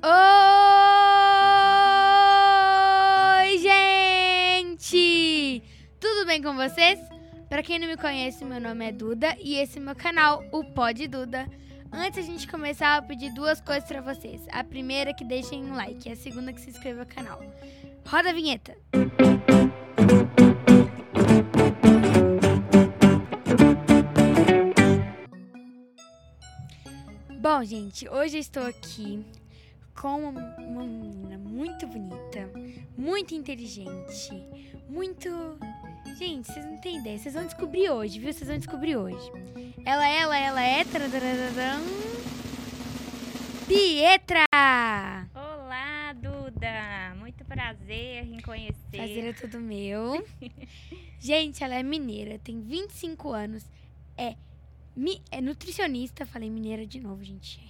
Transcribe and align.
Oi, 0.00 0.08
gente! 3.58 5.60
Tudo 5.98 6.24
bem 6.24 6.40
com 6.40 6.54
vocês? 6.54 7.00
Pra 7.48 7.64
quem 7.64 7.80
não 7.80 7.88
me 7.88 7.96
conhece, 7.96 8.44
meu 8.44 8.60
nome 8.60 8.86
é 8.86 8.92
Duda 8.92 9.36
e 9.40 9.56
esse 9.56 9.78
é 9.78 9.80
meu 9.80 9.96
canal, 9.96 10.44
o 10.52 10.62
Pod 10.62 11.04
Duda. 11.08 11.48
Antes 11.90 12.20
a 12.20 12.22
gente 12.22 12.46
começar, 12.46 12.98
eu 12.98 13.02
pedir 13.08 13.34
duas 13.34 13.60
coisas 13.60 13.88
pra 13.88 14.00
vocês. 14.00 14.46
A 14.52 14.62
primeira 14.62 15.10
é 15.10 15.12
que 15.12 15.24
deixem 15.24 15.64
um 15.64 15.74
like 15.74 16.08
a 16.08 16.14
segunda 16.14 16.50
é 16.50 16.52
que 16.54 16.60
se 16.60 16.70
inscrevam 16.70 17.00
no 17.00 17.06
canal. 17.06 17.42
Roda 18.06 18.30
a 18.30 18.32
vinheta! 18.32 18.76
Bom, 27.40 27.64
gente, 27.64 28.08
hoje 28.08 28.36
eu 28.36 28.40
estou 28.40 28.64
aqui 28.64 29.26
com 30.00 30.28
uma, 30.28 30.56
uma 30.58 30.84
menina 30.84 31.38
muito 31.38 31.86
bonita, 31.86 32.50
muito 32.96 33.34
inteligente, 33.34 34.30
muito. 34.88 35.28
Gente, 36.18 36.46
vocês 36.46 36.64
não 36.64 36.78
têm 36.78 36.98
ideia, 36.98 37.18
vocês 37.18 37.34
vão 37.34 37.44
descobrir 37.44 37.90
hoje, 37.90 38.18
viu? 38.18 38.32
Vocês 38.32 38.48
vão 38.48 38.58
descobrir 38.58 38.96
hoje. 38.96 39.30
Ela, 39.84 40.08
ela, 40.08 40.38
ela 40.38 40.62
é. 40.62 40.84
tararararam, 40.84 41.82
Pietra! 43.66 44.44
Olá, 45.34 46.12
Duda! 46.14 47.14
Muito 47.18 47.44
prazer 47.44 48.24
em 48.24 48.40
conhecer. 48.40 48.74
Prazer 48.90 49.24
é 49.24 49.32
tudo 49.32 49.60
meu. 49.60 50.24
Gente, 51.20 51.62
ela 51.62 51.74
é 51.74 51.82
mineira, 51.82 52.38
tem 52.38 52.60
25 52.60 53.30
anos, 53.32 53.64
é, 54.16 54.36
mi- 54.96 55.22
é 55.30 55.40
nutricionista. 55.40 56.24
Falei 56.24 56.48
mineira 56.48 56.86
de 56.86 57.00
novo, 57.00 57.22
gente. 57.24 57.60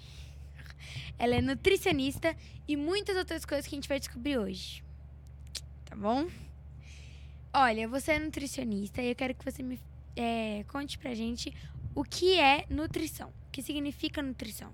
Ela 1.19 1.37
é 1.37 1.41
nutricionista 1.41 2.37
e 2.67 2.77
muitas 2.77 3.17
outras 3.17 3.45
coisas 3.45 3.67
que 3.67 3.75
a 3.75 3.77
gente 3.77 3.89
vai 3.89 3.99
descobrir 3.99 4.39
hoje. 4.39 4.83
Tá 5.85 5.97
bom? 5.97 6.29
Olha, 7.53 7.89
você 7.89 8.13
é 8.13 8.19
nutricionista 8.19 9.03
e 9.03 9.11
eu 9.11 9.15
quero 9.17 9.35
que 9.35 9.45
você 9.45 9.63
me 9.63 9.81
é, 10.15 10.65
conte 10.69 10.99
pra 10.99 11.15
gente 11.15 11.55
o 11.95 12.05
que 12.05 12.39
é 12.39 12.67
nutrição. 12.69 13.31
O 13.49 13.51
que 13.51 13.63
significa 13.63 14.23
nutrição? 14.23 14.73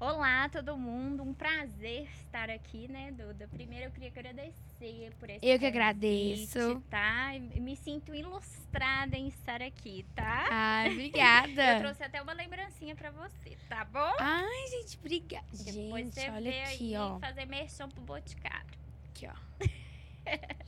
Olá, 0.00 0.48
todo 0.48 0.76
mundo. 0.76 1.24
Um 1.24 1.34
prazer 1.34 2.08
estar 2.20 2.48
aqui, 2.50 2.86
né, 2.86 3.10
Duda? 3.10 3.48
Primeiro 3.48 3.86
eu 3.86 3.90
queria 3.90 4.08
agradecer 4.08 5.12
por 5.18 5.28
esse 5.28 5.44
Eu 5.44 5.58
que 5.58 5.66
agradeço. 5.66 6.80
tá? 6.88 7.32
Me 7.56 7.74
sinto 7.74 8.14
ilustrada 8.14 9.16
em 9.16 9.26
estar 9.26 9.60
aqui, 9.60 10.06
tá? 10.14 10.46
Ah, 10.50 10.86
Eu 10.86 10.92
obrigada. 10.92 11.80
trouxe 11.80 12.04
até 12.04 12.22
uma 12.22 12.32
lembrancinha 12.32 12.94
pra 12.94 13.10
você, 13.10 13.56
tá 13.68 13.84
bom? 13.86 14.14
Ai, 14.20 14.66
gente, 14.70 14.96
obrigada. 14.98 15.46
Depois 15.52 16.04
Gente, 16.04 16.14
você 16.14 16.30
olha 16.30 16.50
vê 16.50 16.62
aqui, 16.62 16.94
aí 16.94 16.96
ó. 16.96 17.18
fazer 17.18 17.44
merchan 17.46 17.88
pro 17.88 18.00
Boticário. 18.02 18.70
Aqui, 19.10 19.26
ó. 19.26 19.34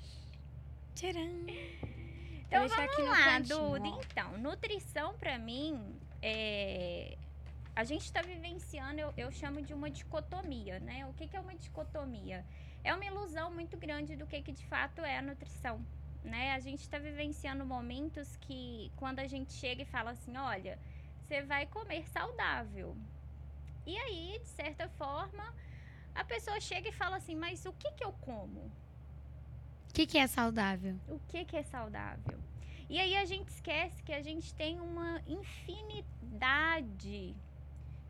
Tcharam. 0.96 1.46
Então 2.48 2.66
vamos 2.66 2.98
lá, 3.08 3.38
Duda. 3.38 3.88
Então, 4.10 4.38
nutrição 4.38 5.14
pra 5.18 5.38
mim 5.38 5.80
é. 6.20 7.16
A 7.80 7.84
gente 7.84 8.04
está 8.04 8.20
vivenciando, 8.20 9.00
eu, 9.00 9.14
eu 9.16 9.32
chamo 9.32 9.62
de 9.62 9.72
uma 9.72 9.90
dicotomia, 9.90 10.78
né? 10.80 11.06
O 11.06 11.14
que, 11.14 11.26
que 11.26 11.34
é 11.34 11.40
uma 11.40 11.54
dicotomia? 11.54 12.44
É 12.84 12.94
uma 12.94 13.06
ilusão 13.06 13.50
muito 13.50 13.74
grande 13.78 14.16
do 14.16 14.26
que, 14.26 14.42
que 14.42 14.52
de 14.52 14.66
fato 14.66 15.00
é 15.00 15.16
a 15.16 15.22
nutrição, 15.22 15.82
né? 16.22 16.52
A 16.52 16.60
gente 16.60 16.82
está 16.82 16.98
vivenciando 16.98 17.64
momentos 17.64 18.36
que, 18.36 18.92
quando 18.96 19.20
a 19.20 19.26
gente 19.26 19.54
chega 19.54 19.80
e 19.80 19.86
fala 19.86 20.10
assim, 20.10 20.36
olha, 20.36 20.78
você 21.22 21.40
vai 21.40 21.64
comer 21.64 22.06
saudável. 22.08 22.94
E 23.86 23.96
aí, 23.96 24.38
de 24.38 24.48
certa 24.48 24.86
forma, 24.90 25.54
a 26.14 26.22
pessoa 26.22 26.60
chega 26.60 26.90
e 26.90 26.92
fala 26.92 27.16
assim, 27.16 27.34
mas 27.34 27.64
o 27.64 27.72
que, 27.72 27.90
que 27.92 28.04
eu 28.04 28.12
como? 28.20 28.70
O 29.88 29.94
que, 29.94 30.06
que 30.06 30.18
é 30.18 30.26
saudável? 30.26 31.00
o 31.08 31.18
que, 31.28 31.46
que 31.46 31.56
é 31.56 31.62
saudável. 31.62 32.38
E 32.90 33.00
aí 33.00 33.16
a 33.16 33.24
gente 33.24 33.48
esquece 33.48 34.02
que 34.02 34.12
a 34.12 34.20
gente 34.20 34.52
tem 34.52 34.78
uma 34.78 35.22
infinidade 35.26 37.34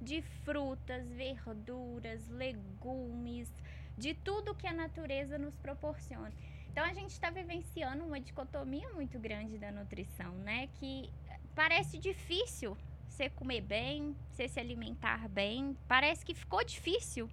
de 0.00 0.22
frutas, 0.44 1.06
verduras, 1.12 2.27
legumes, 2.28 3.53
de 3.97 4.15
tudo 4.15 4.55
que 4.55 4.66
a 4.66 4.72
natureza 4.72 5.38
nos 5.38 5.56
proporciona. 5.56 6.33
Então 6.71 6.84
a 6.84 6.93
gente 6.93 7.11
está 7.11 7.31
vivenciando 7.31 8.05
uma 8.05 8.21
dicotomia 8.21 8.88
muito 8.91 9.19
grande 9.19 9.59
da 9.59 9.71
nutrição, 9.72 10.33
né? 10.37 10.69
Que 10.75 11.11
parece 11.55 11.99
difícil 11.99 12.77
você 13.09 13.28
comer 13.28 13.61
bem, 13.61 14.16
você 14.31 14.49
se 14.49 14.59
alimentar 14.59 15.28
bem, 15.28 15.77
parece 15.88 16.25
que 16.25 16.32
ficou 16.32 16.65
difícil. 16.65 17.28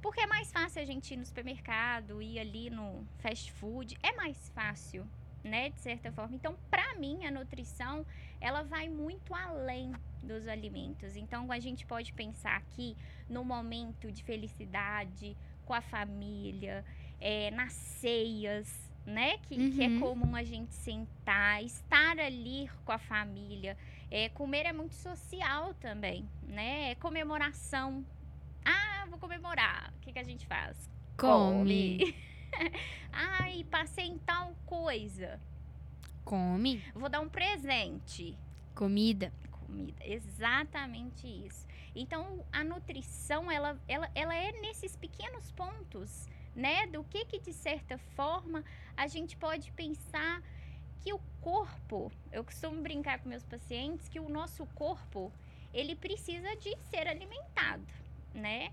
Porque 0.00 0.20
é 0.20 0.26
mais 0.26 0.50
fácil 0.50 0.80
a 0.80 0.84
gente 0.84 1.12
ir 1.12 1.16
no 1.18 1.26
supermercado, 1.26 2.22
ir 2.22 2.38
ali 2.38 2.70
no 2.70 3.06
fast 3.18 3.52
food, 3.52 3.98
é 4.02 4.12
mais 4.12 4.48
fácil, 4.50 5.06
né, 5.42 5.70
de 5.70 5.80
certa 5.80 6.12
forma. 6.12 6.34
Então, 6.34 6.56
para 6.70 6.94
mim, 6.96 7.24
a 7.26 7.30
nutrição, 7.30 8.04
ela 8.40 8.62
vai 8.62 8.88
muito 8.88 9.34
além 9.34 9.92
dos 10.22 10.46
alimentos. 10.46 11.16
Então, 11.16 11.50
a 11.50 11.58
gente 11.58 11.86
pode 11.86 12.12
pensar 12.12 12.56
aqui 12.56 12.96
no 13.28 13.44
momento 13.44 14.10
de 14.12 14.22
felicidade 14.22 15.36
com 15.64 15.72
a 15.74 15.80
família, 15.80 16.84
é, 17.20 17.50
nas 17.52 17.72
ceias, 17.72 18.90
né, 19.06 19.38
que, 19.38 19.70
que 19.70 19.82
é 19.82 19.88
Uhum. 19.88 20.00
comum 20.00 20.36
a 20.36 20.42
gente 20.44 20.74
sentar, 20.74 21.62
estar 21.64 22.18
ali 22.18 22.70
com 22.84 22.92
a 22.92 22.98
família. 22.98 23.76
É, 24.10 24.28
comer 24.28 24.66
é 24.66 24.72
muito 24.72 24.94
social 24.94 25.72
também, 25.74 26.28
né? 26.42 26.90
É 26.90 26.94
comemoração. 26.96 28.04
Ah, 28.64 29.06
vou 29.08 29.18
comemorar. 29.18 29.92
O 29.96 30.00
que, 30.00 30.12
que 30.12 30.18
a 30.18 30.24
gente 30.24 30.46
faz? 30.46 30.90
Come. 31.16 32.14
Ai, 33.12 33.64
passei 33.70 34.06
em 34.06 34.18
tal 34.18 34.54
coisa. 34.66 35.40
Come. 36.24 36.82
Vou 36.94 37.08
dar 37.08 37.20
um 37.20 37.28
presente. 37.28 38.36
Comida. 38.74 39.32
Comida. 39.50 40.04
Exatamente 40.04 41.26
isso. 41.26 41.66
Então, 41.94 42.44
a 42.52 42.62
nutrição, 42.62 43.50
ela, 43.50 43.78
ela, 43.88 44.10
ela 44.14 44.34
é 44.34 44.52
nesses 44.60 44.96
pequenos 44.96 45.50
pontos, 45.52 46.28
né? 46.54 46.86
Do 46.86 47.02
que 47.04 47.24
que, 47.24 47.40
de 47.40 47.52
certa 47.52 47.98
forma, 48.14 48.64
a 48.96 49.06
gente 49.06 49.36
pode 49.36 49.72
pensar 49.72 50.42
que 51.02 51.12
o 51.12 51.20
corpo... 51.40 52.12
Eu 52.30 52.44
costumo 52.44 52.80
brincar 52.80 53.18
com 53.18 53.28
meus 53.28 53.44
pacientes 53.44 54.08
que 54.08 54.20
o 54.20 54.28
nosso 54.28 54.66
corpo, 54.66 55.32
ele 55.74 55.96
precisa 55.96 56.54
de 56.56 56.76
ser 56.90 57.08
alimentado, 57.08 57.86
né? 58.32 58.72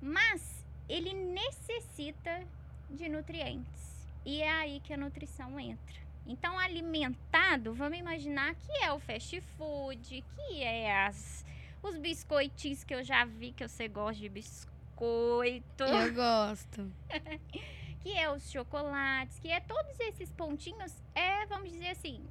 Mas 0.00 0.66
ele 0.88 1.12
necessita 1.12 2.46
de 2.90 3.08
nutrientes. 3.08 4.06
E 4.24 4.42
é 4.42 4.50
aí 4.50 4.80
que 4.80 4.92
a 4.92 4.96
nutrição 4.96 5.58
entra. 5.58 5.96
Então, 6.26 6.58
alimentado, 6.58 7.72
vamos 7.72 7.98
imaginar 7.98 8.54
que 8.54 8.70
é 8.84 8.92
o 8.92 8.98
fast 8.98 9.40
food, 9.56 10.22
que 10.22 10.62
é 10.62 11.06
as, 11.06 11.44
os 11.82 11.96
biscoitinhos 11.96 12.84
que 12.84 12.94
eu 12.94 13.02
já 13.02 13.24
vi 13.24 13.52
que 13.52 13.66
você 13.66 13.88
gosta 13.88 14.20
de 14.20 14.28
biscoito, 14.28 15.84
Eu 15.84 16.12
gosto. 16.12 16.92
que 18.00 18.12
é 18.12 18.30
os 18.30 18.50
chocolates, 18.50 19.38
que 19.38 19.50
é 19.50 19.60
todos 19.60 19.98
esses 20.00 20.30
pontinhos, 20.32 20.92
é, 21.14 21.46
vamos 21.46 21.70
dizer 21.70 21.88
assim, 21.88 22.22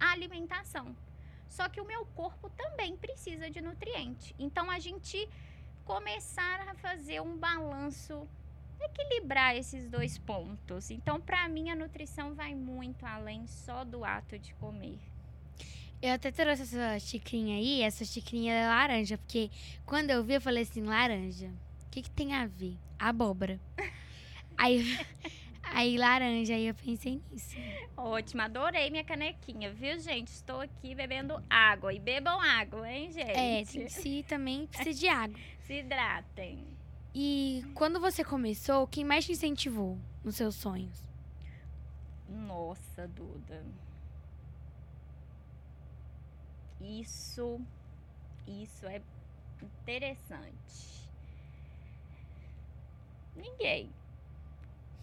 a 0.00 0.10
alimentação. 0.10 0.96
Só 1.48 1.68
que 1.68 1.80
o 1.80 1.84
meu 1.84 2.04
corpo 2.06 2.50
também 2.50 2.96
precisa 2.96 3.48
de 3.48 3.60
nutriente. 3.60 4.34
Então, 4.38 4.68
a 4.68 4.80
gente 4.80 5.28
começar 5.84 6.68
a 6.68 6.74
fazer 6.74 7.20
um 7.20 7.36
balanço, 7.36 8.26
equilibrar 8.80 9.56
esses 9.56 9.88
dois 9.88 10.18
pontos. 10.18 10.90
Então, 10.90 11.20
para 11.20 11.48
mim, 11.48 11.70
a 11.70 11.76
nutrição 11.76 12.34
vai 12.34 12.54
muito 12.54 13.04
além 13.04 13.46
só 13.46 13.84
do 13.84 14.04
ato 14.04 14.38
de 14.38 14.54
comer. 14.54 14.98
Eu 16.02 16.12
até 16.12 16.30
trouxe 16.30 16.62
essa 16.62 16.98
xicrinha 16.98 17.56
aí, 17.56 17.80
essa 17.80 18.04
xicrinha 18.04 18.52
é 18.52 18.66
laranja, 18.66 19.16
porque 19.16 19.50
quando 19.86 20.10
eu 20.10 20.22
vi, 20.22 20.34
eu 20.34 20.40
falei 20.40 20.62
assim, 20.62 20.82
laranja. 20.82 21.50
O 21.86 21.90
que, 21.90 22.02
que 22.02 22.10
tem 22.10 22.34
a 22.34 22.46
ver? 22.46 22.76
Abóbora. 22.98 23.58
aí, 24.58 24.98
aí, 25.62 25.96
laranja, 25.96 26.54
aí 26.54 26.66
eu 26.66 26.74
pensei 26.74 27.22
nisso. 27.30 27.56
Ótimo, 27.96 28.42
adorei 28.42 28.90
minha 28.90 29.04
canequinha, 29.04 29.72
viu, 29.72 29.98
gente? 29.98 30.28
Estou 30.28 30.60
aqui 30.60 30.94
bebendo 30.94 31.42
água. 31.48 31.94
E 31.94 31.98
bebam 31.98 32.38
água, 32.38 32.90
hein, 32.90 33.10
gente? 33.10 33.30
É, 33.30 33.64
tem 33.64 33.84
que 33.86 33.88
se 33.90 34.22
também 34.24 34.66
precisa 34.68 35.00
de 35.00 35.08
água. 35.08 35.38
Se 35.62 35.78
hidratem. 35.78 36.73
E 37.14 37.64
quando 37.74 38.00
você 38.00 38.24
começou, 38.24 38.88
quem 38.88 39.04
mais 39.04 39.24
te 39.24 39.32
incentivou 39.32 39.96
nos 40.24 40.34
seus 40.34 40.56
sonhos? 40.56 41.00
Nossa, 42.28 43.06
Duda. 43.06 43.64
Isso, 46.80 47.60
isso 48.48 48.84
é 48.86 49.00
interessante. 49.62 51.08
Ninguém. 53.36 53.90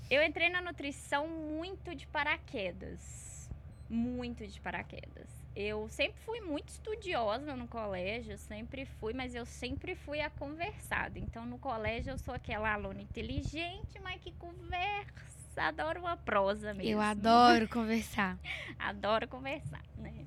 Eu 0.09 0.21
entrei 0.21 0.49
na 0.49 0.61
nutrição 0.61 1.27
muito 1.27 1.95
de 1.95 2.05
paraquedas. 2.07 3.49
Muito 3.89 4.45
de 4.45 4.59
paraquedas. 4.59 5.40
Eu 5.55 5.87
sempre 5.89 6.19
fui 6.23 6.39
muito 6.39 6.69
estudiosa 6.69 7.55
no 7.55 7.67
colégio, 7.67 8.37
sempre 8.37 8.85
fui, 8.85 9.13
mas 9.13 9.35
eu 9.35 9.45
sempre 9.45 9.95
fui 9.95 10.21
a 10.21 10.29
conversada. 10.29 11.19
Então, 11.19 11.45
no 11.45 11.57
colégio, 11.57 12.11
eu 12.11 12.17
sou 12.17 12.33
aquela 12.33 12.71
aluna 12.71 13.01
inteligente, 13.01 13.99
mas 14.01 14.21
que 14.21 14.31
conversa, 14.33 15.63
adoro 15.63 15.99
uma 15.99 16.15
prosa 16.15 16.73
mesmo. 16.73 16.91
Eu 16.91 17.01
adoro 17.01 17.67
conversar. 17.67 18.39
adoro 18.79 19.27
conversar, 19.27 19.83
né? 19.97 20.25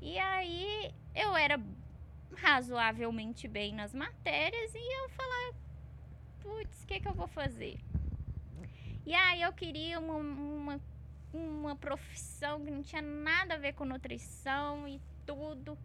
E 0.00 0.18
aí, 0.18 0.92
eu 1.14 1.36
era 1.36 1.60
razoavelmente 2.36 3.46
bem 3.46 3.74
nas 3.74 3.94
matérias 3.94 4.72
e 4.74 5.02
eu 5.02 5.08
falava, 5.10 5.56
putz, 6.40 6.82
o 6.82 6.86
que, 6.86 7.00
que 7.00 7.08
eu 7.08 7.14
vou 7.14 7.28
fazer? 7.28 7.78
E 9.06 9.14
aí, 9.14 9.42
eu 9.42 9.52
queria 9.52 10.00
uma, 10.00 10.14
uma 10.14 10.80
uma 11.32 11.76
profissão 11.76 12.64
que 12.64 12.70
não 12.70 12.82
tinha 12.82 13.02
nada 13.02 13.54
a 13.54 13.58
ver 13.58 13.74
com 13.74 13.84
nutrição 13.84 14.86
e 14.88 15.00
tudo. 15.26 15.78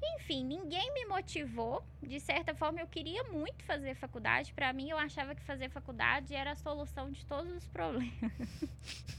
Enfim, 0.00 0.44
ninguém 0.44 0.92
me 0.94 1.04
motivou. 1.06 1.84
De 2.02 2.20
certa 2.20 2.54
forma, 2.54 2.80
eu 2.80 2.86
queria 2.86 3.24
muito 3.24 3.64
fazer 3.64 3.94
faculdade. 3.96 4.52
Para 4.52 4.72
mim, 4.72 4.88
eu 4.90 4.96
achava 4.96 5.34
que 5.34 5.42
fazer 5.42 5.68
faculdade 5.70 6.34
era 6.34 6.52
a 6.52 6.56
solução 6.56 7.10
de 7.10 7.24
todos 7.26 7.52
os 7.52 7.66
problemas. 7.66 8.12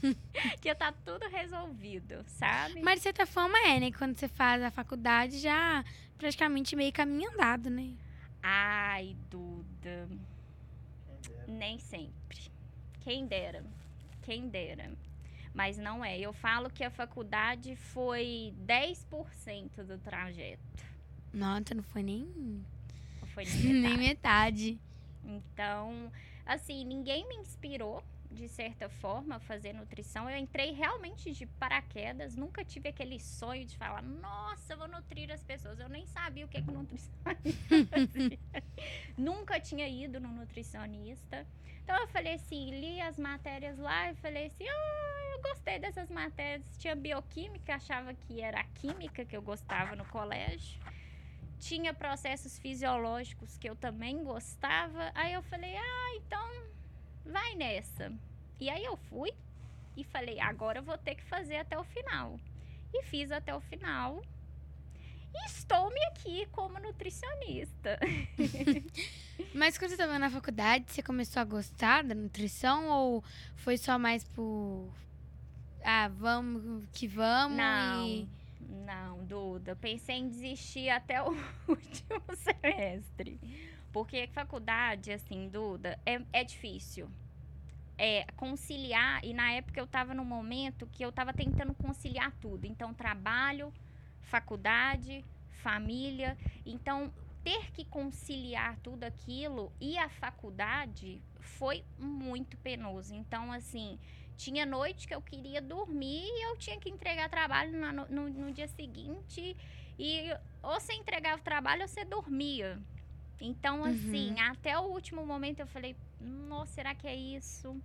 que 0.60 0.68
ia 0.68 0.72
estar 0.72 0.92
tá 0.92 0.98
tudo 1.04 1.28
resolvido, 1.28 2.24
sabe? 2.26 2.80
Mas 2.82 2.96
de 2.96 3.02
certa 3.02 3.26
forma 3.26 3.58
é, 3.66 3.78
né? 3.78 3.92
Quando 3.92 4.16
você 4.16 4.28
faz 4.28 4.62
a 4.62 4.70
faculdade, 4.70 5.38
já 5.38 5.84
praticamente 6.16 6.74
meio 6.74 6.92
caminho 6.92 7.30
andado, 7.30 7.68
né? 7.68 7.92
Ai, 8.42 9.16
Duda. 9.30 10.08
Nem 11.46 11.78
sempre. 11.78 12.50
Quem 13.00 13.26
dera. 13.26 13.62
Quem 14.22 14.48
dera 14.48 14.90
mas 15.54 15.76
não 15.78 16.04
é. 16.04 16.18
Eu 16.18 16.32
falo 16.32 16.70
que 16.70 16.84
a 16.84 16.90
faculdade 16.90 17.76
foi 17.76 18.54
10% 18.66 19.84
do 19.84 19.98
trajeto. 19.98 20.60
Nossa, 21.32 21.74
não 21.74 21.82
foi 21.82 22.02
nem. 22.02 22.24
Não 23.20 23.28
foi 23.28 23.44
nem 23.50 23.54
metade. 23.54 23.80
nem 23.80 23.98
metade. 23.98 24.78
Então, 25.24 26.12
assim, 26.46 26.84
ninguém 26.84 27.26
me 27.28 27.36
inspirou 27.36 28.02
de 28.30 28.48
certa 28.48 28.88
forma, 28.88 29.40
fazer 29.40 29.72
nutrição. 29.72 30.30
Eu 30.30 30.38
entrei 30.38 30.72
realmente 30.72 31.32
de 31.32 31.46
paraquedas, 31.46 32.36
nunca 32.36 32.64
tive 32.64 32.88
aquele 32.88 33.18
sonho 33.18 33.64
de 33.64 33.76
falar, 33.76 34.02
nossa, 34.02 34.76
vou 34.76 34.86
nutrir 34.86 35.30
as 35.32 35.42
pessoas. 35.42 35.80
Eu 35.80 35.88
nem 35.88 36.06
sabia 36.06 36.44
o 36.44 36.48
que, 36.48 36.58
é 36.58 36.62
que 36.62 36.70
nutricionista 36.70 37.10
Nunca 39.18 39.58
tinha 39.58 39.88
ido 39.88 40.20
no 40.20 40.28
nutricionista. 40.28 41.46
Então 41.82 41.96
eu 41.98 42.06
falei 42.08 42.34
assim, 42.34 42.70
li 42.70 43.00
as 43.00 43.18
matérias 43.18 43.76
lá 43.78 44.12
e 44.12 44.14
falei 44.14 44.46
assim, 44.46 44.64
ah, 44.68 45.32
eu 45.34 45.42
gostei 45.42 45.78
dessas 45.80 46.08
matérias. 46.08 46.78
Tinha 46.78 46.94
bioquímica, 46.94 47.74
achava 47.74 48.14
que 48.14 48.40
era 48.40 48.60
a 48.60 48.64
química 48.64 49.24
que 49.24 49.36
eu 49.36 49.42
gostava 49.42 49.96
no 49.96 50.04
colégio. 50.04 50.80
Tinha 51.58 51.92
processos 51.92 52.58
fisiológicos 52.58 53.58
que 53.58 53.68
eu 53.68 53.74
também 53.74 54.22
gostava. 54.22 55.10
Aí 55.14 55.32
eu 55.32 55.42
falei, 55.42 55.76
ah, 55.76 56.14
então 56.16 56.79
vai 57.30 57.54
nessa. 57.54 58.12
E 58.58 58.68
aí 58.68 58.84
eu 58.84 58.96
fui 58.96 59.32
e 59.96 60.04
falei, 60.04 60.38
agora 60.40 60.80
eu 60.80 60.82
vou 60.82 60.98
ter 60.98 61.14
que 61.14 61.24
fazer 61.24 61.56
até 61.56 61.78
o 61.78 61.84
final. 61.84 62.38
E 62.92 63.02
fiz 63.04 63.30
até 63.30 63.54
o 63.54 63.60
final. 63.60 64.22
E 65.32 65.46
estou-me 65.46 66.02
aqui 66.06 66.46
como 66.50 66.78
nutricionista. 66.80 67.98
Mas 69.54 69.78
quando 69.78 69.90
você 69.90 69.94
estava 69.94 70.18
na 70.18 70.28
faculdade, 70.28 70.86
você 70.88 71.02
começou 71.02 71.40
a 71.40 71.44
gostar 71.44 72.02
da 72.02 72.14
nutrição 72.14 72.88
ou 72.88 73.24
foi 73.56 73.78
só 73.78 73.98
mais 73.98 74.24
por 74.24 74.92
ah, 75.82 76.08
vamos 76.08 76.84
que 76.92 77.06
vamos 77.06 77.56
não, 77.56 78.06
e... 78.06 78.28
não, 78.84 79.24
Duda, 79.24 79.74
pensei 79.76 80.16
em 80.16 80.28
desistir 80.28 80.90
até 80.90 81.22
o 81.22 81.30
último 81.66 82.22
semestre. 82.36 83.40
Porque 83.92 84.28
faculdade, 84.28 85.12
assim, 85.12 85.48
Duda, 85.48 85.98
é, 86.06 86.20
é 86.32 86.44
difícil. 86.44 87.10
É, 87.98 88.24
conciliar, 88.36 89.22
e 89.24 89.34
na 89.34 89.52
época 89.52 89.78
eu 89.78 89.84
estava 89.84 90.14
num 90.14 90.24
momento 90.24 90.86
que 90.86 91.04
eu 91.04 91.10
estava 91.10 91.32
tentando 91.34 91.74
conciliar 91.74 92.32
tudo. 92.40 92.64
Então, 92.66 92.94
trabalho, 92.94 93.72
faculdade, 94.22 95.24
família. 95.62 96.36
Então, 96.64 97.12
ter 97.44 97.70
que 97.72 97.84
conciliar 97.84 98.76
tudo 98.82 99.04
aquilo 99.04 99.72
e 99.80 99.98
a 99.98 100.08
faculdade 100.08 101.20
foi 101.40 101.84
muito 101.98 102.56
penoso. 102.58 103.14
Então, 103.14 103.52
assim, 103.52 103.98
tinha 104.36 104.64
noite 104.64 105.06
que 105.06 105.14
eu 105.14 105.20
queria 105.20 105.60
dormir 105.60 106.22
e 106.24 106.46
eu 106.46 106.56
tinha 106.56 106.78
que 106.78 106.88
entregar 106.88 107.28
trabalho 107.28 107.78
no, 107.78 108.06
no, 108.08 108.28
no 108.30 108.52
dia 108.52 108.68
seguinte. 108.68 109.56
E 109.98 110.30
ou 110.62 110.80
você 110.80 110.94
entregava 110.94 111.40
o 111.40 111.44
trabalho 111.44 111.82
ou 111.82 111.88
você 111.88 112.04
dormia. 112.04 112.80
Então, 113.40 113.84
assim, 113.84 114.32
uhum. 114.32 114.50
até 114.50 114.78
o 114.78 114.82
último 114.82 115.24
momento 115.24 115.60
eu 115.60 115.66
falei: 115.66 115.96
nossa, 116.20 116.72
será 116.74 116.94
que 116.94 117.06
é 117.06 117.14
isso? 117.14 117.76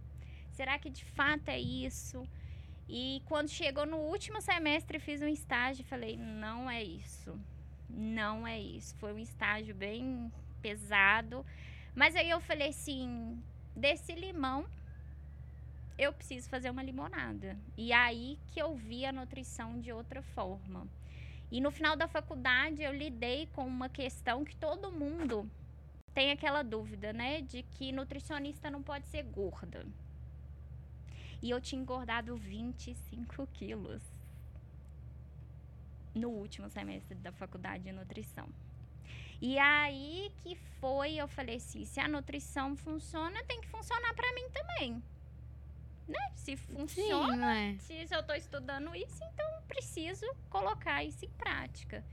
Será 0.51 0.77
que 0.77 0.89
de 0.89 1.05
fato 1.05 1.49
é 1.49 1.59
isso? 1.59 2.27
E 2.87 3.21
quando 3.25 3.49
chegou 3.49 3.85
no 3.85 3.97
último 3.97 4.41
semestre, 4.41 4.99
fiz 4.99 5.21
um 5.21 5.27
estágio 5.27 5.81
e 5.81 5.85
falei: 5.85 6.17
não 6.17 6.69
é 6.69 6.83
isso 6.83 7.37
não 7.89 8.45
é 8.45 8.59
isso. 8.59 8.95
Foi 8.97 9.13
um 9.13 9.19
estágio 9.19 9.73
bem 9.73 10.31
pesado. 10.61 11.45
Mas 11.95 12.15
aí 12.15 12.29
eu 12.29 12.39
falei 12.39 12.69
assim: 12.69 13.41
desse 13.75 14.13
limão, 14.13 14.65
eu 15.97 16.11
preciso 16.13 16.49
fazer 16.49 16.69
uma 16.69 16.83
limonada. 16.83 17.57
E 17.77 17.93
aí 17.93 18.37
que 18.47 18.61
eu 18.61 18.75
vi 18.75 19.05
a 19.05 19.11
nutrição 19.11 19.79
de 19.79 19.91
outra 19.91 20.21
forma. 20.21 20.87
E 21.51 21.61
no 21.61 21.71
final 21.71 21.95
da 21.95 22.07
faculdade 22.07 22.81
eu 22.81 22.93
lidei 22.93 23.47
com 23.47 23.65
uma 23.65 23.89
questão 23.89 24.43
que 24.43 24.55
todo 24.55 24.91
mundo 24.91 25.49
tem 26.13 26.31
aquela 26.31 26.63
dúvida, 26.63 27.13
né? 27.13 27.41
De 27.41 27.63
que 27.63 27.91
nutricionista 27.91 28.71
não 28.71 28.81
pode 28.81 29.07
ser 29.07 29.23
gorda. 29.23 29.85
E 31.41 31.49
eu 31.49 31.61
tinha 31.61 31.81
engordado 31.81 32.35
25 32.35 33.47
quilos 33.47 34.01
no 36.13 36.29
último 36.29 36.69
semestre 36.69 37.15
da 37.15 37.31
faculdade 37.31 37.83
de 37.83 37.91
nutrição. 37.91 38.47
E 39.41 39.59
aí 39.59 40.31
que 40.37 40.55
foi, 40.79 41.15
eu 41.15 41.27
falei 41.27 41.57
assim, 41.57 41.85
se 41.85 41.99
a 41.99 42.07
nutrição 42.07 42.75
funciona, 42.75 43.43
tem 43.43 43.59
que 43.59 43.67
funcionar 43.67 44.13
para 44.13 44.33
mim 44.33 44.49
também. 44.49 45.03
Né? 46.07 46.31
Se 46.35 46.55
funciona, 46.55 47.77
Sim, 47.79 48.01
é? 48.01 48.05
se 48.05 48.13
eu 48.13 48.19
estou 48.19 48.35
estudando 48.35 48.95
isso, 48.95 49.23
então 49.33 49.45
preciso 49.67 50.25
colocar 50.49 51.03
isso 51.03 51.25
em 51.25 51.29
prática. 51.29 52.03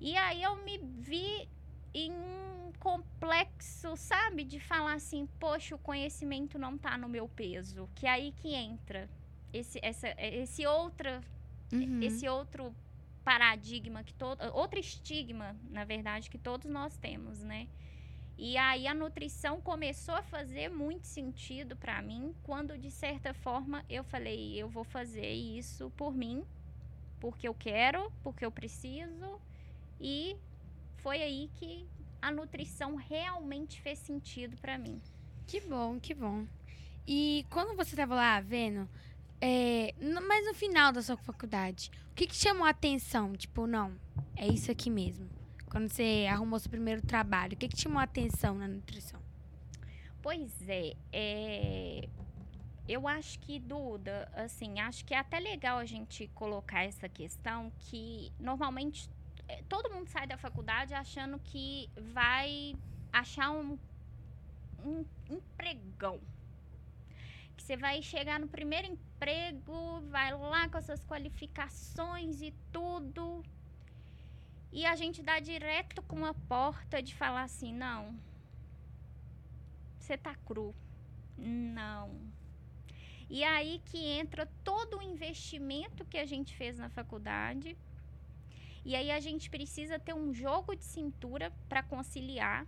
E 0.00 0.16
aí 0.16 0.42
eu 0.42 0.56
me 0.64 0.78
vi 0.78 1.48
em 1.92 2.12
um 2.12 2.72
complexo, 2.78 3.96
sabe, 3.96 4.44
de 4.44 4.60
falar 4.60 4.94
assim, 4.94 5.26
poxa, 5.38 5.74
o 5.74 5.78
conhecimento 5.78 6.58
não 6.58 6.74
está 6.74 6.98
no 6.98 7.08
meu 7.08 7.28
peso, 7.28 7.88
que 7.94 8.06
é 8.06 8.10
aí 8.10 8.32
que 8.32 8.54
entra 8.54 9.08
esse 9.52 9.78
essa 9.80 10.08
esse 10.18 10.66
outra 10.66 11.22
uhum. 11.72 12.02
esse 12.02 12.28
outro 12.28 12.74
paradigma 13.24 14.02
que 14.02 14.12
todo 14.12 14.40
outro 14.52 14.78
estigma, 14.78 15.56
na 15.70 15.84
verdade, 15.84 16.28
que 16.28 16.38
todos 16.38 16.70
nós 16.70 16.96
temos, 16.96 17.42
né? 17.42 17.68
E 18.36 18.56
aí 18.56 18.86
a 18.86 18.94
nutrição 18.94 19.60
começou 19.60 20.14
a 20.14 20.22
fazer 20.22 20.68
muito 20.68 21.06
sentido 21.06 21.76
para 21.76 22.02
mim, 22.02 22.34
quando 22.42 22.76
de 22.76 22.90
certa 22.90 23.32
forma 23.32 23.84
eu 23.88 24.02
falei, 24.02 24.60
eu 24.60 24.68
vou 24.68 24.84
fazer 24.84 25.30
isso 25.30 25.90
por 25.96 26.12
mim, 26.12 26.44
porque 27.20 27.46
eu 27.46 27.54
quero, 27.54 28.10
porque 28.22 28.44
eu 28.44 28.50
preciso, 28.50 29.40
e 30.00 30.36
foi 30.96 31.22
aí 31.22 31.48
que 31.54 31.86
a 32.20 32.32
nutrição 32.32 32.96
realmente 32.96 33.80
fez 33.80 33.98
sentido 34.00 34.56
para 34.56 34.76
mim. 34.76 35.00
Que 35.46 35.60
bom, 35.60 36.00
que 36.00 36.12
bom. 36.12 36.46
E 37.06 37.46
quando 37.50 37.76
você 37.76 37.90
estava 37.90 38.14
lá 38.14 38.40
vendo 38.40 38.88
é, 39.46 39.94
mas 40.26 40.46
no 40.46 40.54
final 40.54 40.90
da 40.90 41.02
sua 41.02 41.18
faculdade, 41.18 41.90
o 42.10 42.14
que, 42.14 42.26
que 42.26 42.34
chamou 42.34 42.64
a 42.64 42.70
atenção? 42.70 43.34
Tipo, 43.34 43.66
não, 43.66 43.92
é 44.34 44.46
isso 44.46 44.70
aqui 44.70 44.88
mesmo. 44.88 45.28
Quando 45.74 45.88
você 45.88 46.28
arrumou 46.30 46.56
seu 46.60 46.70
primeiro 46.70 47.02
trabalho, 47.02 47.54
o 47.54 47.56
que, 47.56 47.66
que 47.66 47.76
chamou 47.76 47.98
a 47.98 48.04
atenção 48.04 48.54
na 48.54 48.68
nutrição? 48.68 49.20
Pois 50.22 50.68
é, 50.68 50.94
é, 51.12 52.08
eu 52.88 53.08
acho 53.08 53.40
que, 53.40 53.58
Duda, 53.58 54.30
assim, 54.36 54.78
acho 54.78 55.04
que 55.04 55.12
é 55.12 55.18
até 55.18 55.40
legal 55.40 55.78
a 55.78 55.84
gente 55.84 56.28
colocar 56.28 56.84
essa 56.84 57.08
questão 57.08 57.72
que 57.76 58.30
normalmente 58.38 59.10
é, 59.48 59.64
todo 59.68 59.92
mundo 59.92 60.08
sai 60.08 60.28
da 60.28 60.36
faculdade 60.36 60.94
achando 60.94 61.40
que 61.40 61.90
vai 62.12 62.76
achar 63.12 63.50
um, 63.50 63.76
um 64.78 65.04
empregão 65.28 66.20
que 67.56 67.64
você 67.64 67.76
vai 67.76 68.00
chegar 68.00 68.38
no 68.38 68.46
primeiro 68.46 68.86
emprego, 68.86 70.00
vai 70.02 70.30
lá 70.38 70.68
com 70.68 70.78
as 70.78 70.86
suas 70.86 71.02
qualificações 71.02 72.40
e 72.42 72.54
tudo. 72.70 73.42
E 74.74 74.84
a 74.84 74.96
gente 74.96 75.22
dá 75.22 75.38
direto 75.38 76.02
com 76.02 76.24
a 76.24 76.34
porta 76.34 77.00
de 77.00 77.14
falar 77.14 77.44
assim: 77.44 77.72
não, 77.72 78.18
você 79.98 80.18
tá 80.18 80.34
cru. 80.34 80.74
Não. 81.38 82.10
E 83.30 83.42
aí 83.44 83.80
que 83.86 83.98
entra 83.98 84.46
todo 84.64 84.98
o 84.98 85.02
investimento 85.02 86.04
que 86.04 86.18
a 86.18 86.26
gente 86.26 86.56
fez 86.56 86.76
na 86.78 86.88
faculdade, 86.88 87.76
E 88.84 88.94
aí 88.94 89.10
a 89.10 89.20
gente 89.20 89.48
precisa 89.50 89.98
ter 89.98 90.14
um 90.14 90.32
jogo 90.34 90.76
de 90.76 90.84
cintura 90.84 91.52
para 91.68 91.82
conciliar. 91.82 92.66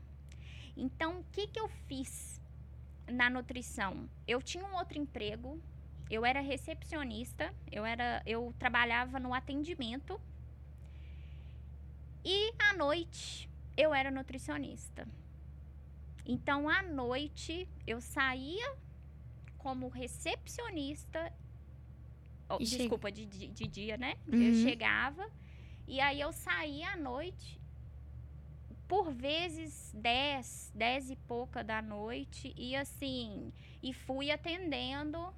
Então, 0.76 1.20
o 1.20 1.24
que, 1.32 1.46
que 1.46 1.60
eu 1.60 1.68
fiz 1.88 2.40
na 3.10 3.28
nutrição? 3.30 4.08
Eu 4.26 4.42
tinha 4.42 4.64
um 4.64 4.74
outro 4.76 4.98
emprego, 4.98 5.60
eu 6.10 6.24
era 6.24 6.40
recepcionista, 6.40 7.54
eu 7.70 7.84
era 7.84 8.22
eu 8.26 8.54
trabalhava 8.58 9.18
no 9.20 9.34
atendimento. 9.34 10.20
E 12.28 12.52
à 12.58 12.72
noite 12.72 13.48
eu 13.76 13.94
era 13.94 14.10
nutricionista. 14.10 15.06
Então, 16.24 16.68
à 16.68 16.82
noite, 16.82 17.68
eu 17.86 18.00
saía 18.00 18.74
como 19.56 19.86
recepcionista. 19.86 21.32
Oh, 22.48 22.58
desculpa, 22.58 23.12
de, 23.12 23.26
de, 23.26 23.46
de 23.46 23.68
dia, 23.68 23.96
né? 23.96 24.16
Uhum. 24.26 24.42
Eu 24.42 24.54
chegava 24.54 25.30
e 25.86 26.00
aí 26.00 26.20
eu 26.20 26.32
saía 26.32 26.94
à 26.94 26.96
noite, 26.96 27.60
por 28.88 29.12
vezes 29.12 29.92
10, 29.94 30.72
10 30.74 31.10
e 31.10 31.16
pouca 31.28 31.62
da 31.62 31.80
noite, 31.80 32.52
e 32.56 32.74
assim, 32.74 33.52
e 33.80 33.92
fui 33.92 34.32
atendendo 34.32 35.32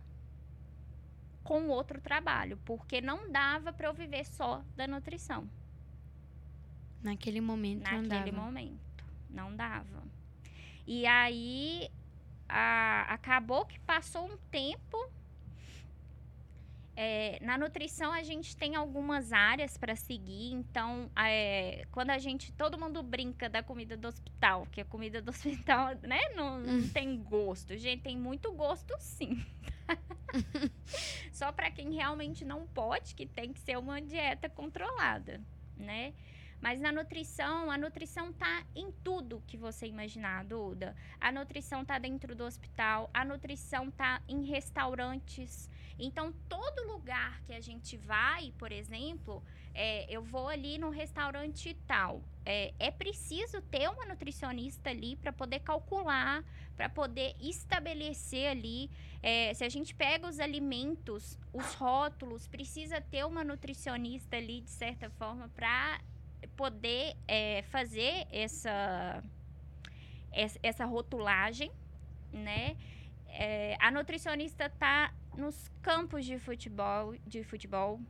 com 1.45 1.69
outro 1.69 2.01
trabalho, 2.01 2.59
porque 2.65 3.03
não 3.03 3.31
dava 3.31 3.75
para 3.75 3.89
eu 3.89 3.93
viver 3.93 4.25
só 4.25 4.65
da 4.75 4.87
nutrição 4.87 5.51
Naquele 7.03 7.41
momento 7.41 7.91
não 7.91 8.03
naquele 8.03 8.31
dava. 8.33 8.45
momento. 8.45 9.05
Não 9.31 9.55
dava. 9.55 10.03
E 10.87 11.07
aí 11.07 11.91
a- 12.49 13.07
acabou 13.13 13.65
que 13.67 13.79
passou 13.81 14.25
um 14.27 14.37
tempo. 14.51 14.97
É, 17.01 17.39
na 17.45 17.57
nutrição 17.57 18.13
a 18.13 18.25
gente 18.25 18.57
tem 18.57 18.75
algumas 18.75 19.33
áreas 19.33 19.77
para 19.79 19.95
seguir, 19.95 20.53
então 20.53 21.09
é, 21.17 21.87
quando 21.93 22.11
a 22.11 22.19
gente 22.19 22.51
todo 22.53 22.77
mundo 22.77 23.05
brinca 23.05 23.49
da 23.49 23.63
comida 23.63 23.97
do 23.97 24.09
hospital, 24.09 24.67
que 24.73 24.81
a 24.81 24.85
comida 24.85 25.23
do 25.23 25.29
hospital, 25.71 25.91
né, 26.03 26.19
não, 26.35 26.59
não 26.59 26.89
tem 26.91 27.17
gosto. 27.23 27.77
Gente, 27.79 28.03
tem 28.03 28.17
muito 28.19 28.51
gosto 28.53 28.93
sim. 28.99 29.41
Só 31.33 31.53
para 31.53 31.71
quem 31.71 31.93
realmente 31.95 32.45
não 32.45 32.67
pode, 32.67 33.15
que 33.15 33.27
tem 33.27 33.53
que 33.53 33.61
ser 33.61 33.79
uma 33.79 34.03
dieta 34.03 34.49
controlada, 34.49 35.41
né? 35.77 36.13
Mas 36.61 36.81
na 36.81 36.91
nutrição, 36.91 37.71
a 37.71 37.79
nutrição 37.79 38.33
tá 38.33 38.65
em 38.75 38.91
tudo 39.05 39.43
que 39.47 39.57
você 39.57 39.87
imaginar, 39.87 40.45
Duda. 40.45 40.97
A 41.21 41.31
nutrição 41.31 41.85
tá 41.85 41.99
dentro 41.99 42.35
do 42.35 42.45
hospital, 42.45 43.09
a 43.15 43.25
nutrição 43.25 43.91
tá 43.91 44.21
em 44.29 44.45
restaurantes. 44.45 45.71
Então, 45.99 46.33
todo 46.49 46.87
lugar 46.87 47.41
que 47.43 47.53
a 47.53 47.61
gente 47.61 47.97
vai, 47.97 48.53
por 48.59 48.71
exemplo, 48.71 49.43
é, 49.75 50.07
eu 50.09 50.23
vou 50.23 50.49
ali 50.49 50.79
no 50.79 50.91
restaurante 50.91 51.75
tal. 51.87 52.23
É, 52.45 52.73
é 52.79 52.91
preciso 52.91 53.61
ter 53.63 53.89
uma 53.89 54.05
nutricionista 54.05 54.91
ali 54.91 55.17
para 55.17 55.33
poder 55.33 55.61
calcular, 55.61 56.45
para 56.77 56.89
poder 56.89 57.35
estabelecer 57.41 58.49
ali. 58.49 58.91
é, 59.23 59.53
se 59.55 59.65
a 59.65 59.69
gente 59.69 59.95
pega 59.95 60.29
os 60.29 60.39
alimentos, 60.39 61.37
os 61.53 61.75
rótulos, 61.75 62.47
precisa 62.47 63.01
ter 63.01 63.25
uma 63.25 63.43
nutricionista 63.43 64.37
ali, 64.37 64.61
de 64.61 64.71
certa 64.71 65.11
forma, 65.11 65.49
para 65.49 66.01
poder 66.57 67.17
é, 67.27 67.63
fazer 67.71 68.27
essa, 68.31 69.23
essa, 70.63 70.85
rotulagem, 70.85 71.71
né? 72.33 72.77
É, 73.27 73.77
a 73.81 73.91
nutricionista 73.91 74.71
tá 74.71 75.13
nos 75.37 75.71
campos 75.83 76.25
de 76.25 76.39
futebol, 76.39 77.15
de 77.27 77.45
futebol, 77.45 78.01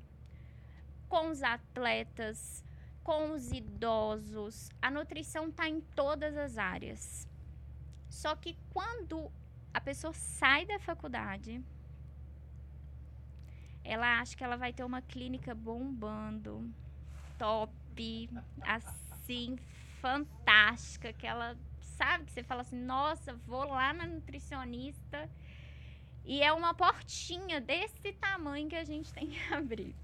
com 1.09 1.31
os 1.31 1.43
atletas, 1.43 2.65
com 3.03 3.33
os 3.33 3.51
idosos. 3.51 4.71
A 4.81 4.91
nutrição 4.91 5.51
tá 5.51 5.69
em 5.69 5.81
todas 5.81 6.37
as 6.37 6.59
áreas. 6.59 7.27
Só 8.09 8.35
que 8.37 8.57
quando 8.73 9.31
a 9.73 9.81
pessoa 9.81 10.13
sai 10.13 10.65
da 10.67 10.79
faculdade, 10.79 11.63
ela 13.85 14.21
acha 14.21 14.37
que 14.37 14.45
ela 14.45 14.57
vai 14.57 14.73
ter 14.73 14.85
uma 14.85 15.01
clínica 15.01 15.55
bombando, 15.55 16.71
top, 17.39 17.73
assim, 18.63 19.57
fantástica, 20.01 21.13
que 21.13 21.27
ela 21.27 21.57
sabe 21.81 22.25
que 22.25 22.33
você 22.33 22.43
fala 22.43 22.63
assim, 22.63 22.81
nossa, 22.81 23.35
vou 23.35 23.65
lá 23.65 23.93
na 23.93 24.07
nutricionista. 24.07 25.29
E 26.25 26.43
é 26.43 26.53
uma 26.53 26.75
portinha 26.75 27.61
desse 27.61 28.13
tamanho 28.13 28.69
que 28.69 28.77
a 28.77 28.85
gente 28.85 29.13
tem 29.13 29.29
que 29.29 29.41
abrir. 29.53 29.95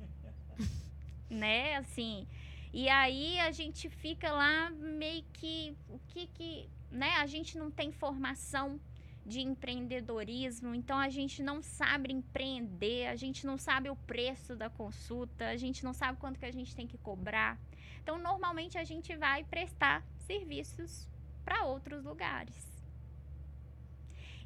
né? 1.30 1.76
Assim. 1.76 2.26
E 2.72 2.88
aí 2.88 3.38
a 3.40 3.52
gente 3.52 3.88
fica 3.88 4.32
lá 4.32 4.70
meio 4.70 5.24
que 5.32 5.76
o 5.88 5.98
que 6.08 6.26
que, 6.28 6.68
né? 6.90 7.10
A 7.16 7.26
gente 7.26 7.56
não 7.56 7.70
tem 7.70 7.92
formação 7.92 8.80
de 9.24 9.40
empreendedorismo, 9.40 10.74
então 10.74 10.98
a 10.98 11.08
gente 11.08 11.42
não 11.42 11.62
sabe 11.62 12.12
empreender, 12.12 13.06
a 13.06 13.16
gente 13.16 13.46
não 13.46 13.56
sabe 13.56 13.88
o 13.88 13.96
preço 13.96 14.54
da 14.54 14.68
consulta, 14.68 15.48
a 15.48 15.56
gente 15.56 15.82
não 15.82 15.94
sabe 15.94 16.18
quanto 16.18 16.38
que 16.38 16.44
a 16.44 16.52
gente 16.52 16.74
tem 16.76 16.86
que 16.86 16.98
cobrar. 16.98 17.58
Então, 18.04 18.18
normalmente 18.18 18.76
a 18.76 18.84
gente 18.84 19.16
vai 19.16 19.42
prestar 19.44 20.04
serviços 20.26 21.08
para 21.42 21.64
outros 21.64 22.04
lugares. 22.04 22.70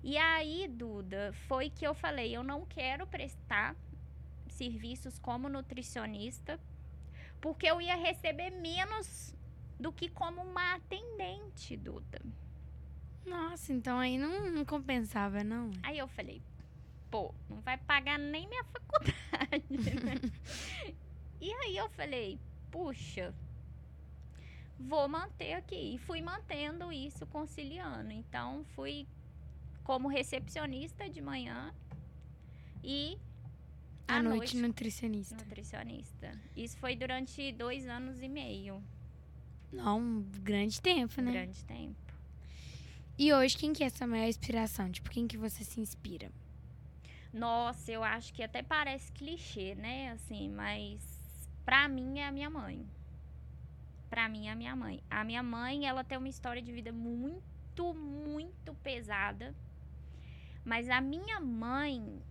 E 0.00 0.16
aí, 0.16 0.68
Duda, 0.68 1.32
foi 1.48 1.68
que 1.68 1.84
eu 1.84 1.92
falei, 1.92 2.36
eu 2.36 2.44
não 2.44 2.64
quero 2.64 3.04
prestar 3.04 3.74
serviços 4.48 5.18
como 5.18 5.48
nutricionista, 5.48 6.60
porque 7.40 7.66
eu 7.66 7.80
ia 7.80 7.96
receber 7.96 8.50
menos 8.50 9.34
do 9.78 9.92
que 9.92 10.08
como 10.08 10.40
uma 10.40 10.74
atendente, 10.74 11.76
Duda. 11.76 12.22
Nossa, 13.26 13.72
então 13.72 13.98
aí 13.98 14.16
não, 14.16 14.48
não 14.52 14.64
compensava, 14.64 15.42
não. 15.42 15.72
Aí 15.82 15.98
eu 15.98 16.06
falei, 16.06 16.40
pô, 17.10 17.34
não 17.48 17.60
vai 17.60 17.76
pagar 17.76 18.20
nem 18.20 18.46
minha 18.46 18.62
faculdade, 18.62 19.66
né? 19.68 20.94
e 21.40 21.52
aí 21.52 21.76
eu 21.76 21.88
falei, 21.90 22.38
puxa, 22.70 23.34
vou 24.78 25.08
manter 25.08 25.54
aqui. 25.54 25.94
E 25.94 25.98
fui 25.98 26.20
mantendo 26.22 26.92
isso, 26.92 27.26
conciliando. 27.26 28.12
Então, 28.12 28.64
fui 28.74 29.06
como 29.84 30.08
recepcionista 30.08 31.08
de 31.08 31.20
manhã 31.20 31.74
e 32.84 33.18
À 34.06 34.16
à 34.16 34.22
noite, 34.22 34.38
noite 34.38 34.56
nutricionista. 34.58 35.36
nutricionista. 35.36 36.30
Isso 36.56 36.76
foi 36.78 36.94
durante 36.94 37.52
dois 37.52 37.86
anos 37.88 38.20
e 38.22 38.28
meio, 38.28 38.82
Não, 39.72 39.98
um 40.00 40.22
grande 40.42 40.80
tempo, 40.80 41.20
né? 41.20 41.32
grande 41.32 41.64
tempo. 41.64 41.96
E 43.18 43.32
hoje, 43.32 43.56
quem 43.56 43.72
que 43.72 43.82
é 43.82 43.86
a 43.86 43.90
sua 43.90 44.06
maior 44.06 44.28
inspiração? 44.28 44.90
Tipo, 44.92 45.10
quem 45.10 45.26
que 45.26 45.36
você 45.36 45.64
se 45.64 45.80
inspira? 45.80 46.30
Nossa, 47.32 47.90
eu 47.90 48.02
acho 48.04 48.32
que 48.32 48.42
até 48.42 48.62
parece 48.62 49.10
clichê, 49.12 49.74
né? 49.74 50.12
Assim, 50.12 50.48
mas 50.50 51.02
pra 51.64 51.88
mim 51.88 52.20
é 52.20 52.26
a 52.28 52.32
minha 52.32 52.48
mãe. 52.48 52.86
Pra 54.10 54.28
mim 54.28 54.48
é 54.48 54.52
a 54.52 54.56
minha 54.56 54.74
mãe. 54.74 55.02
A 55.10 55.24
minha 55.24 55.42
mãe, 55.42 55.86
ela 55.86 56.02
tem 56.02 56.18
uma 56.18 56.28
história 56.28 56.62
de 56.62 56.72
vida 56.72 56.92
muito, 56.92 57.94
muito 57.94 58.74
pesada. 58.74 59.54
Mas 60.64 60.88
a 60.88 61.00
minha 61.00 61.40
mãe, 61.40 62.22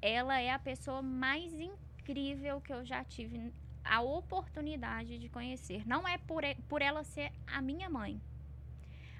ela 0.00 0.40
é 0.40 0.50
a 0.50 0.58
pessoa 0.58 1.02
mais 1.02 1.52
incrível 1.54 2.60
que 2.60 2.72
eu 2.72 2.84
já 2.84 3.04
tive 3.04 3.52
a 3.84 4.00
oportunidade 4.00 5.18
de 5.18 5.28
conhecer. 5.28 5.86
Não 5.86 6.06
é 6.08 6.16
por, 6.18 6.42
por 6.68 6.80
ela 6.80 7.04
ser 7.04 7.32
a 7.46 7.60
minha 7.60 7.88
mãe, 7.90 8.20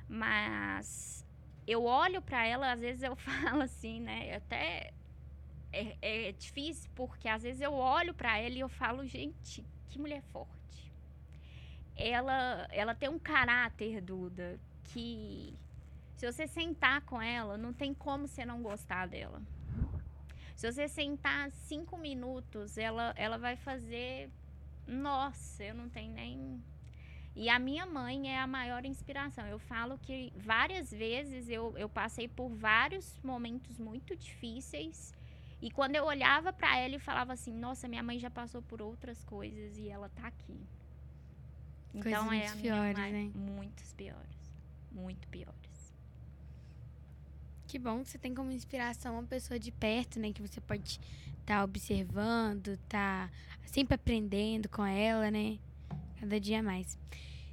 mas 0.08 1.24
eu 1.66 1.84
olho 1.84 2.20
pra 2.22 2.46
ela, 2.46 2.72
às 2.72 2.80
vezes 2.80 3.02
eu 3.02 3.16
falo 3.16 3.62
assim, 3.62 4.00
né? 4.00 4.36
Até 4.36 4.92
é, 5.72 6.28
é 6.28 6.32
difícil 6.32 6.90
porque 6.94 7.28
às 7.28 7.42
vezes 7.42 7.60
eu 7.60 7.74
olho 7.74 8.14
pra 8.14 8.38
ela 8.38 8.54
e 8.54 8.60
eu 8.60 8.68
falo, 8.68 9.06
gente, 9.06 9.66
que 9.88 9.98
mulher 9.98 10.22
forte. 10.22 10.53
Ela, 11.96 12.66
ela 12.70 12.94
tem 12.94 13.08
um 13.08 13.18
caráter, 13.18 14.00
Duda, 14.00 14.58
que 14.84 15.56
se 16.16 16.30
você 16.30 16.46
sentar 16.46 17.02
com 17.02 17.20
ela, 17.20 17.58
não 17.58 17.72
tem 17.72 17.92
como 17.92 18.26
você 18.26 18.44
não 18.44 18.62
gostar 18.62 19.06
dela. 19.06 19.42
Se 20.56 20.70
você 20.70 20.88
sentar 20.88 21.50
cinco 21.50 21.98
minutos, 21.98 22.78
ela, 22.78 23.12
ela 23.16 23.36
vai 23.36 23.56
fazer. 23.56 24.30
Nossa, 24.86 25.64
eu 25.64 25.74
não 25.74 25.88
tenho 25.88 26.12
nem. 26.12 26.62
E 27.36 27.48
a 27.48 27.58
minha 27.58 27.84
mãe 27.84 28.32
é 28.32 28.38
a 28.38 28.46
maior 28.46 28.84
inspiração. 28.84 29.44
Eu 29.46 29.58
falo 29.58 29.98
que 29.98 30.32
várias 30.36 30.90
vezes 30.92 31.48
eu, 31.48 31.76
eu 31.76 31.88
passei 31.88 32.28
por 32.28 32.48
vários 32.48 33.18
momentos 33.22 33.78
muito 33.78 34.16
difíceis. 34.16 35.12
E 35.60 35.70
quando 35.70 35.96
eu 35.96 36.04
olhava 36.04 36.52
pra 36.52 36.78
ela 36.78 36.94
e 36.94 36.98
falava 37.00 37.32
assim: 37.32 37.52
Nossa, 37.52 37.88
minha 37.88 38.02
mãe 38.02 38.18
já 38.18 38.30
passou 38.30 38.62
por 38.62 38.80
outras 38.80 39.24
coisas 39.24 39.76
e 39.76 39.88
ela 39.88 40.08
tá 40.10 40.28
aqui. 40.28 40.60
Então 41.94 42.02
Coisas 42.26 42.32
é 42.42 42.48
a 42.48 42.54
minha 42.56 42.62
piores, 42.74 42.98
mãe. 42.98 43.12
né? 43.12 43.30
Muitos 43.34 43.92
piores. 43.92 44.52
Muito 44.90 45.28
piores. 45.28 45.54
Que 47.68 47.78
bom 47.78 48.02
que 48.02 48.08
você 48.10 48.18
tem 48.18 48.34
como 48.34 48.50
inspiração 48.50 49.14
uma 49.14 49.22
pessoa 49.24 49.58
de 49.58 49.70
perto, 49.72 50.18
né? 50.20 50.32
Que 50.32 50.42
você 50.42 50.60
pode 50.60 51.00
estar 51.40 51.62
observando, 51.64 52.76
tá 52.88 53.30
sempre 53.66 53.94
aprendendo 53.94 54.68
com 54.68 54.84
ela, 54.84 55.30
né? 55.30 55.58
cada 56.20 56.40
dia 56.40 56.62
mais. 56.62 56.98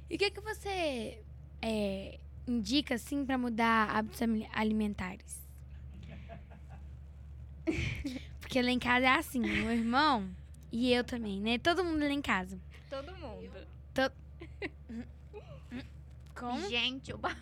E 0.08 0.14
o 0.14 0.18
que, 0.18 0.30
que 0.30 0.40
você 0.40 1.22
é, 1.60 2.18
indica, 2.46 2.94
assim, 2.94 3.24
pra 3.26 3.36
mudar 3.36 3.90
hábitos 3.90 4.22
ali- 4.22 4.48
alimentares? 4.52 5.42
Porque 8.40 8.60
lá 8.62 8.70
em 8.70 8.78
casa 8.78 9.06
é 9.06 9.08
assim, 9.10 9.40
meu 9.40 9.70
irmão 9.72 10.28
e 10.70 10.92
eu 10.92 11.04
também, 11.04 11.40
né? 11.40 11.58
Todo 11.58 11.84
mundo 11.84 12.00
lá 12.00 12.10
em 12.10 12.22
casa. 12.22 12.58
Todo 12.88 13.14
mundo. 13.16 13.50
Como? 16.42 16.68
Gente, 16.68 17.12
o 17.12 17.18
ba... 17.18 17.36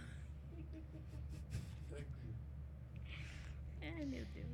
Ai, 3.80 4.04
meu 4.04 4.26
Deus. 4.26 4.46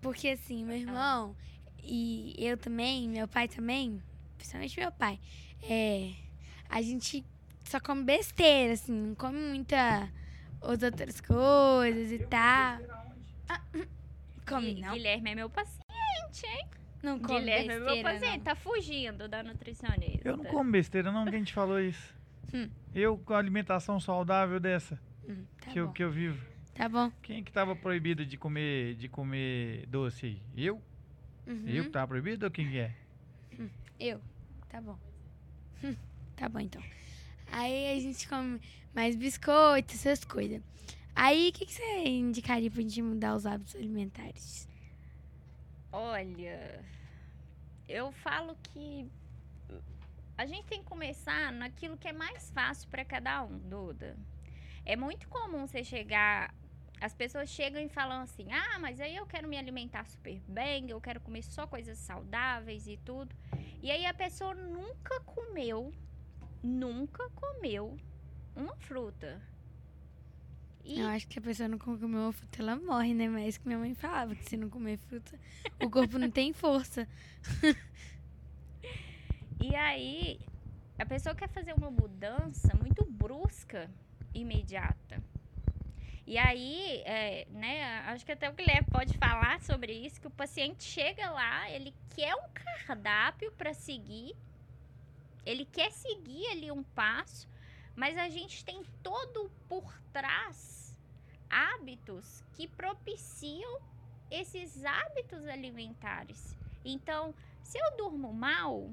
Porque 0.00 0.28
assim, 0.28 0.64
meu 0.64 0.76
irmão 0.76 1.34
e 1.82 2.36
eu 2.38 2.56
também, 2.56 3.08
meu 3.08 3.26
pai 3.26 3.48
também, 3.48 4.00
principalmente 4.36 4.78
meu 4.78 4.92
pai, 4.92 5.18
é, 5.62 6.12
a 6.68 6.80
gente 6.80 7.24
só 7.64 7.80
come 7.80 8.04
besteira, 8.04 8.74
assim, 8.74 8.92
não 8.92 9.14
come 9.16 9.38
muita 9.38 10.08
as 10.62 10.82
outras 10.84 11.20
coisas 11.20 12.12
e 12.12 12.18
tal. 12.20 12.78
Ah, 13.48 13.60
come 14.48 14.80
não? 14.80 14.92
Guilherme 14.92 15.30
é 15.30 15.34
meu 15.34 15.50
paciente, 15.50 16.46
hein? 16.46 16.68
Não 17.02 17.18
come 17.18 17.40
Guilherme 17.40 17.74
é 17.74 17.78
meu 17.78 17.84
besteira, 17.86 18.12
paciente. 18.12 18.36
não. 18.36 18.44
Tá 18.44 18.54
fugindo 18.54 19.26
da 19.28 19.42
nutricionista. 19.42 20.28
Eu 20.28 20.36
não 20.36 20.44
como 20.44 20.70
besteira, 20.70 21.10
não, 21.10 21.24
quem 21.24 21.42
te 21.42 21.52
falou 21.52 21.80
isso? 21.80 22.19
Hum. 22.52 22.68
Eu 22.94 23.16
com 23.18 23.34
a 23.34 23.38
alimentação 23.38 24.00
saudável 24.00 24.58
dessa 24.58 25.00
Hum, 25.28 25.44
tá 25.60 25.70
que, 25.70 25.78
eu, 25.78 25.92
que 25.92 26.02
eu 26.02 26.10
vivo. 26.10 26.44
tá 26.74 26.88
bom. 26.88 27.10
Quem 27.22 27.44
que 27.44 27.52
tava 27.52 27.76
proibido 27.76 28.26
de 28.26 28.36
comer, 28.36 28.94
de 28.96 29.08
comer 29.08 29.86
doce 29.86 30.26
aí? 30.26 30.42
Eu? 30.56 30.82
Uhum. 31.46 31.64
Eu 31.66 31.84
que 31.84 31.90
tava 31.90 32.08
proibido 32.08 32.46
ou 32.46 32.50
quem 32.50 32.68
que 32.68 32.78
é? 32.78 32.94
Eu. 33.98 34.20
Tá 34.68 34.80
bom. 34.80 34.98
Hum, 35.84 35.94
tá 36.36 36.48
bom, 36.48 36.60
então. 36.60 36.82
Aí 37.52 37.96
a 37.96 38.00
gente 38.00 38.26
come 38.28 38.60
mais 38.94 39.14
biscoito, 39.16 39.94
essas 39.94 40.24
coisas. 40.24 40.62
Aí, 41.14 41.50
o 41.50 41.52
que, 41.52 41.66
que 41.66 41.72
você 41.72 42.04
indicaria 42.08 42.70
pra 42.70 42.80
gente 42.80 43.02
mudar 43.02 43.34
os 43.34 43.44
hábitos 43.44 43.74
alimentares? 43.74 44.68
Olha, 45.92 46.84
eu 47.88 48.12
falo 48.12 48.56
que 48.62 49.06
a 50.40 50.46
gente 50.46 50.64
tem 50.64 50.82
que 50.82 50.88
começar 50.88 51.52
naquilo 51.52 51.98
que 51.98 52.08
é 52.08 52.14
mais 52.14 52.50
fácil 52.50 52.88
para 52.88 53.04
cada 53.04 53.44
um, 53.44 53.58
Duda. 53.58 54.16
É 54.86 54.96
muito 54.96 55.28
comum 55.28 55.66
você 55.66 55.84
chegar. 55.84 56.54
As 56.98 57.12
pessoas 57.12 57.50
chegam 57.50 57.78
e 57.82 57.90
falam 57.90 58.22
assim: 58.22 58.50
ah, 58.50 58.78
mas 58.78 59.02
aí 59.02 59.14
eu 59.16 59.26
quero 59.26 59.46
me 59.46 59.58
alimentar 59.58 60.06
super 60.06 60.40
bem, 60.48 60.88
eu 60.88 60.98
quero 60.98 61.20
comer 61.20 61.42
só 61.42 61.66
coisas 61.66 61.98
saudáveis 61.98 62.86
e 62.88 62.96
tudo. 62.96 63.36
E 63.82 63.90
aí 63.90 64.06
a 64.06 64.14
pessoa 64.14 64.54
nunca 64.54 65.20
comeu, 65.20 65.92
nunca 66.62 67.28
comeu 67.30 67.98
uma 68.56 68.74
fruta. 68.76 69.42
E 70.82 71.00
Eu 71.00 71.08
acho 71.08 71.28
que 71.28 71.38
a 71.38 71.42
pessoa 71.42 71.68
não 71.68 71.76
comeu 71.76 72.08
uma 72.08 72.32
fruta, 72.32 72.62
ela 72.62 72.76
morre, 72.76 73.12
né? 73.12 73.28
Mas 73.28 73.42
é 73.42 73.48
isso 73.48 73.60
que 73.60 73.66
minha 73.66 73.78
mãe 73.78 73.94
falava, 73.94 74.34
que 74.34 74.48
se 74.48 74.56
não 74.56 74.70
comer 74.70 74.96
fruta, 74.96 75.38
o 75.78 75.90
corpo 75.90 76.18
não 76.18 76.30
tem 76.30 76.54
força. 76.54 77.06
E 79.62 79.76
aí, 79.76 80.40
a 80.98 81.04
pessoa 81.04 81.34
quer 81.34 81.48
fazer 81.48 81.74
uma 81.74 81.90
mudança 81.90 82.74
muito 82.74 83.04
brusca, 83.04 83.90
imediata. 84.32 85.22
E 86.26 86.38
aí, 86.38 87.02
é, 87.04 87.46
né, 87.50 87.98
acho 88.06 88.24
que 88.24 88.32
até 88.32 88.48
o 88.48 88.54
Guilherme 88.54 88.88
pode 88.90 89.18
falar 89.18 89.60
sobre 89.60 89.92
isso, 89.92 90.20
que 90.20 90.26
o 90.26 90.30
paciente 90.30 90.84
chega 90.84 91.28
lá, 91.30 91.70
ele 91.70 91.92
quer 92.14 92.34
um 92.34 92.48
cardápio 92.54 93.52
para 93.52 93.74
seguir, 93.74 94.34
ele 95.44 95.64
quer 95.64 95.90
seguir 95.90 96.46
ali 96.46 96.70
um 96.70 96.82
passo, 96.82 97.48
mas 97.94 98.16
a 98.16 98.28
gente 98.28 98.64
tem 98.64 98.82
todo 99.02 99.50
por 99.68 99.92
trás 100.12 100.96
hábitos 101.50 102.44
que 102.54 102.66
propiciam 102.68 103.80
esses 104.30 104.84
hábitos 104.84 105.44
alimentares. 105.48 106.56
Então, 106.84 107.34
se 107.62 107.76
eu 107.78 107.96
durmo 107.96 108.32
mal, 108.32 108.88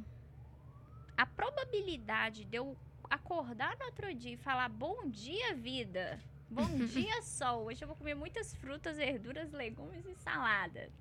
a 1.18 1.26
probabilidade 1.26 2.46
de 2.46 2.58
eu 2.58 2.78
acordar 3.10 3.76
no 3.80 3.86
outro 3.86 4.14
dia 4.14 4.34
e 4.34 4.38
falar 4.38 4.70
bom 4.70 5.10
dia, 5.10 5.56
vida, 5.56 6.22
bom 6.48 6.78
dia, 6.86 7.24
sol, 7.24 7.66
hoje 7.66 7.84
eu 7.84 7.88
vou 7.88 7.98
comer 7.98 8.14
muitas 8.14 8.54
frutas, 8.56 8.98
verduras, 8.98 9.52
legumes 9.52 10.06
e 10.06 10.14
salada. 10.16 10.92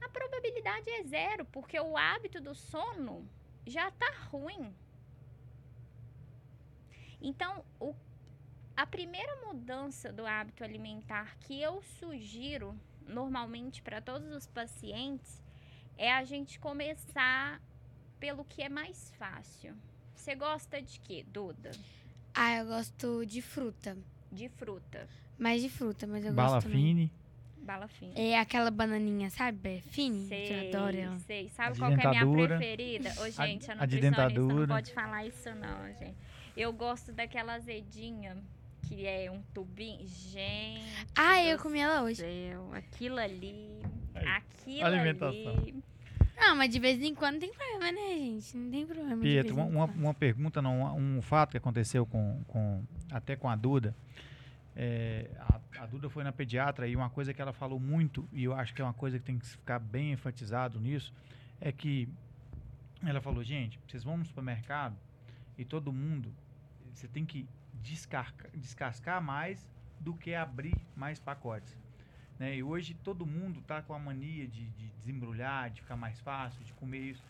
A 0.00 0.08
probabilidade 0.08 0.88
é 0.88 1.04
zero, 1.04 1.44
porque 1.44 1.78
o 1.78 1.98
hábito 1.98 2.40
do 2.40 2.54
sono 2.54 3.28
já 3.66 3.90
tá 3.90 4.10
ruim. 4.30 4.74
Então, 7.20 7.62
o, 7.78 7.94
a 8.76 8.86
primeira 8.86 9.36
mudança 9.44 10.10
do 10.10 10.24
hábito 10.24 10.64
alimentar 10.64 11.36
que 11.40 11.60
eu 11.60 11.82
sugiro 11.82 12.78
normalmente 13.06 13.82
para 13.82 14.00
todos 14.00 14.30
os 14.32 14.46
pacientes 14.46 15.42
é 15.96 16.12
a 16.12 16.24
gente 16.24 16.60
começar 16.60 17.60
pelo 18.20 18.44
que 18.44 18.62
é 18.62 18.68
mais 18.68 19.12
fácil. 19.18 19.74
Você 20.14 20.34
gosta 20.34 20.80
de 20.82 20.98
quê, 21.00 21.24
Duda? 21.32 21.70
Ah, 22.34 22.56
eu 22.58 22.66
gosto 22.66 23.24
de 23.26 23.40
fruta. 23.40 23.96
De 24.30 24.48
fruta. 24.48 25.08
Mais 25.38 25.62
de 25.62 25.68
fruta, 25.68 26.06
mas 26.06 26.24
eu 26.24 26.32
Bala 26.32 26.54
gosto 26.56 26.66
também. 26.66 26.82
fine. 26.82 27.12
Bala 27.58 27.86
fina. 27.88 28.12
É 28.16 28.38
aquela 28.38 28.70
bananinha, 28.70 29.28
sabe? 29.30 29.76
É 29.76 29.80
Fine. 29.80 30.26
Sei, 30.28 30.64
Eu 30.64 30.68
adoro 30.68 30.96
ela. 30.96 31.18
sei. 31.20 31.48
Sabe 31.50 31.76
A 31.76 31.78
qual 31.78 31.94
que 31.96 32.00
é 32.00 32.06
a 32.06 32.24
minha 32.24 32.46
preferida? 32.48 33.10
Ô, 33.20 33.30
gente, 33.30 33.70
a, 33.70 33.74
a 33.74 33.76
nutricionista 33.76 34.28
não 34.30 34.66
pode 34.66 34.92
falar 34.92 35.26
isso 35.26 35.50
não, 35.54 35.86
gente. 35.98 36.16
Eu 36.56 36.72
gosto 36.72 37.12
daquela 37.12 37.54
azedinha, 37.54 38.36
que 38.88 39.06
é 39.06 39.30
um 39.30 39.40
tubinho. 39.54 40.06
Gente 40.06 41.06
Ah, 41.14 41.42
eu 41.44 41.58
comi 41.58 41.78
ela 41.78 42.02
hoje. 42.02 42.22
aquilo 42.72 43.18
ali, 43.18 43.80
Aí, 44.14 44.26
aquilo 44.26 44.84
alimentação. 44.86 45.56
ali. 45.58 45.74
Não, 46.38 46.54
mas 46.56 46.70
de 46.70 46.78
vez 46.78 47.02
em 47.02 47.14
quando 47.14 47.40
tem 47.40 47.52
problema, 47.52 47.90
né, 47.92 48.14
gente? 48.16 48.56
Não 48.56 48.70
tem 48.70 48.86
problema. 48.86 49.16
de 49.16 49.20
Pietro, 49.22 49.54
vez 49.54 49.68
em 49.68 49.70
uma, 49.74 49.84
uma 49.86 50.14
pergunta, 50.14 50.62
não, 50.62 50.96
um 50.96 51.20
fato 51.20 51.50
que 51.50 51.56
aconteceu 51.56 52.06
com, 52.06 52.42
com 52.46 52.84
até 53.10 53.34
com 53.36 53.48
a 53.48 53.56
Duda. 53.56 53.94
É, 54.76 55.28
a, 55.40 55.82
a 55.82 55.86
Duda 55.86 56.08
foi 56.08 56.22
na 56.22 56.30
pediatra 56.30 56.86
e 56.86 56.94
uma 56.94 57.10
coisa 57.10 57.34
que 57.34 57.42
ela 57.42 57.52
falou 57.52 57.80
muito, 57.80 58.28
e 58.32 58.44
eu 58.44 58.54
acho 58.54 58.72
que 58.72 58.80
é 58.80 58.84
uma 58.84 58.94
coisa 58.94 59.18
que 59.18 59.24
tem 59.24 59.38
que 59.38 59.46
ficar 59.46 59.80
bem 59.80 60.12
enfatizado 60.12 60.78
nisso, 60.78 61.12
é 61.60 61.72
que 61.72 62.08
ela 63.04 63.20
falou, 63.20 63.42
gente, 63.42 63.78
vocês 63.88 64.04
vão 64.04 64.16
no 64.16 64.24
supermercado 64.24 64.96
e 65.56 65.64
todo 65.64 65.92
mundo, 65.92 66.32
você 66.94 67.08
tem 67.08 67.24
que 67.24 67.44
descarca- 67.82 68.48
descascar 68.54 69.20
mais 69.20 69.68
do 69.98 70.14
que 70.14 70.34
abrir 70.34 70.76
mais 70.94 71.18
pacotes. 71.18 71.76
Né? 72.38 72.56
E 72.56 72.62
hoje 72.62 72.94
todo 73.02 73.26
mundo 73.26 73.60
tá 73.66 73.82
com 73.82 73.94
a 73.94 73.98
mania 73.98 74.46
de, 74.46 74.66
de 74.68 74.88
desembrulhar, 74.98 75.70
de 75.70 75.80
ficar 75.80 75.96
mais 75.96 76.20
fácil, 76.20 76.62
de 76.64 76.72
comer 76.74 77.00
isso. 77.00 77.24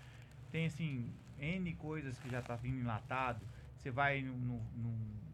Tem 0.50 0.66
assim, 0.66 1.10
N 1.38 1.72
coisas 1.74 2.18
que 2.18 2.28
já 2.28 2.42
tá 2.42 2.56
vindo 2.56 2.78
enlatado. 2.78 3.44
Você 3.76 3.90
vai 3.90 4.22
no, 4.22 4.60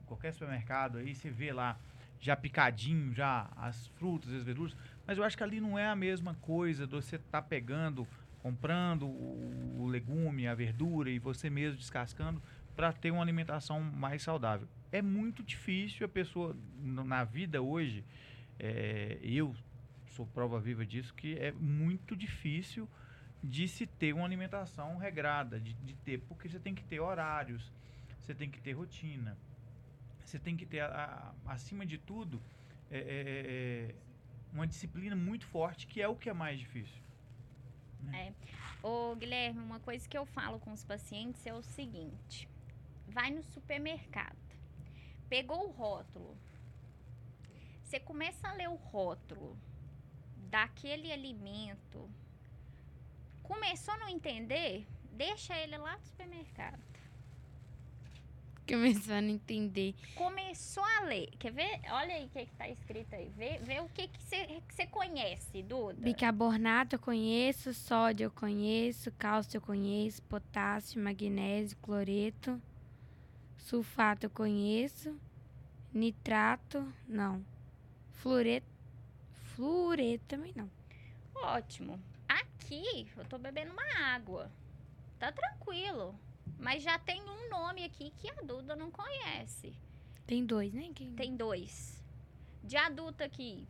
qualquer 0.06 0.32
supermercado 0.32 0.98
aí, 0.98 1.14
você 1.14 1.30
vê 1.30 1.52
lá 1.52 1.76
já 2.20 2.36
picadinho, 2.36 3.12
já 3.14 3.50
as 3.56 3.86
frutas, 3.98 4.32
as 4.32 4.42
verduras. 4.42 4.76
Mas 5.06 5.18
eu 5.18 5.24
acho 5.24 5.36
que 5.36 5.42
ali 5.42 5.60
não 5.60 5.78
é 5.78 5.86
a 5.86 5.96
mesma 5.96 6.34
coisa 6.40 6.86
de 6.86 6.94
você 6.94 7.18
tá 7.18 7.42
pegando, 7.42 8.06
comprando 8.42 9.06
o, 9.06 9.82
o 9.82 9.86
legume, 9.86 10.46
a 10.46 10.54
verdura 10.54 11.10
e 11.10 11.18
você 11.18 11.50
mesmo 11.50 11.78
descascando 11.78 12.40
para 12.74 12.92
ter 12.92 13.10
uma 13.10 13.22
alimentação 13.22 13.80
mais 13.80 14.22
saudável. 14.22 14.66
É 14.90 15.02
muito 15.02 15.42
difícil 15.42 16.06
a 16.06 16.08
pessoa 16.08 16.56
na 16.82 17.24
vida 17.24 17.60
hoje, 17.60 18.04
é, 18.58 19.18
eu 19.22 19.54
sou 20.08 20.26
prova 20.26 20.60
viva 20.60 20.84
disso, 20.86 21.12
que 21.14 21.38
é 21.38 21.52
muito 21.52 22.16
difícil 22.16 22.88
de 23.42 23.68
se 23.68 23.86
ter 23.86 24.12
uma 24.14 24.24
alimentação 24.24 24.96
regrada, 24.96 25.60
de, 25.60 25.74
de 25.74 25.94
ter, 25.96 26.18
porque 26.20 26.48
você 26.48 26.58
tem 26.58 26.74
que 26.74 26.84
ter 26.84 27.00
horários, 27.00 27.72
você 28.20 28.34
tem 28.34 28.50
que 28.50 28.60
ter 28.60 28.72
rotina, 28.72 29.36
você 30.24 30.38
tem 30.38 30.56
que 30.56 30.64
ter, 30.64 30.80
a- 30.80 31.34
a- 31.46 31.52
acima 31.52 31.84
de 31.84 31.98
tudo, 31.98 32.40
é, 32.90 32.98
é, 32.98 33.04
é, 33.90 33.94
uma 34.52 34.66
disciplina 34.66 35.14
muito 35.16 35.44
forte, 35.46 35.86
que 35.86 36.00
é 36.00 36.08
o 36.08 36.14
que 36.16 36.30
é 36.30 36.32
mais 36.32 36.58
difícil. 36.58 37.02
Ô, 38.82 39.14
Guilherme, 39.16 39.60
uma 39.60 39.80
coisa 39.80 40.08
que 40.08 40.16
eu 40.16 40.24
falo 40.26 40.58
com 40.60 40.72
os 40.72 40.84
pacientes 40.84 41.44
é 41.46 41.52
o 41.54 41.62
seguinte: 41.62 42.48
vai 43.08 43.30
no 43.30 43.42
supermercado, 43.42 44.36
pegou 45.28 45.68
o 45.68 45.72
rótulo, 45.72 46.36
você 47.94 48.00
começa 48.00 48.48
a 48.48 48.52
ler 48.54 48.68
o 48.68 48.74
rótulo 48.74 49.56
daquele 50.50 51.12
alimento, 51.12 52.10
começou 53.40 53.94
a 53.94 53.98
não 53.98 54.08
entender, 54.08 54.84
deixa 55.12 55.56
ele 55.56 55.78
lá 55.78 55.96
no 55.96 56.04
supermercado. 56.04 56.82
Começou 58.66 59.14
a 59.14 59.20
não 59.20 59.28
entender. 59.28 59.94
Começou 60.16 60.82
a 60.82 61.02
ler. 61.02 61.28
Quer 61.38 61.52
ver? 61.52 61.82
Olha 61.88 62.16
aí 62.16 62.24
o 62.24 62.28
que, 62.30 62.46
que 62.46 62.54
tá 62.54 62.68
escrito 62.68 63.14
aí. 63.14 63.30
Vê, 63.36 63.58
vê 63.58 63.78
o 63.78 63.88
que 63.90 64.10
você 64.68 64.86
conhece, 64.88 65.62
Duda. 65.62 66.00
Bicarbonato 66.00 66.96
eu 66.96 66.98
conheço, 66.98 67.72
sódio 67.72 68.24
eu 68.24 68.30
conheço, 68.32 69.12
cálcio 69.12 69.58
eu 69.58 69.62
conheço, 69.62 70.20
potássio, 70.22 71.00
magnésio, 71.00 71.76
cloreto, 71.76 72.60
sulfato 73.56 74.26
eu 74.26 74.30
conheço, 74.30 75.16
nitrato, 75.92 76.92
não. 77.06 77.53
Fluoreto, 78.14 78.66
fluoreto 79.54 80.24
também 80.26 80.52
não. 80.56 80.70
Ótimo. 81.34 82.00
Aqui 82.28 83.06
eu 83.16 83.24
tô 83.26 83.38
bebendo 83.38 83.72
uma 83.72 84.14
água. 84.14 84.50
Tá 85.18 85.30
tranquilo. 85.30 86.14
Mas 86.58 86.82
já 86.82 86.98
tem 86.98 87.22
um 87.22 87.48
nome 87.50 87.84
aqui 87.84 88.10
que 88.16 88.30
a 88.30 88.34
Duda 88.42 88.74
não 88.74 88.90
conhece. 88.90 89.72
Tem 90.26 90.44
dois, 90.44 90.72
né? 90.72 90.90
Quem... 90.94 91.14
Tem 91.14 91.36
dois. 91.36 92.02
De 92.62 92.76
adulto 92.76 93.22
aqui. 93.22 93.66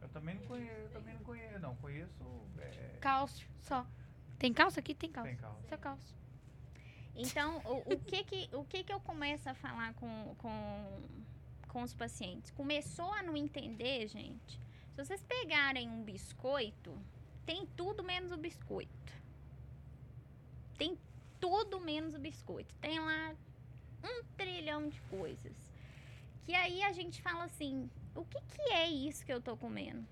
Eu 0.00 0.08
também 0.08 0.34
não 0.34 0.46
conheço, 0.46 0.80
eu 0.80 0.90
também 0.90 1.14
não 1.14 1.22
conheço, 1.22 1.58
não. 1.58 1.76
Conheço. 1.76 2.10
é, 2.58 2.98
Cálcio, 3.00 3.48
só. 3.62 3.86
Tem 4.38 4.52
cálcio 4.52 4.80
aqui? 4.80 4.94
Tem 4.94 5.10
cálcio. 5.10 5.32
tem 5.32 5.40
cálcio. 5.40 5.68
Só 5.68 5.76
cálcio. 5.76 6.20
Então, 7.14 7.58
o, 7.64 7.94
o 7.94 7.98
que 7.98 8.24
que, 8.24 8.48
o 8.54 8.64
que 8.64 8.84
que 8.84 8.92
eu 8.92 9.00
começo 9.00 9.48
a 9.48 9.54
falar 9.54 9.92
com, 9.94 10.34
com, 10.38 11.02
com 11.70 11.82
os 11.82 11.94
pacientes? 11.94 12.50
Começou 12.50 13.12
a 13.12 13.22
não 13.22 13.36
entender, 13.36 14.06
gente. 14.08 14.60
Se 14.90 15.04
vocês 15.04 15.22
pegarem 15.22 15.88
um 15.88 16.02
biscoito, 16.02 16.92
tem 17.46 17.66
tudo 17.76 18.02
menos 18.02 18.32
o 18.32 18.36
biscoito. 18.36 19.12
Tem 20.76 20.98
tudo 21.40 21.80
menos 21.80 22.14
o 22.14 22.18
biscoito. 22.18 22.74
Tem 22.76 22.98
lá 22.98 23.34
um 24.04 24.24
trilhão 24.36 24.88
de 24.88 25.00
coisas. 25.02 25.56
Que 26.44 26.54
aí 26.54 26.82
a 26.82 26.92
gente 26.92 27.22
fala 27.22 27.44
assim, 27.44 27.88
o 28.14 28.24
que 28.24 28.40
que 28.40 28.72
é 28.72 28.88
isso 28.88 29.24
que 29.24 29.32
eu 29.32 29.40
tô 29.40 29.56
comendo? 29.56 30.06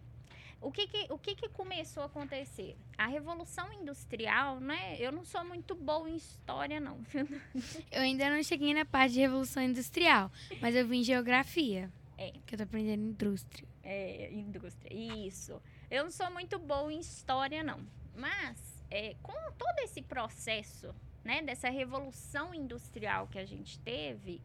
O 0.61 0.73
que 0.73 0.89
que, 0.89 1.13
o 1.13 1.19
que 1.19 1.37
que 1.37 1.49
começou 1.49 2.03
a 2.03 2.07
acontecer? 2.07 2.77
A 2.97 3.07
Revolução 3.07 3.73
Industrial, 3.73 4.59
né? 4.59 4.97
Eu 4.99 5.13
não 5.13 5.25
sou 5.25 5.45
muito 5.45 5.75
boa 5.75 6.11
em 6.11 6.17
história, 6.17 6.81
não. 6.81 6.99
Eu 7.93 8.03
ainda 8.03 8.29
não 8.29 8.43
cheguei 8.43 8.75
na 8.75 8.85
parte 8.85 9.15
de 9.15 9.21
Revolução 9.21 9.63
Industrial, 9.63 10.31
mas 10.61 10.75
eu 10.75 10.87
vim 10.87 11.01
em 11.01 11.05
Geografia. 11.05 11.91
É. 12.17 12.33
Que 12.45 12.55
eu 12.55 12.59
tô 12.59 12.65
aprendendo 12.65 13.03
indústria. 13.05 13.69
É, 13.85 14.33
indústria. 14.33 14.93
Isso. 14.93 15.63
Eu 15.89 16.05
não 16.05 16.11
sou 16.11 16.31
muito 16.33 16.59
boa 16.59 16.93
em 16.93 16.99
história, 16.99 17.63
não. 17.63 17.81
Mas, 18.17 18.85
é, 18.91 19.15
com 19.23 19.33
todo 19.53 19.79
esse 19.79 20.03
processo, 20.03 20.93
né, 21.23 21.41
dessa 21.41 21.69
revolução 21.69 22.53
industrial 22.53 23.29
que 23.29 23.39
a 23.39 23.45
gente 23.45 23.79
teve, 23.79 24.43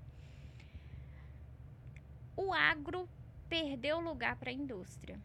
o 2.37 2.53
agro 2.53 3.09
perdeu 3.49 3.99
lugar 3.99 4.35
para 4.35 4.51
a 4.51 4.53
indústria. 4.53 5.19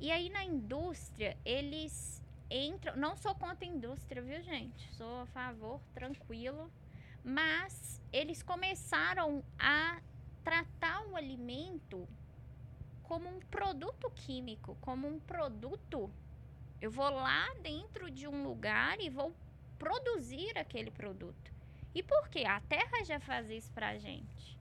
E 0.00 0.10
aí, 0.10 0.28
na 0.28 0.44
indústria, 0.44 1.36
eles 1.44 2.22
entram. 2.50 2.96
Não 2.96 3.16
sou 3.16 3.34
contra 3.34 3.64
a 3.64 3.68
indústria, 3.68 4.22
viu, 4.22 4.42
gente? 4.42 4.92
Sou 4.94 5.22
a 5.22 5.26
favor, 5.26 5.80
tranquilo. 5.94 6.70
Mas 7.24 8.02
eles 8.12 8.42
começaram 8.42 9.42
a 9.58 10.00
tratar 10.42 11.06
o 11.06 11.16
alimento 11.16 12.06
como 13.02 13.28
um 13.28 13.40
produto 13.40 14.10
químico, 14.10 14.76
como 14.80 15.08
um 15.08 15.18
produto. 15.20 16.10
Eu 16.80 16.90
vou 16.90 17.08
lá 17.08 17.48
dentro 17.62 18.10
de 18.10 18.28
um 18.28 18.44
lugar 18.44 19.00
e 19.00 19.08
vou 19.08 19.34
produzir 19.78 20.56
aquele 20.58 20.90
produto. 20.90 21.52
E 21.94 22.02
por 22.02 22.28
quê? 22.28 22.44
A 22.44 22.60
terra 22.60 23.04
já 23.04 23.20
faz 23.20 23.48
isso 23.48 23.72
pra 23.72 23.96
gente. 23.96 24.58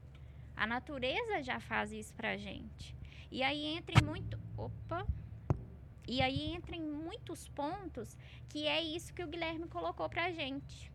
A 0.55 0.65
natureza 0.65 1.41
já 1.41 1.59
faz 1.59 1.91
isso 1.91 2.13
pra 2.13 2.37
gente. 2.37 2.95
E 3.31 3.41
aí 3.41 3.65
entra 3.65 4.01
muito. 4.05 4.39
Opa! 4.55 5.05
E 6.07 6.21
aí 6.21 6.53
entra 6.53 6.75
em 6.75 6.81
muitos 6.81 7.47
pontos 7.49 8.17
que 8.49 8.67
é 8.67 8.81
isso 8.81 9.13
que 9.13 9.23
o 9.23 9.27
Guilherme 9.27 9.67
colocou 9.67 10.09
pra 10.09 10.31
gente. 10.31 10.91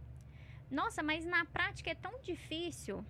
Nossa, 0.70 1.02
mas 1.02 1.24
na 1.24 1.44
prática 1.46 1.90
é 1.90 1.94
tão 1.94 2.20
difícil. 2.20 3.04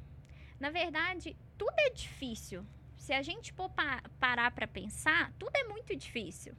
Na 0.61 0.71
verdade, 0.71 1.37
tudo 1.57 1.75
é 1.79 1.91
difícil. 1.91 2.65
Se 2.97 3.13
a 3.13 3.23
gente 3.23 3.53
for 3.53 3.69
pa 3.69 4.03
parar 4.21 4.51
pra 4.51 4.67
pensar, 4.67 5.33
tudo 5.39 5.53
é 5.55 5.65
muito 5.65 5.95
difícil. 5.97 6.55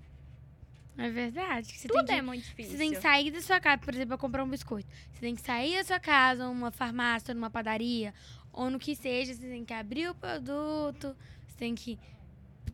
É 0.97 1.09
verdade. 1.09 1.71
Você 1.77 1.87
tudo 1.87 2.11
é 2.11 2.15
que, 2.15 2.21
muito 2.21 2.43
difícil. 2.43 2.73
Você 2.73 2.77
tem 2.77 2.91
que 2.91 3.01
sair 3.01 3.31
da 3.31 3.41
sua 3.41 3.59
casa, 3.59 3.81
por 3.81 3.93
exemplo, 3.93 4.09
pra 4.09 4.17
comprar 4.17 4.43
um 4.43 4.49
biscoito. 4.49 4.89
Você 5.13 5.21
tem 5.21 5.33
que 5.33 5.41
sair 5.41 5.77
da 5.77 5.83
sua 5.85 5.99
casa, 5.99 6.45
numa 6.45 6.71
farmácia, 6.71 7.33
numa 7.33 7.49
padaria, 7.49 8.13
ou 8.51 8.69
no 8.69 8.77
que 8.77 8.95
seja. 8.95 9.33
Você 9.33 9.47
tem 9.47 9.63
que 9.63 9.73
abrir 9.73 10.09
o 10.09 10.15
produto, 10.15 11.15
você 11.47 11.57
tem 11.57 11.73
que 11.73 11.97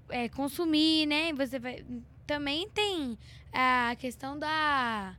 é, 0.10 0.28
consumir, 0.30 1.06
né? 1.06 1.34
Você 1.34 1.60
vai. 1.60 1.86
Também 2.26 2.70
tem 2.70 3.18
a 3.54 3.96
questão 3.98 4.38
da, 4.38 5.16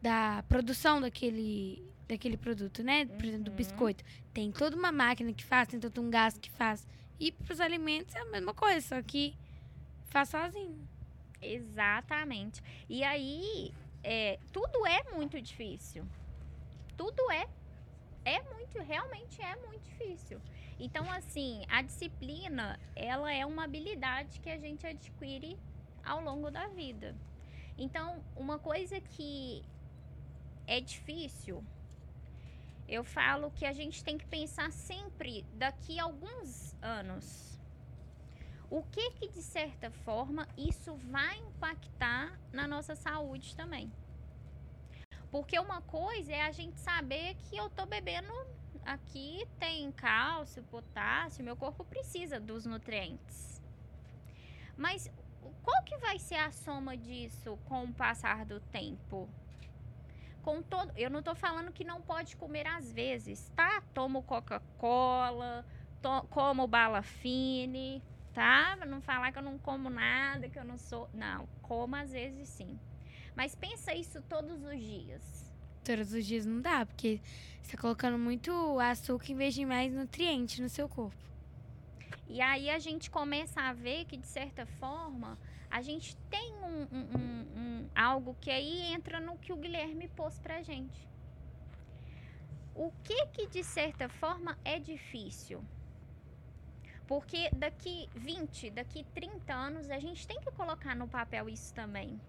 da 0.00 0.42
produção 0.48 1.00
daquele, 1.00 1.82
daquele 2.08 2.36
produto, 2.36 2.82
né? 2.82 3.04
Por 3.06 3.24
exemplo, 3.24 3.44
do 3.44 3.50
Uhum. 3.50 3.56
biscoito. 3.56 4.04
Tem 4.32 4.50
toda 4.50 4.76
uma 4.76 4.90
máquina 4.90 5.32
que 5.32 5.44
faz, 5.44 5.68
tem 5.68 5.78
todo 5.78 6.00
um 6.00 6.10
gás 6.10 6.38
que 6.38 6.50
faz. 6.50 6.86
E 7.20 7.30
pros 7.30 7.60
alimentos 7.60 8.14
é 8.14 8.20
a 8.20 8.24
mesma 8.26 8.54
coisa, 8.54 8.80
só 8.80 9.02
que 9.02 9.34
faz 10.06 10.28
sozinho. 10.30 10.88
Exatamente. 11.40 12.62
E 12.88 13.04
aí, 13.04 13.72
é, 14.02 14.38
tudo 14.52 14.86
é 14.86 15.02
muito 15.14 15.40
difícil. 15.40 16.04
Tudo 16.96 17.30
é. 17.30 17.46
É 18.24 18.40
muito, 18.42 18.78
realmente 18.80 19.40
é 19.42 19.54
muito 19.66 19.82
difícil. 19.84 20.40
Então, 20.80 21.10
assim, 21.12 21.62
a 21.68 21.82
disciplina, 21.82 22.80
ela 22.96 23.32
é 23.32 23.44
uma 23.44 23.64
habilidade 23.64 24.40
que 24.40 24.48
a 24.48 24.58
gente 24.58 24.86
adquire 24.86 25.58
ao 26.04 26.20
longo 26.20 26.50
da 26.50 26.68
vida. 26.68 27.14
Então, 27.76 28.22
uma 28.36 28.58
coisa 28.58 29.00
que 29.00 29.64
é 30.66 30.80
difícil, 30.80 31.64
eu 32.88 33.02
falo 33.02 33.50
que 33.50 33.64
a 33.64 33.72
gente 33.72 34.04
tem 34.04 34.16
que 34.18 34.26
pensar 34.26 34.70
sempre 34.72 35.44
daqui 35.52 35.98
a 35.98 36.04
alguns 36.04 36.76
anos 36.82 37.54
o 38.70 38.82
que 38.82 39.10
que 39.12 39.28
de 39.28 39.42
certa 39.42 39.88
forma 39.88 40.48
isso 40.56 40.96
vai 40.96 41.38
impactar 41.38 42.36
na 42.52 42.66
nossa 42.66 42.96
saúde 42.96 43.54
também. 43.54 43.92
Porque 45.30 45.58
uma 45.58 45.80
coisa 45.80 46.32
é 46.32 46.42
a 46.42 46.50
gente 46.50 46.80
saber 46.80 47.36
que 47.36 47.56
eu 47.56 47.70
tô 47.70 47.86
bebendo 47.86 48.32
aqui 48.84 49.46
tem 49.60 49.92
cálcio, 49.92 50.62
potássio, 50.64 51.44
meu 51.44 51.56
corpo 51.56 51.84
precisa 51.84 52.40
dos 52.40 52.64
nutrientes. 52.64 53.62
Mas 54.76 55.08
qual 55.64 55.82
que 55.82 55.96
vai 55.96 56.18
ser 56.18 56.36
a 56.36 56.52
soma 56.52 56.96
disso 56.96 57.58
com 57.64 57.84
o 57.84 57.92
passar 57.92 58.44
do 58.44 58.60
tempo? 58.60 59.28
Com 60.42 60.62
todo, 60.62 60.92
eu 60.96 61.08
não 61.10 61.22
tô 61.22 61.34
falando 61.34 61.72
que 61.72 61.84
não 61.84 62.00
pode 62.02 62.36
comer 62.36 62.66
às 62.66 62.92
vezes, 62.92 63.50
tá? 63.56 63.82
Tomo 63.94 64.22
Coca-Cola, 64.22 65.64
to- 66.02 66.26
como 66.28 66.66
bala 66.66 67.02
fine, 67.02 68.02
tá? 68.34 68.76
Não 68.86 69.00
falar 69.00 69.32
que 69.32 69.38
eu 69.38 69.42
não 69.42 69.58
como 69.58 69.88
nada, 69.88 70.48
que 70.48 70.58
eu 70.58 70.64
não 70.64 70.76
sou. 70.76 71.08
Não, 71.14 71.48
como 71.62 71.96
às 71.96 72.12
vezes 72.12 72.46
sim. 72.48 72.78
Mas 73.34 73.54
pensa 73.54 73.94
isso 73.94 74.20
todos 74.22 74.62
os 74.62 74.78
dias. 74.78 75.50
Todos 75.82 76.12
os 76.12 76.24
dias 76.26 76.44
não 76.46 76.60
dá, 76.60 76.84
porque 76.84 77.20
você 77.62 77.74
tá 77.76 77.80
colocando 77.80 78.18
muito 78.18 78.78
açúcar 78.80 79.32
em 79.32 79.36
vez 79.36 79.54
de 79.54 79.64
mais 79.64 79.92
nutriente 79.92 80.60
no 80.60 80.68
seu 80.68 80.88
corpo. 80.88 81.16
E 82.28 82.40
aí 82.40 82.68
a 82.70 82.78
gente 82.78 83.10
começa 83.10 83.60
a 83.62 83.72
ver 83.72 84.04
que, 84.06 84.16
de 84.16 84.26
certa 84.26 84.64
forma, 84.66 85.38
a 85.74 85.82
gente 85.82 86.16
tem 86.30 86.54
um, 86.62 86.82
um- 86.98 87.58
um- 87.60 87.88
algo 87.96 88.36
que 88.40 88.48
aí 88.48 88.92
entra 88.92 89.18
no 89.18 89.36
que 89.36 89.52
o 89.52 89.56
Guilherme 89.56 90.06
pôs 90.06 90.38
pra 90.38 90.62
gente. 90.62 91.08
O 92.76 92.92
que 93.02 93.26
que, 93.32 93.48
de 93.48 93.64
certa 93.64 94.08
forma, 94.08 94.56
é 94.64 94.78
difícil? 94.78 95.64
Porque 97.08 97.50
daqui 97.50 98.08
20, 98.14 98.70
daqui 98.70 99.02
30 99.12 99.52
anos, 99.52 99.90
a 99.90 99.98
gente 99.98 100.28
tem 100.28 100.38
que 100.40 100.52
colocar 100.52 100.94
no 100.94 101.08
papel 101.08 101.48
isso 101.48 101.74
também. 101.74 102.20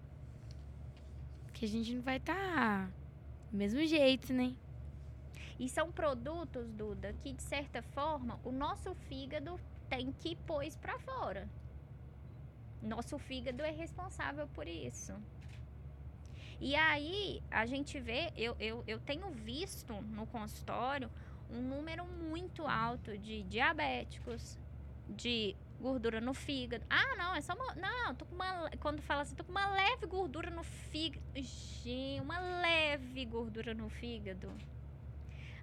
Porque 1.44 1.66
a 1.66 1.68
gente 1.68 1.94
não 1.94 2.02
vai 2.02 2.16
estar 2.16 2.90
do 3.52 3.56
mesmo 3.56 3.86
jeito, 3.86 4.32
né? 4.32 4.56
E 5.56 5.68
são 5.68 5.92
produtos, 5.92 6.72
Duda, 6.72 7.12
que 7.22 7.32
de 7.32 7.42
certa 7.44 7.80
forma 7.80 8.40
o 8.42 8.50
nosso 8.50 8.92
fígado 9.08 9.58
tem 9.88 10.10
que 10.10 10.34
pôr 10.34 10.64
pra 10.80 10.98
fora. 10.98 11.48
Nosso 12.82 13.18
fígado 13.18 13.62
é 13.62 13.70
responsável 13.70 14.46
por 14.48 14.66
isso. 14.68 15.14
E 16.60 16.74
aí 16.74 17.42
a 17.50 17.66
gente 17.66 18.00
vê, 18.00 18.32
eu, 18.36 18.56
eu, 18.58 18.82
eu 18.86 18.98
tenho 19.00 19.30
visto 19.30 19.92
no 20.02 20.26
consultório 20.26 21.10
um 21.50 21.60
número 21.60 22.04
muito 22.06 22.66
alto 22.66 23.16
de 23.18 23.42
diabéticos, 23.44 24.58
de 25.08 25.54
gordura 25.80 26.20
no 26.20 26.34
fígado. 26.34 26.84
Ah, 26.88 27.16
não, 27.16 27.34
é 27.34 27.40
só 27.40 27.54
uma. 27.54 27.74
Não, 27.74 28.14
tô 28.14 28.24
com 28.24 28.34
uma. 28.34 28.70
Quando 28.80 29.02
fala 29.02 29.22
assim, 29.22 29.34
tô 29.34 29.44
com 29.44 29.52
uma 29.52 29.68
leve 29.68 30.06
gordura 30.06 30.50
no 30.50 30.64
fígado. 30.64 31.24
Gente, 31.34 32.20
uma 32.20 32.38
leve 32.38 33.24
gordura 33.26 33.74
no 33.74 33.88
fígado. 33.88 34.50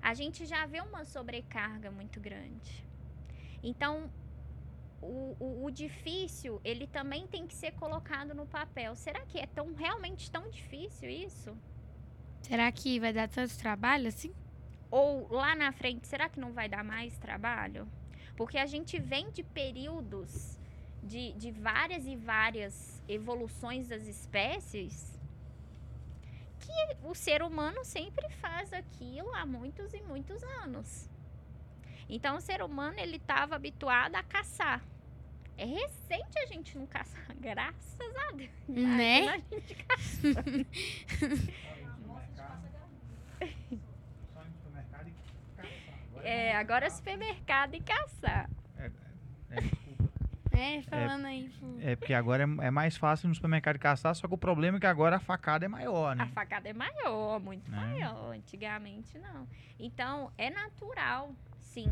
a 0.02 0.14
gente 0.14 0.46
já 0.46 0.66
vê 0.66 0.82
uma 0.82 1.06
sobrecarga 1.06 1.90
muito 1.90 2.20
grande. 2.20 2.86
Então, 3.64 4.12
o, 5.04 5.36
o, 5.40 5.66
o, 5.66 5.72
difícil, 5.72 6.60
ele 6.64 6.88
também 6.88 7.28
tem 7.28 7.46
que 7.46 7.54
ser 7.54 7.72
colocado 7.74 8.34
no 8.34 8.46
papel. 8.46 8.96
Será 8.96 9.22
que 9.26 9.40
é 9.40 9.46
tão 9.46 9.74
realmente 9.74 10.32
tão 10.32 10.50
difícil 10.50 11.10
isso? 11.10 11.58
Será 12.42 12.72
que 12.72 13.00
vai 13.00 13.14
dar 13.14 13.28
tanto 13.28 13.58
trabalho 13.58 14.08
assim? 14.08 14.34
Ou 14.90 15.32
lá 15.32 15.56
na 15.56 15.72
frente, 15.72 16.08
será 16.08 16.30
que 16.30 16.40
não 16.40 16.54
vai 16.54 16.70
dar 16.70 16.84
mais 16.84 17.18
trabalho? 17.18 17.88
Porque 18.36 18.58
a 18.58 18.66
gente 18.66 19.00
vem 19.00 19.32
de 19.32 19.44
períodos 19.44 20.60
de, 21.02 21.34
de 21.34 21.52
várias 21.52 22.06
e 22.06 22.16
várias 22.16 23.02
evoluções 23.08 23.88
das 23.88 24.08
espécies 24.08 25.14
que 26.60 27.08
o 27.08 27.14
ser 27.14 27.44
humano 27.44 27.84
sempre 27.84 28.30
faz 28.30 28.72
aquilo 28.72 29.34
há 29.36 29.46
muitos 29.46 29.94
e 29.94 30.02
muitos 30.02 30.42
anos. 30.64 31.10
Então 32.08 32.38
o 32.38 32.42
ser 32.42 32.62
humano 32.62 33.00
ele 33.00 33.18
estava 33.18 33.56
habituado 33.56 34.16
a 34.16 34.24
caçar. 34.24 34.82
É 35.58 35.66
recente 35.66 36.40
a 36.40 36.46
gente 36.46 36.78
não 36.78 36.86
caçar, 36.88 37.26
graças 37.40 38.16
a 38.30 38.32
Deus. 38.32 38.50
Né? 38.68 39.28
A 39.30 39.38
gente 39.38 39.76
caça. 39.76 40.44
É, 46.24 46.56
agora 46.56 46.90
supermercado 46.90 47.76
e 47.76 47.82
caçar. 47.82 48.50
É, 48.78 48.90
é, 49.52 49.62
desculpa. 49.62 50.10
É, 50.52 50.82
falando 50.84 51.26
aí. 51.26 51.50
pô. 51.60 51.66
É 51.82 51.96
porque 51.98 52.14
agora 52.14 52.44
é, 52.44 52.68
é 52.68 52.72
mais 52.72 52.96
fácil 52.96 53.28
no 53.28 53.36
supermercado 53.36 53.78
caçar, 53.78 54.16
só 54.16 54.28
que 54.28 54.34
o 54.34 54.38
problema 54.38 54.78
é 54.78 54.80
que 54.80 54.86
agora 54.86 55.18
a 55.18 55.20
facada 55.20 55.66
é 55.66 55.68
maior, 55.68 56.16
né? 56.16 56.24
A 56.24 56.28
facada 56.28 56.70
é 56.70 56.74
maior, 56.74 57.40
muito 57.42 57.70
Né? 57.70 57.78
maior. 57.78 58.34
Antigamente 58.34 59.18
não. 59.20 59.48
Então 59.78 60.32
é 60.38 60.50
natural, 60.50 61.34
sim, 61.60 61.92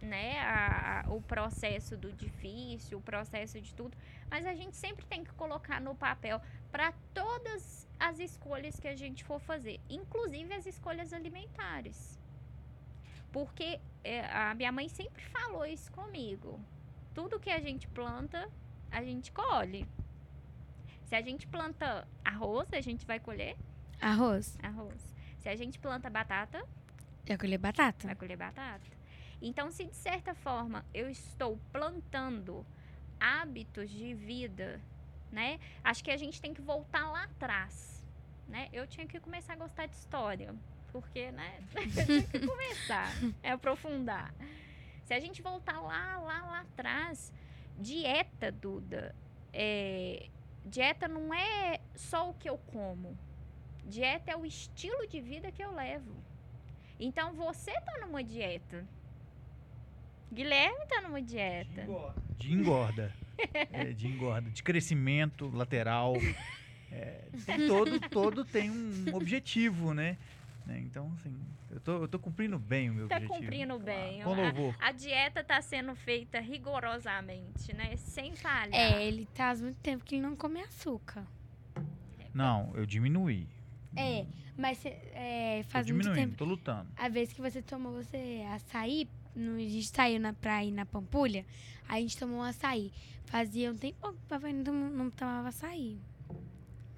né? 0.00 0.38
a- 0.40 1.00
a- 1.06 1.10
o 1.12 1.20
processo 1.22 1.96
do 1.96 2.12
difícil, 2.12 2.98
o 2.98 3.00
processo 3.00 3.60
de 3.60 3.74
tudo. 3.74 3.96
Mas 4.30 4.44
a 4.46 4.54
gente 4.54 4.76
sempre 4.76 5.04
tem 5.06 5.24
que 5.24 5.32
colocar 5.32 5.80
no 5.80 5.94
papel 5.94 6.40
para 6.70 6.92
todas 7.14 7.88
as 7.98 8.18
escolhas 8.18 8.78
que 8.78 8.88
a 8.88 8.94
gente 8.96 9.24
for 9.24 9.40
fazer, 9.40 9.80
inclusive 9.88 10.52
as 10.54 10.66
escolhas 10.66 11.12
alimentares. 11.12 12.18
Porque 13.32 13.80
é, 14.04 14.24
a 14.26 14.54
minha 14.54 14.70
mãe 14.72 14.88
sempre 14.88 15.22
falou 15.24 15.64
isso 15.66 15.90
comigo. 15.92 16.60
Tudo 17.14 17.40
que 17.40 17.50
a 17.50 17.60
gente 17.60 17.88
planta, 17.88 18.48
a 18.90 19.02
gente 19.02 19.32
colhe. 19.32 19.86
Se 21.04 21.14
a 21.14 21.22
gente 21.22 21.46
planta 21.46 22.06
arroz, 22.24 22.68
a 22.72 22.80
gente 22.80 23.06
vai 23.06 23.18
colher 23.20 23.56
Arroz. 24.00 24.58
arroz. 24.62 25.14
Se 25.38 25.48
a 25.48 25.56
gente 25.56 25.78
planta 25.78 26.10
batata, 26.10 26.64
Eu 27.26 27.38
colher 27.38 27.58
batata. 27.58 28.06
vai 28.06 28.16
colher 28.16 28.36
batata. 28.36 28.95
Então, 29.40 29.70
se 29.70 29.84
de 29.84 29.96
certa 29.96 30.34
forma 30.34 30.84
eu 30.94 31.08
estou 31.10 31.58
plantando 31.72 32.64
hábitos 33.20 33.90
de 33.90 34.14
vida, 34.14 34.80
né? 35.30 35.58
Acho 35.84 36.02
que 36.02 36.10
a 36.10 36.16
gente 36.16 36.40
tem 36.40 36.54
que 36.54 36.60
voltar 36.60 37.10
lá 37.10 37.24
atrás, 37.24 38.04
né? 38.48 38.68
Eu 38.72 38.86
tinha 38.86 39.06
que 39.06 39.20
começar 39.20 39.54
a 39.54 39.56
gostar 39.56 39.86
de 39.86 39.94
história, 39.96 40.54
porque, 40.92 41.30
né? 41.30 41.62
Eu 41.74 42.06
tinha 42.06 42.22
que 42.22 42.46
começar, 42.46 43.10
é 43.42 43.50
aprofundar. 43.50 44.34
Se 45.04 45.14
a 45.14 45.20
gente 45.20 45.42
voltar 45.42 45.80
lá, 45.80 46.18
lá, 46.18 46.42
lá 46.42 46.60
atrás, 46.60 47.32
dieta, 47.78 48.50
Duda, 48.50 49.14
é, 49.52 50.28
dieta 50.64 51.06
não 51.06 51.32
é 51.32 51.80
só 51.94 52.30
o 52.30 52.34
que 52.34 52.48
eu 52.48 52.58
como. 52.58 53.16
Dieta 53.84 54.32
é 54.32 54.36
o 54.36 54.44
estilo 54.44 55.06
de 55.06 55.20
vida 55.20 55.52
que 55.52 55.62
eu 55.62 55.72
levo. 55.72 56.12
Então 56.98 57.34
você 57.34 57.72
tá 57.82 57.98
numa 58.00 58.24
dieta. 58.24 58.86
Guilherme 60.32 60.86
tá 60.88 61.00
numa 61.02 61.22
dieta. 61.22 61.86
De 62.38 62.52
engorda. 62.52 63.12
É, 63.72 63.92
de 63.92 64.06
engorda. 64.06 64.50
De 64.50 64.62
crescimento 64.62 65.48
lateral. 65.54 66.14
É, 66.90 67.24
tem 67.44 67.66
todo, 67.66 68.00
todo 68.08 68.44
tem 68.44 68.70
um 68.70 69.14
objetivo, 69.14 69.92
né? 69.94 70.16
Né, 70.66 70.80
Então, 70.80 71.12
assim, 71.14 71.32
eu 71.70 71.78
tô, 71.80 72.02
eu 72.02 72.08
tô 72.08 72.18
cumprindo 72.18 72.58
bem 72.58 72.90
o 72.90 72.94
meu 72.94 73.08
Tá 73.08 73.16
objetivo. 73.16 73.38
cumprindo 73.40 73.78
bem. 73.78 74.22
Com 74.22 74.34
louvor. 74.34 74.74
A 74.80 74.90
dieta 74.92 75.44
tá 75.44 75.60
sendo 75.62 75.94
feita 75.94 76.40
rigorosamente, 76.40 77.72
né? 77.74 77.96
Sem 77.96 78.34
falhar. 78.34 78.74
É, 78.74 79.04
ele 79.06 79.26
tá 79.26 79.50
há 79.50 79.54
muito 79.56 79.76
tempo 79.78 80.04
que 80.04 80.16
ele 80.16 80.22
não 80.22 80.34
come 80.34 80.60
açúcar. 80.60 81.24
Não, 82.34 82.72
eu 82.74 82.84
diminuí. 82.84 83.46
É, 83.96 84.26
mas 84.56 84.78
cê- 84.78 84.98
é, 85.14 85.62
Tô 85.64 85.70
faz 85.70 85.86
muito 85.90 86.02
diminuindo, 86.02 86.28
tempo. 86.30 86.36
tô 86.38 86.44
lutando. 86.44 86.88
A 86.96 87.08
vez 87.08 87.32
que 87.32 87.40
você 87.40 87.62
tomou 87.62 87.92
você 87.92 88.44
açaí, 88.52 89.08
no, 89.36 89.56
a 89.56 89.60
gente 89.60 89.88
saiu 89.88 90.18
na 90.18 90.32
praia 90.32 90.70
na 90.70 90.86
Pampulha, 90.86 91.44
a 91.88 92.00
gente 92.00 92.16
tomou 92.16 92.38
um 92.38 92.42
açaí. 92.42 92.92
Fazia 93.26 93.70
um 93.70 93.76
tempo 93.76 94.00
que 94.00 94.08
o 94.08 94.12
papai 94.28 94.52
não, 94.52 94.72
não 94.72 95.10
tomava 95.10 95.48
açaí. 95.48 95.98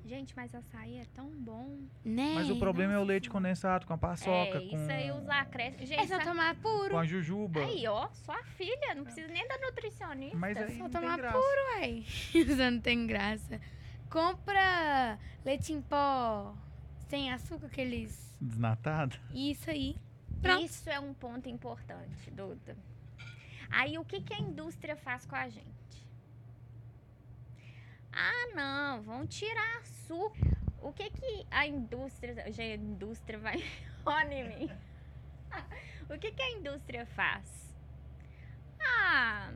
Gente, 0.09 0.35
mas 0.35 0.55
açaí 0.55 0.96
é 0.96 1.05
tão 1.14 1.29
bom. 1.29 1.81
Né? 2.03 2.33
Mas 2.35 2.48
o 2.48 2.57
problema 2.57 2.94
é 2.94 2.98
o 2.98 3.05
leite 3.05 3.29
condensado 3.29 3.87
com 3.87 3.92
a 3.92 3.98
paçoca, 3.98 4.57
é, 4.57 4.68
com, 4.68 4.77
isso 4.77 4.90
aí 4.90 5.11
os 5.11 5.29
acréscimos. 5.29 5.87
Gente, 5.87 6.01
É 6.01 6.07
só 6.07 6.18
tomar 6.20 6.55
puro. 6.57 6.90
com 6.90 6.98
a 6.98 7.05
jujuba. 7.05 7.61
aí, 7.61 7.87
ó, 7.87 8.09
sua 8.14 8.42
filha, 8.57 8.94
não 8.94 9.05
precisa 9.05 9.29
nem 9.29 9.46
da 9.46 9.59
nutricionista. 9.59 10.38
Mas 10.38 10.57
aí 10.57 10.79
só 10.79 10.85
não 10.85 10.88
tem 10.90 11.01
tomar 11.03 11.18
graça. 11.18 11.38
Uai, 11.38 12.05
isso 12.35 12.57
não 12.57 12.81
tem 12.81 13.07
graça. 13.07 13.61
Compra 14.09 15.18
leite 15.44 15.74
em 15.74 15.83
pó 15.83 16.55
sem 17.09 17.31
açúcar, 17.31 17.66
aqueles. 17.66 18.35
Desnatado? 18.40 19.18
Isso 19.35 19.68
aí. 19.68 19.94
Pronto. 20.40 20.64
Isso 20.64 20.88
é 20.88 21.01
um 21.01 21.12
ponto 21.14 21.48
importante, 21.48 22.31
Duda. 22.31 22.77
Aí 23.70 23.98
o 23.98 24.05
que, 24.05 24.20
que 24.20 24.33
a 24.33 24.38
indústria 24.38 24.96
faz 24.96 25.27
com 25.27 25.37
a 25.37 25.48
gente? 25.48 26.09
Ah, 28.12 28.48
não, 28.55 29.03
vão 29.03 29.27
tirar 29.27 29.79
açúcar. 29.79 30.59
O 30.81 30.92
que 30.92 31.11
que 31.11 31.46
a 31.51 31.66
indústria. 31.66 32.44
A 32.44 32.74
indústria 32.74 33.38
vai. 33.38 33.62
Olha 34.07 34.35
em 34.35 34.48
mim. 34.48 34.70
O 36.09 36.18
que 36.18 36.33
que 36.33 36.42
a 36.42 36.51
indústria 36.53 37.05
faz? 37.05 37.74
Ah. 38.81 39.53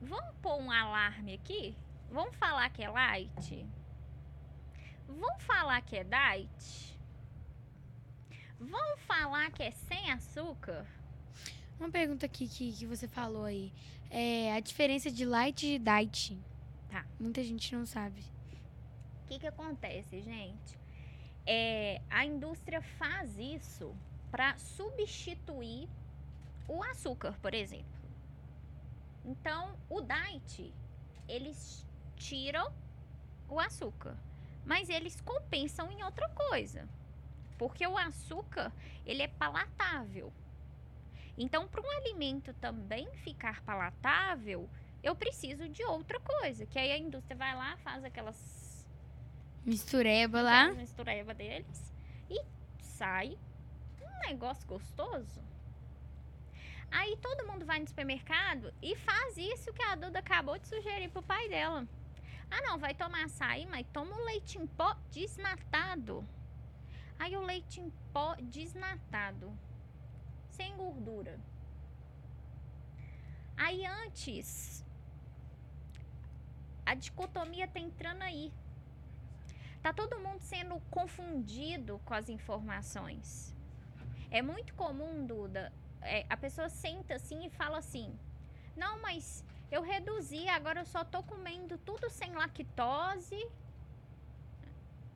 Vamos 0.00 0.34
pôr 0.40 0.60
um 0.60 0.70
alarme 0.70 1.34
aqui? 1.34 1.76
Vamos 2.10 2.36
falar 2.36 2.68
que 2.70 2.82
é 2.82 2.88
light? 2.88 3.66
Vamos 5.06 5.42
falar 5.42 5.80
que 5.82 5.96
é 5.96 6.04
diet? 6.04 6.91
Vamos 8.70 9.00
falar 9.02 9.50
que 9.50 9.64
é 9.64 9.72
sem 9.72 10.12
açúcar? 10.12 10.86
Uma 11.80 11.90
pergunta 11.90 12.26
aqui 12.26 12.46
que, 12.46 12.72
que 12.72 12.86
você 12.86 13.08
falou 13.08 13.44
aí. 13.44 13.72
É 14.08 14.52
a 14.54 14.60
diferença 14.60 15.10
de 15.10 15.24
light 15.24 15.66
e 15.66 15.78
diet. 15.80 16.38
Tá. 16.88 17.04
Muita 17.18 17.42
gente 17.42 17.74
não 17.74 17.84
sabe. 17.84 18.20
O 19.24 19.26
que, 19.26 19.40
que 19.40 19.46
acontece, 19.48 20.20
gente? 20.20 20.78
É, 21.44 22.00
a 22.08 22.24
indústria 22.24 22.80
faz 22.80 23.36
isso 23.36 23.92
para 24.30 24.56
substituir 24.58 25.88
o 26.68 26.84
açúcar, 26.84 27.36
por 27.42 27.54
exemplo. 27.54 28.00
Então, 29.24 29.76
o 29.88 30.00
diet, 30.00 30.72
eles 31.28 31.84
tiram 32.16 32.72
o 33.48 33.58
açúcar, 33.58 34.16
mas 34.64 34.88
eles 34.88 35.20
compensam 35.20 35.90
em 35.90 36.04
outra 36.04 36.28
coisa. 36.28 36.88
Porque 37.62 37.86
o 37.86 37.96
açúcar, 37.96 38.72
ele 39.06 39.22
é 39.22 39.28
palatável. 39.28 40.32
Então, 41.38 41.68
para 41.68 41.80
um 41.80 41.90
alimento 41.98 42.52
também 42.54 43.08
ficar 43.18 43.62
palatável, 43.62 44.68
eu 45.00 45.14
preciso 45.14 45.68
de 45.68 45.84
outra 45.84 46.18
coisa. 46.18 46.66
Que 46.66 46.76
aí 46.76 46.90
a 46.90 46.98
indústria 46.98 47.36
vai 47.36 47.54
lá, 47.54 47.76
faz 47.76 48.04
aquelas 48.04 48.84
Mistureba 49.64 50.42
lá. 50.42 50.72
mistureba 50.72 51.32
deles 51.32 51.94
e 52.28 52.44
sai 52.80 53.38
um 54.00 54.28
negócio 54.28 54.66
gostoso. 54.66 55.40
Aí 56.90 57.16
todo 57.18 57.46
mundo 57.46 57.64
vai 57.64 57.78
no 57.78 57.86
supermercado 57.86 58.74
e 58.82 58.96
faz 58.96 59.36
isso 59.36 59.72
que 59.72 59.82
a 59.84 59.94
Duda 59.94 60.18
acabou 60.18 60.58
de 60.58 60.66
sugerir 60.66 61.10
pro 61.10 61.22
pai 61.22 61.48
dela. 61.48 61.86
Ah, 62.50 62.60
não, 62.62 62.76
vai 62.76 62.92
tomar 62.92 63.26
açaí, 63.26 63.66
mas 63.66 63.86
toma 63.92 64.16
um 64.16 64.24
leite 64.24 64.58
em 64.58 64.66
pó 64.66 64.96
desnatado. 65.12 66.26
Aí 67.22 67.36
o 67.36 67.40
leite 67.40 67.80
em 67.80 67.88
pó 68.12 68.34
desnatado, 68.54 69.56
sem 70.50 70.76
gordura. 70.76 71.38
Aí 73.56 73.86
antes, 73.86 74.84
a 76.84 76.94
dicotomia 76.94 77.68
tá 77.68 77.78
entrando 77.78 78.22
aí. 78.22 78.52
Tá 79.80 79.92
todo 79.92 80.18
mundo 80.18 80.40
sendo 80.40 80.80
confundido 80.90 82.00
com 82.04 82.12
as 82.12 82.28
informações. 82.28 83.54
É 84.28 84.42
muito 84.42 84.74
comum, 84.74 85.24
Duda, 85.24 85.72
é, 86.00 86.26
a 86.28 86.36
pessoa 86.36 86.68
senta 86.68 87.14
assim 87.14 87.46
e 87.46 87.50
fala 87.50 87.78
assim: 87.78 88.18
Não, 88.76 89.00
mas 89.00 89.44
eu 89.70 89.80
reduzi, 89.80 90.48
agora 90.48 90.80
eu 90.80 90.86
só 90.86 91.04
tô 91.04 91.22
comendo 91.22 91.78
tudo 91.78 92.10
sem 92.10 92.32
lactose. 92.32 93.48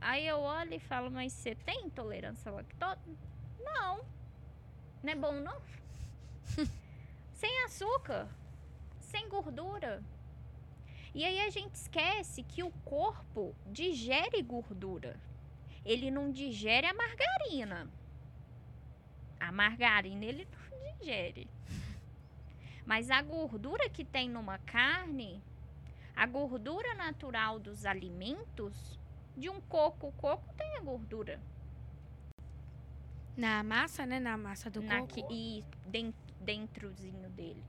Aí 0.08 0.24
eu 0.24 0.38
olho 0.38 0.72
e 0.72 0.78
falo: 0.78 1.10
Mas 1.10 1.32
você 1.32 1.56
tem 1.56 1.86
intolerância 1.86 2.48
à 2.48 2.54
lactose? 2.54 3.18
Não. 3.58 4.04
Não 5.02 5.12
é 5.12 5.16
bom, 5.16 5.32
não? 5.32 5.60
sem 7.34 7.64
açúcar, 7.64 8.28
sem 9.00 9.28
gordura. 9.28 10.00
E 11.12 11.24
aí 11.24 11.40
a 11.40 11.50
gente 11.50 11.74
esquece 11.74 12.44
que 12.44 12.62
o 12.62 12.70
corpo 12.84 13.52
digere 13.66 14.40
gordura. 14.42 15.18
Ele 15.84 16.08
não 16.08 16.30
digere 16.30 16.86
a 16.86 16.94
margarina. 16.94 17.90
A 19.40 19.50
margarina 19.50 20.24
ele 20.24 20.46
não 20.52 20.78
digere. 21.00 21.50
Mas 22.84 23.10
a 23.10 23.20
gordura 23.22 23.90
que 23.90 24.04
tem 24.04 24.30
numa 24.30 24.58
carne, 24.58 25.42
a 26.14 26.26
gordura 26.26 26.94
natural 26.94 27.58
dos 27.58 27.84
alimentos, 27.84 28.96
de 29.36 29.48
um 29.50 29.60
coco, 29.60 30.08
o 30.08 30.12
coco 30.12 30.52
tem 30.54 30.76
a 30.76 30.80
gordura. 30.80 31.40
Na 33.36 33.62
massa, 33.62 34.06
né? 34.06 34.18
Na 34.18 34.36
massa 34.36 34.70
do 34.70 34.82
na, 34.82 35.00
coco. 35.00 35.26
E 35.30 35.62
den- 35.86 36.14
dentrozinho 36.40 37.28
dele. 37.30 37.62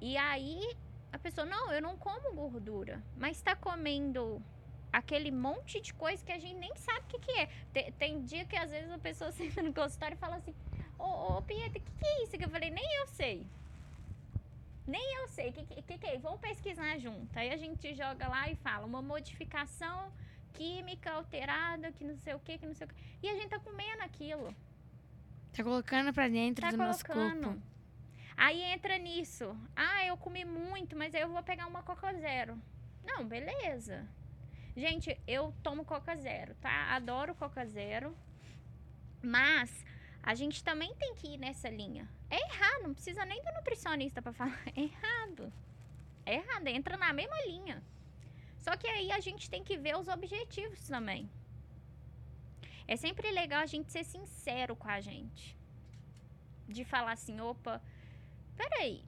E 0.00 0.16
aí 0.16 0.76
a 1.12 1.18
pessoa, 1.18 1.46
não, 1.46 1.72
eu 1.72 1.80
não 1.80 1.96
como 1.96 2.34
gordura, 2.34 3.02
mas 3.16 3.40
tá 3.40 3.56
comendo 3.56 4.42
aquele 4.92 5.30
monte 5.30 5.80
de 5.80 5.92
coisa 5.94 6.24
que 6.24 6.32
a 6.32 6.38
gente 6.38 6.58
nem 6.58 6.74
sabe 6.76 7.00
o 7.00 7.08
que, 7.08 7.18
que 7.18 7.30
é. 7.32 7.46
Tem, 7.72 7.92
tem 7.92 8.22
dia 8.22 8.44
que 8.44 8.56
às 8.56 8.70
vezes 8.70 8.90
a 8.90 8.98
pessoa 8.98 9.32
senta 9.32 9.62
no 9.62 9.72
consultório 9.72 10.14
e 10.14 10.18
fala 10.18 10.36
assim, 10.36 10.54
ô, 10.98 11.38
ô 11.38 11.42
Pietra, 11.42 11.78
o 11.78 11.82
que, 11.82 11.90
que 11.92 12.06
é 12.06 12.22
isso? 12.22 12.36
Que 12.36 12.44
eu 12.44 12.50
falei, 12.50 12.70
nem 12.70 12.84
eu 13.00 13.06
sei. 13.06 13.46
Nem 14.86 15.16
eu 15.16 15.28
sei. 15.28 15.50
O 15.50 15.52
que, 15.52 15.64
que, 15.64 15.82
que, 15.82 15.98
que 15.98 16.06
é? 16.06 16.18
Vamos 16.18 16.40
pesquisar 16.40 16.98
junto. 16.98 17.36
Aí 17.36 17.50
a 17.50 17.56
gente 17.56 17.94
joga 17.94 18.28
lá 18.28 18.50
e 18.50 18.56
fala, 18.56 18.86
uma 18.86 19.02
modificação 19.02 20.12
química 20.56 21.12
alterada, 21.12 21.92
que 21.92 22.04
não 22.04 22.16
sei 22.18 22.34
o 22.34 22.38
que, 22.40 22.58
que 22.58 22.66
não 22.66 22.74
sei 22.74 22.86
o 22.86 22.90
que. 22.90 22.96
E 23.22 23.28
a 23.28 23.34
gente 23.34 23.48
tá 23.48 23.58
comendo 23.58 24.02
aquilo. 24.02 24.54
Tá 25.52 25.62
colocando 25.62 26.12
pra 26.12 26.28
dentro 26.28 26.62
Tá 26.64 26.70
do 26.70 26.76
nosso 26.76 27.04
colocando. 27.04 27.44
corpo. 27.48 27.62
Aí 28.36 28.60
entra 28.62 28.98
nisso. 28.98 29.56
Ah, 29.74 30.04
eu 30.04 30.16
comi 30.16 30.44
muito, 30.44 30.94
mas 30.96 31.14
aí 31.14 31.22
eu 31.22 31.28
vou 31.30 31.42
pegar 31.42 31.66
uma 31.66 31.82
Coca 31.82 32.12
Zero. 32.14 32.60
Não, 33.04 33.24
beleza. 33.26 34.06
Gente, 34.76 35.18
eu 35.26 35.54
tomo 35.62 35.84
Coca 35.84 36.14
Zero, 36.16 36.54
tá? 36.56 36.94
Adoro 36.94 37.34
Coca 37.34 37.64
Zero. 37.64 38.14
Mas 39.22 39.84
a 40.22 40.34
gente 40.34 40.62
também 40.62 40.94
tem 40.96 41.14
que 41.14 41.28
ir 41.34 41.38
nessa 41.38 41.68
linha. 41.70 42.06
É 42.28 42.36
errado, 42.36 42.82
não 42.82 42.92
precisa 42.94 43.24
nem 43.24 43.42
do 43.42 43.52
nutricionista 43.52 44.20
pra 44.20 44.32
falar. 44.32 44.60
É 44.76 44.80
errado. 44.82 45.52
É 46.26 46.34
errado, 46.34 46.66
entra 46.66 46.96
na 46.96 47.12
mesma 47.12 47.36
linha. 47.46 47.82
Só 48.66 48.76
que 48.76 48.88
aí 48.88 49.12
a 49.12 49.20
gente 49.20 49.48
tem 49.48 49.62
que 49.62 49.76
ver 49.76 49.96
os 49.96 50.08
objetivos 50.08 50.88
também. 50.88 51.30
É 52.88 52.96
sempre 52.96 53.30
legal 53.30 53.60
a 53.60 53.66
gente 53.66 53.92
ser 53.92 54.02
sincero 54.02 54.74
com 54.74 54.88
a 54.88 55.00
gente. 55.00 55.56
De 56.66 56.84
falar 56.84 57.12
assim, 57.12 57.40
opa, 57.40 57.80
peraí. 58.56 59.04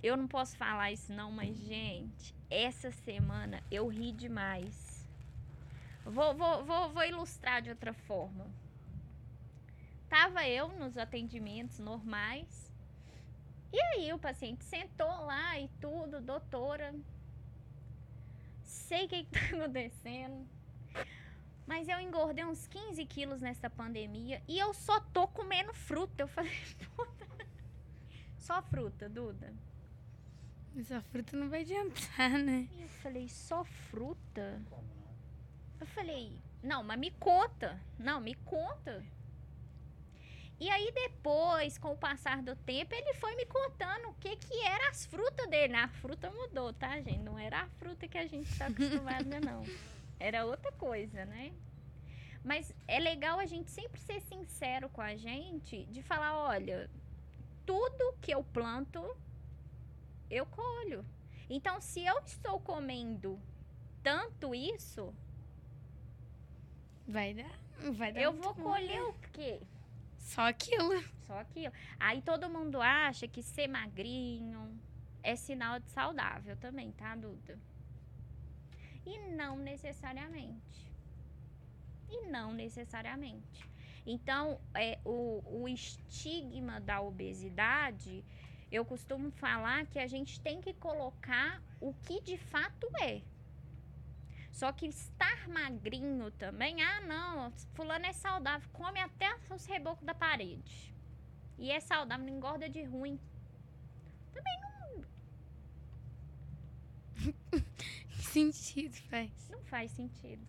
Eu 0.00 0.16
não 0.16 0.28
posso 0.28 0.56
falar 0.56 0.92
isso 0.92 1.12
não, 1.12 1.32
mas 1.32 1.56
gente, 1.56 2.32
essa 2.48 2.92
semana 2.92 3.60
eu 3.72 3.88
ri 3.88 4.12
demais. 4.12 5.04
Vou, 6.04 6.32
vou, 6.36 6.64
vou, 6.64 6.90
vou 6.90 7.04
ilustrar 7.04 7.60
de 7.60 7.70
outra 7.70 7.92
forma. 7.92 8.46
Tava 10.08 10.46
eu 10.46 10.68
nos 10.68 10.96
atendimentos 10.96 11.80
normais. 11.80 12.72
E 13.72 13.80
aí 13.80 14.12
o 14.12 14.18
paciente 14.18 14.62
sentou 14.64 15.12
lá 15.26 15.58
e 15.58 15.66
tudo, 15.80 16.20
doutora. 16.20 16.94
Sei 18.78 19.06
o 19.06 19.08
que, 19.08 19.24
tá 19.24 19.40
acontecendo. 19.56 20.46
Mas 21.66 21.88
eu 21.88 22.00
engordei 22.00 22.44
uns 22.44 22.66
15 22.66 23.04
quilos 23.04 23.40
nessa 23.42 23.68
pandemia 23.68 24.42
e 24.48 24.58
eu 24.58 24.72
só 24.72 25.00
tô 25.00 25.28
comendo 25.28 25.74
fruta. 25.74 26.22
Eu 26.22 26.28
falei, 26.28 26.52
puta. 26.96 27.26
Só 28.38 28.62
fruta, 28.62 29.08
Duda. 29.08 29.52
Essa 30.76 31.02
fruta 31.02 31.36
não 31.36 31.50
vai 31.50 31.60
adiantar, 31.60 32.38
né? 32.38 32.68
E 32.72 32.82
eu 32.82 32.88
falei, 32.88 33.28
só 33.28 33.64
fruta? 33.64 34.62
Eu 35.80 35.86
falei, 35.88 36.38
não, 36.62 36.82
mas 36.82 36.98
me 36.98 37.10
conta. 37.10 37.78
Não, 37.98 38.20
me 38.20 38.34
conta. 38.34 39.04
E 40.60 40.68
aí 40.70 40.90
depois, 40.92 41.78
com 41.78 41.92
o 41.92 41.96
passar 41.96 42.42
do 42.42 42.56
tempo, 42.56 42.94
ele 42.94 43.14
foi 43.14 43.36
me 43.36 43.46
contando 43.46 44.08
o 44.08 44.14
que 44.14 44.36
que 44.36 44.60
era 44.64 44.88
as 44.88 45.06
frutas 45.06 45.48
dele. 45.48 45.74
A 45.76 45.86
fruta 45.88 46.30
mudou, 46.30 46.72
tá, 46.72 47.00
gente? 47.00 47.20
Não 47.20 47.38
era 47.38 47.60
a 47.62 47.68
fruta 47.68 48.08
que 48.08 48.18
a 48.18 48.26
gente 48.26 48.58
tá 48.58 48.66
acostumada, 48.66 49.38
não. 49.40 49.64
Era 50.18 50.44
outra 50.44 50.72
coisa, 50.72 51.24
né? 51.26 51.52
Mas 52.44 52.74
é 52.88 52.98
legal 52.98 53.38
a 53.38 53.46
gente 53.46 53.70
sempre 53.70 54.00
ser 54.00 54.20
sincero 54.22 54.88
com 54.88 55.00
a 55.00 55.14
gente, 55.16 55.84
de 55.86 56.02
falar, 56.02 56.36
olha, 56.36 56.90
tudo 57.64 58.14
que 58.20 58.32
eu 58.32 58.42
planto, 58.42 59.16
eu 60.30 60.44
colho. 60.46 61.04
Então, 61.48 61.80
se 61.80 62.04
eu 62.04 62.18
estou 62.20 62.58
comendo 62.60 63.38
tanto 64.02 64.54
isso, 64.54 65.14
Vai 67.08 67.32
dar. 67.32 67.50
Vai 67.92 68.12
dar 68.12 68.20
eu 68.20 68.32
vou 68.34 68.52
bom, 68.52 68.64
colher 68.64 69.00
né? 69.00 69.02
o 69.02 69.14
quê? 69.32 69.60
Só 70.28 70.42
aquilo. 70.42 71.02
Só 71.26 71.38
aquilo. 71.38 71.72
Aí 71.98 72.20
todo 72.20 72.50
mundo 72.50 72.82
acha 72.82 73.26
que 73.26 73.42
ser 73.42 73.66
magrinho 73.66 74.78
é 75.22 75.34
sinal 75.34 75.80
de 75.80 75.88
saudável 75.90 76.54
também, 76.58 76.92
tá, 76.92 77.16
Duda? 77.16 77.58
E 79.06 79.18
não 79.34 79.56
necessariamente. 79.56 80.92
E 82.10 82.26
não 82.26 82.52
necessariamente. 82.52 83.66
Então, 84.04 84.60
é, 84.74 84.98
o, 85.02 85.42
o 85.46 85.66
estigma 85.66 86.78
da 86.78 87.00
obesidade, 87.00 88.22
eu 88.70 88.84
costumo 88.84 89.30
falar 89.30 89.86
que 89.86 89.98
a 89.98 90.06
gente 90.06 90.40
tem 90.42 90.60
que 90.60 90.74
colocar 90.74 91.62
o 91.80 91.94
que 91.94 92.20
de 92.20 92.36
fato 92.36 92.86
é. 93.00 93.22
Só 94.58 94.68
que 94.72 94.86
estar 94.86 95.48
magrinho 95.48 96.30
também, 96.32 96.82
ah 96.82 97.00
não, 97.02 97.52
fulano 97.74 98.06
é 98.06 98.12
saudável, 98.12 98.68
come 98.72 98.98
até 99.00 99.28
os 99.54 99.64
rebocos 99.66 100.04
da 100.04 100.14
parede. 100.14 100.92
E 101.58 101.70
é 101.70 101.80
saudável, 101.80 102.26
não 102.26 102.34
engorda 102.36 102.68
de 102.68 102.82
ruim. 102.84 103.18
Que 108.10 108.22
sentido 108.22 108.94
faz? 109.10 109.30
Não 109.50 109.62
faz 109.64 109.90
sentido. 109.92 110.46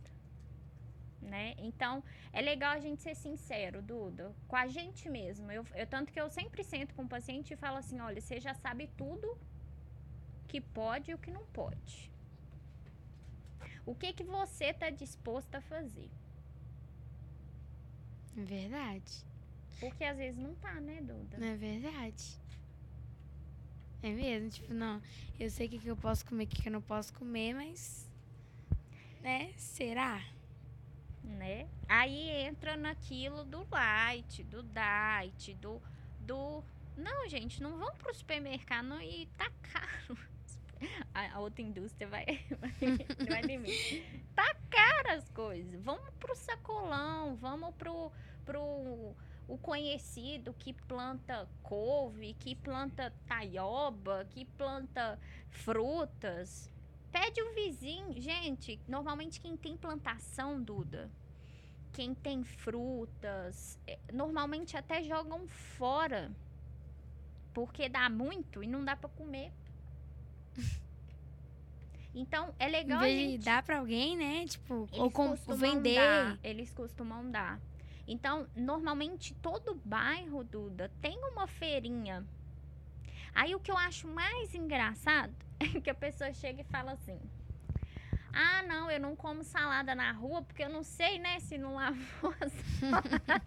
Né? 1.22 1.54
Então, 1.58 2.04
é 2.32 2.42
legal 2.42 2.72
a 2.72 2.80
gente 2.80 3.02
ser 3.02 3.14
sincero, 3.16 3.82
Duda, 3.82 4.34
com 4.48 4.56
a 4.56 4.68
gente 4.68 5.10
mesmo. 5.10 5.52
Eu, 5.52 5.66
eu- 5.76 5.86
tanto 5.88 6.12
que 6.14 6.20
eu 6.20 6.30
sempre 6.30 6.64
sento 6.64 6.94
com 6.96 7.04
o 7.04 7.10
paciente 7.10 7.54
e 7.54 7.58
falo 7.58 7.78
assim: 7.78 8.00
olha, 8.00 8.22
você 8.22 8.40
já 8.40 8.54
sabe 8.54 8.88
tudo 8.98 9.38
que 10.48 10.60
pode 10.60 11.12
e 11.12 11.14
o 11.14 11.18
que 11.18 11.32
não 11.32 11.46
pode. 11.48 12.12
O 13.90 13.96
que, 13.96 14.14
que 14.14 14.24
você 14.24 14.66
está 14.66 14.90
disposto 14.90 15.56
a 15.56 15.62
fazer? 15.62 16.10
É 18.38 18.42
verdade. 18.44 19.26
Porque 19.80 20.04
às 20.04 20.16
vezes 20.16 20.40
não 20.40 20.54
tá, 20.56 20.76
né, 20.76 21.02
Duda? 21.02 21.38
Não 21.38 21.48
é 21.48 21.56
verdade. 21.56 22.40
É 24.04 24.12
mesmo, 24.12 24.50
tipo, 24.50 24.74
não, 24.74 25.02
eu 25.40 25.50
sei 25.50 25.66
o 25.66 25.70
que, 25.72 25.80
que 25.80 25.88
eu 25.88 25.98
posso 25.98 26.24
comer, 26.26 26.44
o 26.44 26.48
que, 26.48 26.62
que 26.62 26.70
eu 26.70 26.74
não 26.74 26.82
posso 26.82 27.12
comer, 27.14 27.54
mas. 27.56 28.08
Né? 29.22 29.54
Será? 29.58 30.24
né? 31.24 31.68
Aí 31.88 32.30
entra 32.30 32.78
naquilo 32.78 33.44
do 33.44 33.68
light, 33.72 34.44
do 34.44 34.64
diet, 34.64 35.56
do 35.56 35.82
do 36.20 36.64
não, 36.96 37.28
gente, 37.28 37.64
não 37.64 37.78
vão 37.78 37.96
pro 37.96 38.14
supermercado 38.14 38.86
não, 38.86 39.02
e 39.02 39.26
tá 39.38 39.50
caro. 39.64 40.18
A, 41.14 41.36
a 41.36 41.40
outra 41.40 41.62
indústria 41.62 42.08
vai 42.08 42.26
vai, 42.60 43.58
vai. 43.58 44.04
Tá 44.36 44.56
caro 44.70 45.12
as 45.12 45.30
coisas. 45.30 45.84
Vamos 45.84 46.10
pro 46.20 46.36
sacolão, 46.36 47.36
vamos 47.36 47.74
pro 47.76 48.12
pro 48.46 49.16
o 49.50 49.58
conhecido 49.58 50.54
que 50.54 50.74
planta 50.74 51.50
couve, 51.64 52.36
que 52.36 52.56
planta 52.56 53.12
taioba, 53.28 54.26
que 54.30 54.46
planta 54.46 55.20
frutas. 55.50 56.72
Pede 57.12 57.42
o 57.42 57.54
vizinho. 57.56 58.22
Gente, 58.22 58.80
normalmente 58.88 59.42
quem 59.42 59.58
tem 59.58 59.76
plantação, 59.76 60.62
Duda, 60.62 61.12
quem 61.92 62.14
tem 62.14 62.44
frutas, 62.44 63.80
eh, 63.88 63.98
normalmente 64.14 64.78
até 64.78 65.04
jogam 65.04 65.48
fora. 65.48 66.32
Porque 67.52 67.90
dá 67.90 68.08
muito 68.08 68.64
e 68.64 68.68
não 68.68 68.86
dá 68.86 68.96
pra 68.96 69.10
comer. 69.10 69.52
Então, 72.14 72.54
é 72.58 72.68
Em 72.68 72.72
legal 72.72 73.00
a 73.00 73.04
vez 73.04 73.32
gente... 73.32 73.46
dar 73.46 73.64
pra 73.64 73.80
alguém, 73.80 74.18
né? 74.18 74.46
Tipo, 74.48 74.90
ou 74.92 75.04
Eles 75.06 75.14
com, 75.14 75.30
costumam 75.30 75.58
vender. 75.58 75.96
dar, 75.96 76.40
eles 76.44 76.72
costumam 76.74 77.30
dar. 77.32 77.60
Então, 78.08 78.48
normalmente, 78.56 79.36
todo 79.36 79.76
bairro, 79.86 80.44
Duda, 80.44 80.92
tem 81.02 81.18
uma 81.32 81.46
feirinha. 81.48 82.26
Aí, 83.34 83.54
o 83.54 83.60
que 83.60 83.70
eu 83.70 83.78
acho 83.78 84.08
mais 84.08 84.56
engraçado 84.56 85.34
é 85.60 85.80
que 85.80 85.90
a 85.90 85.96
pessoa 85.96 86.34
chega 86.34 86.62
e 86.62 86.66
fala 86.66 86.94
assim... 86.94 87.20
Ah, 88.32 88.62
não, 88.64 88.92
eu 88.92 89.00
não 89.00 89.16
como 89.16 89.44
salada 89.44 89.96
na 89.96 90.12
rua 90.12 90.44
porque 90.44 90.64
eu 90.64 90.70
não 90.70 90.84
sei, 90.84 91.18
né, 91.18 91.40
se 91.40 91.58
não 91.58 91.74
lavou 91.74 92.34
a 92.40 92.50
salada. 92.50 93.44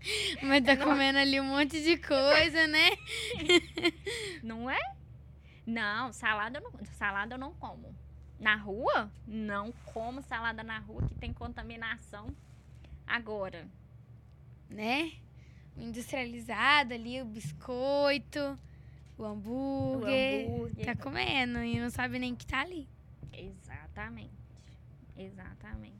Mas 0.42 0.64
tá 0.64 0.76
comendo 0.76 1.18
ali 1.18 1.40
um 1.40 1.44
monte 1.44 1.82
de 1.82 1.96
coisa, 1.96 2.66
né? 2.66 2.90
Não 4.42 4.70
é? 4.70 4.95
Não, 5.66 6.12
salada 6.12 6.58
eu 6.58 6.62
não, 6.62 6.72
salada 6.96 7.34
eu 7.34 7.38
não 7.38 7.52
como. 7.54 7.94
Na 8.38 8.54
rua? 8.54 9.10
Não 9.26 9.72
como 9.86 10.22
salada 10.22 10.62
na 10.62 10.78
rua, 10.78 11.02
que 11.08 11.14
tem 11.14 11.32
contaminação. 11.32 12.28
Agora, 13.06 13.66
Né? 14.70 15.12
O 15.76 15.80
industrializado 15.80 16.94
ali, 16.94 17.20
o 17.20 17.24
biscoito, 17.24 18.58
o 19.18 19.22
o 19.22 19.24
hambúrguer. 19.24 20.46
hambúrguer. 20.46 20.86
Tá 20.86 20.96
comendo 20.96 21.58
e 21.62 21.78
não 21.80 21.90
sabe 21.90 22.18
nem 22.18 22.34
que 22.34 22.46
tá 22.46 22.60
ali. 22.60 22.88
Exatamente. 23.32 24.30
Exatamente. 25.16 25.96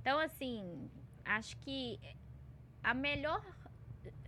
Então, 0.00 0.18
assim, 0.18 0.90
acho 1.24 1.56
que 1.58 1.98
a 2.82 2.92
melhor 2.92 3.42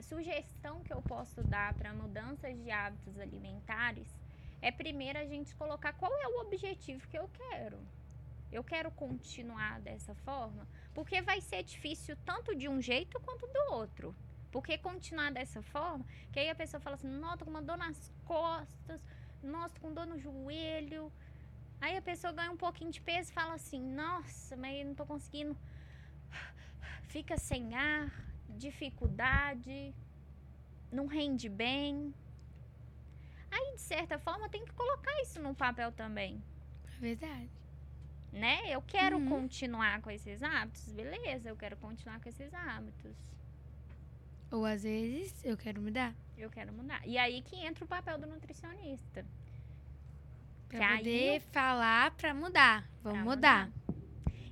sugestão 0.01 0.83
que 0.83 0.93
eu 0.93 1.03
posso 1.03 1.43
dar 1.45 1.75
para 1.75 1.93
mudanças 1.93 2.57
de 2.63 2.71
hábitos 2.71 3.19
alimentares 3.19 4.09
é 4.69 4.71
primeiro 4.83 5.19
a 5.19 5.27
gente 5.33 5.55
colocar 5.63 5.93
qual 6.01 6.13
é 6.25 6.27
o 6.29 6.41
objetivo 6.45 7.07
que 7.09 7.19
eu 7.23 7.29
quero. 7.41 7.79
Eu 8.51 8.63
quero 8.73 8.91
continuar 8.91 9.81
dessa 9.81 10.15
forma, 10.27 10.67
porque 10.95 11.21
vai 11.21 11.41
ser 11.41 11.63
difícil 11.63 12.17
tanto 12.31 12.55
de 12.61 12.69
um 12.69 12.81
jeito 12.91 13.21
quanto 13.21 13.47
do 13.47 13.63
outro. 13.81 14.15
Porque 14.53 14.79
continuar 14.79 15.31
dessa 15.39 15.61
forma, 15.75 16.05
que 16.33 16.39
aí 16.41 16.49
a 16.49 16.61
pessoa 16.63 16.81
fala 16.81 16.95
assim, 16.95 17.13
nossa, 17.23 17.39
tô 17.39 17.45
com 17.45 17.51
uma 17.51 17.63
dor 17.71 17.77
nas 17.77 17.99
costas, 18.25 19.01
nossa, 19.43 19.75
tô 19.75 19.81
com 19.83 19.93
dor 19.93 20.07
no 20.07 20.19
joelho, 20.19 21.13
Aí 21.81 21.97
a 21.97 22.03
pessoa 22.03 22.33
ganha 22.33 22.51
um 22.51 22.57
pouquinho 22.57 22.91
de 22.91 23.01
peso 23.01 23.31
e 23.31 23.35
fala 23.35 23.55
assim: 23.55 23.81
Nossa, 23.81 24.57
mas 24.57 24.79
eu 24.79 24.87
não 24.87 24.95
tô 24.95 25.05
conseguindo. 25.05 25.57
Fica 27.15 27.37
sem 27.37 27.75
ar, 27.75 28.11
dificuldade, 28.49 29.95
não 30.91 31.07
rende 31.07 31.49
bem. 31.49 32.15
Aí, 33.51 33.75
de 33.75 33.81
certa 33.81 34.19
forma, 34.19 34.49
tem 34.49 34.65
que 34.65 34.73
colocar 34.73 35.11
isso 35.23 35.41
no 35.41 35.55
papel 35.55 35.93
também, 35.93 36.43
É 36.97 37.01
verdade. 37.01 37.49
né? 38.33 38.61
Eu 38.69 38.83
quero 38.83 39.17
Uhum. 39.19 39.29
continuar 39.29 40.01
com 40.03 40.11
esses 40.11 40.43
hábitos, 40.43 40.93
beleza, 40.93 41.49
eu 41.49 41.57
quero 41.57 41.77
continuar 41.77 42.21
com 42.21 42.29
esses 42.29 42.53
hábitos. 42.53 43.17
Ou 44.51 44.65
às 44.65 44.83
vezes 44.83 45.45
eu 45.45 45.57
quero 45.57 45.81
mudar. 45.81 46.15
Eu 46.37 46.51
quero 46.51 46.73
mudar. 46.73 47.01
E 47.07 47.17
aí 47.19 47.43
que 47.43 47.57
entra 47.57 47.85
o 47.85 47.89
papel 47.89 48.19
do 48.19 48.27
nutricionista. 48.27 49.25
Pra 50.69 50.79
Que 50.79 50.85
aí 50.85 50.99
poder 50.99 51.41
falar 51.53 52.11
pra 52.13 52.35
mudar. 52.35 52.89
Vamos 53.03 53.19
pra 53.23 53.25
mudar. 53.25 53.73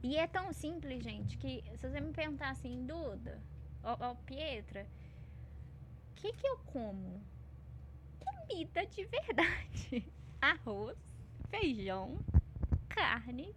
E 0.03 0.16
é 0.16 0.26
tão 0.26 0.53
simples, 0.53 1.03
gente, 1.03 1.36
que 1.38 1.62
se 1.76 1.88
você 1.88 2.01
me 2.01 2.12
perguntar 2.12 2.51
assim, 2.51 2.84
Duda, 2.86 3.40
ó, 3.82 3.97
ó 4.01 4.14
Pietra, 4.14 4.86
o 6.11 6.14
que 6.16 6.32
que 6.32 6.47
eu 6.47 6.59
como? 6.59 7.22
Comida 8.55 8.86
de 8.86 9.05
verdade. 9.07 10.05
Arroz, 10.40 10.96
feijão, 11.50 12.16
carne, 12.88 13.52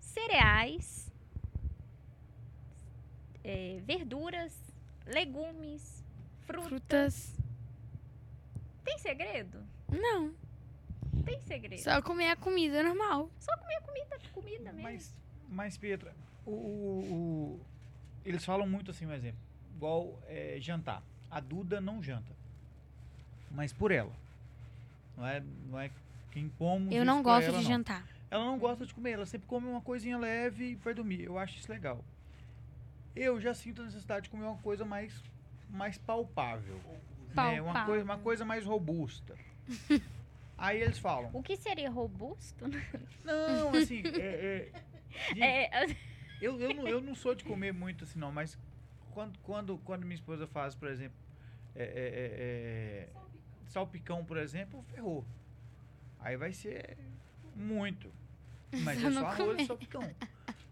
cereais, 0.00 1.08
é, 3.44 3.78
verduras, 3.84 4.52
legumes, 5.06 6.04
fruta. 6.46 6.68
Frutas. 6.68 7.38
Tem 8.84 8.98
segredo? 8.98 9.62
Não. 9.88 10.34
Tem 11.24 11.40
segredo. 11.42 11.80
Só 11.80 12.02
comer 12.02 12.30
a 12.30 12.36
comida 12.36 12.82
normal. 12.82 13.30
Só 13.38 13.56
comer 13.56 13.80
comida, 13.82 14.18
comida 14.34 14.72
mesmo. 14.72 14.82
Mas, 14.82 15.14
mas 15.48 15.76
Pietra, 15.78 16.12
o, 16.44 16.50
o- 16.50 17.12
o- 17.12 17.60
eles 18.24 18.44
falam 18.44 18.66
muito 18.68 18.90
assim, 18.90 19.06
um 19.06 19.12
exemplo. 19.12 19.40
Igual 19.76 20.20
é, 20.26 20.56
jantar. 20.60 21.04
A 21.30 21.38
Duda 21.38 21.80
não 21.80 22.02
janta. 22.02 22.34
Mas 23.50 23.72
por 23.72 23.90
ela. 23.90 24.12
Não 25.16 25.26
é, 25.26 25.42
não 25.70 25.80
é 25.80 25.90
que 26.30 26.38
impomos 26.40 26.94
Eu 26.94 27.04
não 27.04 27.22
gosto 27.22 27.48
ela, 27.48 27.58
de 27.58 27.64
não. 27.64 27.70
jantar. 27.70 28.06
Ela 28.30 28.44
não 28.44 28.58
gosta 28.58 28.84
de 28.84 28.92
comer, 28.92 29.12
ela 29.12 29.26
sempre 29.26 29.46
come 29.46 29.66
uma 29.68 29.80
coisinha 29.80 30.18
leve 30.18 30.72
e 30.72 30.74
vai 30.74 30.92
dormir. 30.92 31.22
Eu 31.22 31.38
acho 31.38 31.56
isso 31.58 31.70
legal. 31.70 32.04
Eu 33.14 33.40
já 33.40 33.54
sinto 33.54 33.82
a 33.82 33.84
necessidade 33.84 34.24
de 34.24 34.30
comer 34.30 34.44
uma 34.44 34.58
coisa 34.58 34.84
mais, 34.84 35.22
mais 35.70 35.96
palpável. 35.96 36.74
Né? 37.34 37.60
Uma, 37.60 37.72
Palpável. 37.72 37.86
coisa, 37.86 38.04
uma 38.04 38.18
coisa 38.18 38.44
mais 38.44 38.64
robusta. 38.64 39.36
Aí 40.58 40.80
eles 40.80 40.98
falam, 40.98 41.30
O 41.34 41.42
que 41.42 41.56
seria 41.56 41.90
robusto? 41.90 42.64
não, 43.24 43.74
assim, 43.74 44.02
é, 44.18 44.70
é, 44.72 45.28
gente, 45.28 45.42
É, 45.42 45.96
eu, 46.40 46.58
eu, 46.58 46.74
não, 46.74 46.88
eu 46.88 47.00
não 47.00 47.14
sou 47.14 47.34
de 47.34 47.44
comer 47.44 47.72
muito 47.72 48.04
assim, 48.04 48.18
não, 48.18 48.32
mas 48.32 48.58
quando, 49.12 49.38
quando, 49.40 49.78
quando 49.78 50.04
minha 50.04 50.14
esposa 50.14 50.46
faz, 50.46 50.74
por 50.74 50.88
exemplo, 50.88 51.16
é, 51.74 51.82
é, 51.82 51.86
é, 51.86 51.88
é, 51.92 53.08
salpicão, 53.80 54.24
por 54.24 54.38
exemplo, 54.38 54.82
ferrou. 54.84 55.22
Aí 56.18 56.34
vai 56.36 56.50
ser 56.52 56.96
muito. 57.54 58.10
Mas 58.82 58.96
é 59.04 59.10
só 59.12 59.26
arroz 59.26 59.62
e 59.62 59.66
salpicão. 59.66 60.14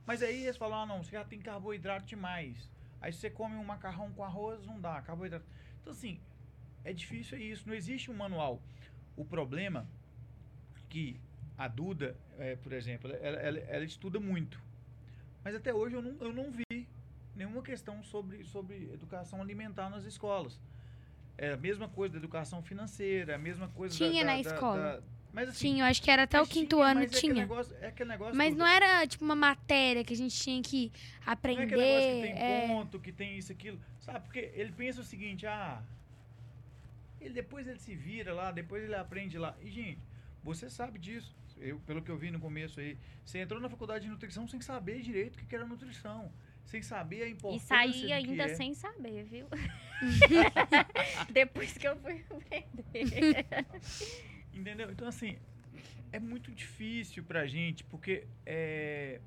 Mas 0.06 0.22
aí 0.22 0.44
eles 0.44 0.56
falam, 0.56 0.80
ah, 0.82 0.86
não, 0.86 1.02
você 1.04 1.10
já 1.12 1.24
tem 1.24 1.38
carboidrato 1.38 2.06
demais. 2.06 2.70
Aí 3.02 3.12
você 3.12 3.28
come 3.28 3.56
um 3.56 3.64
macarrão 3.64 4.10
com 4.12 4.24
arroz, 4.24 4.64
não 4.64 4.80
dá, 4.80 5.02
carboidrato. 5.02 5.44
Então, 5.82 5.92
assim, 5.92 6.18
é 6.82 6.92
difícil 6.94 7.36
é 7.36 7.42
isso, 7.42 7.68
não 7.68 7.74
existe 7.74 8.10
um 8.10 8.14
manual. 8.14 8.62
O 9.16 9.24
problema 9.24 9.86
que 10.88 11.20
a 11.58 11.68
Duda, 11.68 12.16
é, 12.38 12.56
por 12.56 12.72
exemplo, 12.72 13.10
ela, 13.12 13.36
ela- 13.36 13.58
ela 13.58 13.84
estuda 13.84 14.18
muito. 14.18 14.58
Mas 15.44 15.54
até 15.54 15.74
hoje 15.74 15.94
eu 15.94 16.00
não, 16.02 16.16
eu 16.26 16.32
não 16.32 16.50
vi 16.50 16.88
nenhuma 17.36 17.62
questão 17.62 18.02
sobre, 18.02 18.44
sobre 18.44 18.90
educação 18.94 19.42
alimentar 19.42 19.90
nas 19.90 20.04
escolas. 20.04 20.58
É 21.36 21.52
a 21.52 21.56
mesma 21.56 21.88
coisa 21.88 22.12
da 22.14 22.18
educação 22.18 22.62
financeira, 22.62 23.32
é 23.32 23.34
a 23.34 23.38
mesma 23.38 23.68
coisa 23.68 23.96
Tinha 23.96 24.24
da, 24.24 24.30
na 24.36 24.42
da- 24.42 24.50
escola. 24.52 24.78
da- 24.78 25.02
mas 25.32 25.48
assim, 25.48 25.70
Tinha, 25.72 25.82
eu 25.84 25.88
acho 25.88 26.00
que 26.00 26.10
era 26.10 26.22
até 26.22 26.40
o 26.40 26.46
quinto 26.46 26.76
tinha, 26.76 26.86
ano 26.86 27.00
mas 27.00 27.12
é 27.12 27.16
aquele 27.16 27.32
tinha. 27.32 27.42
negócio- 27.42 27.76
é 27.80 27.86
aquele 27.88 28.08
negócio 28.10 28.36
Mas 28.36 28.54
não 28.54 28.64
era 28.66 29.04
tipo 29.06 29.24
uma 29.24 29.34
matéria 29.34 30.04
que 30.04 30.12
a 30.12 30.16
gente 30.16 30.36
tinha 30.40 30.62
que 30.62 30.92
não 31.26 31.30
é 31.30 31.32
aprender. 31.32 31.62
aquele 31.64 31.80
negócio 31.82 32.08
que 32.14 32.22
tem 32.22 32.32
é. 32.38 32.66
ponto, 32.68 33.00
que 33.00 33.12
tem 33.12 33.36
isso, 33.36 33.50
aquilo. 33.50 33.80
Sabe? 33.98 34.20
Porque 34.20 34.52
ele 34.54 34.70
pensa 34.72 35.00
o 35.00 35.04
seguinte, 35.04 35.44
ah. 35.44 35.82
Ele, 37.20 37.34
depois 37.34 37.66
ele 37.66 37.78
se 37.80 37.94
vira 37.96 38.32
lá, 38.32 38.52
depois 38.52 38.84
ele 38.84 38.94
aprende 38.94 39.36
lá. 39.38 39.56
E, 39.62 39.70
gente, 39.70 39.98
você 40.42 40.68
sabe 40.70 40.98
disso. 40.98 41.34
Eu, 41.58 41.78
pelo 41.80 42.02
que 42.02 42.10
eu 42.10 42.16
vi 42.18 42.30
no 42.30 42.38
começo 42.38 42.78
aí, 42.80 42.98
você 43.24 43.38
entrou 43.38 43.60
na 43.60 43.68
faculdade 43.68 44.04
de 44.04 44.10
nutrição 44.10 44.46
sem 44.46 44.60
saber 44.60 45.00
direito 45.00 45.36
o 45.36 45.38
que 45.38 45.46
que 45.46 45.54
era 45.54 45.64
nutrição. 45.66 46.30
Sem 46.64 46.82
saber 46.82 47.22
a 47.22 47.26
e 47.26 47.32
importância 47.32 47.66
saí 47.66 47.92
do 47.92 48.06
que 48.06 48.12
ainda 48.12 48.44
é. 48.44 48.54
sem 48.54 48.74
saber, 48.74 49.24
viu? 49.24 49.46
Depois 51.32 51.76
que 51.76 51.86
eu 51.86 51.96
fui 51.96 52.24
aprender. 52.30 53.46
Entendeu? 54.52 54.90
Então, 54.90 55.06
assim, 55.06 55.36
é 56.12 56.18
muito 56.18 56.52
difícil 56.52 57.24
pra 57.24 57.46
gente, 57.46 57.84
porque 57.84 58.26
é, 58.46 59.20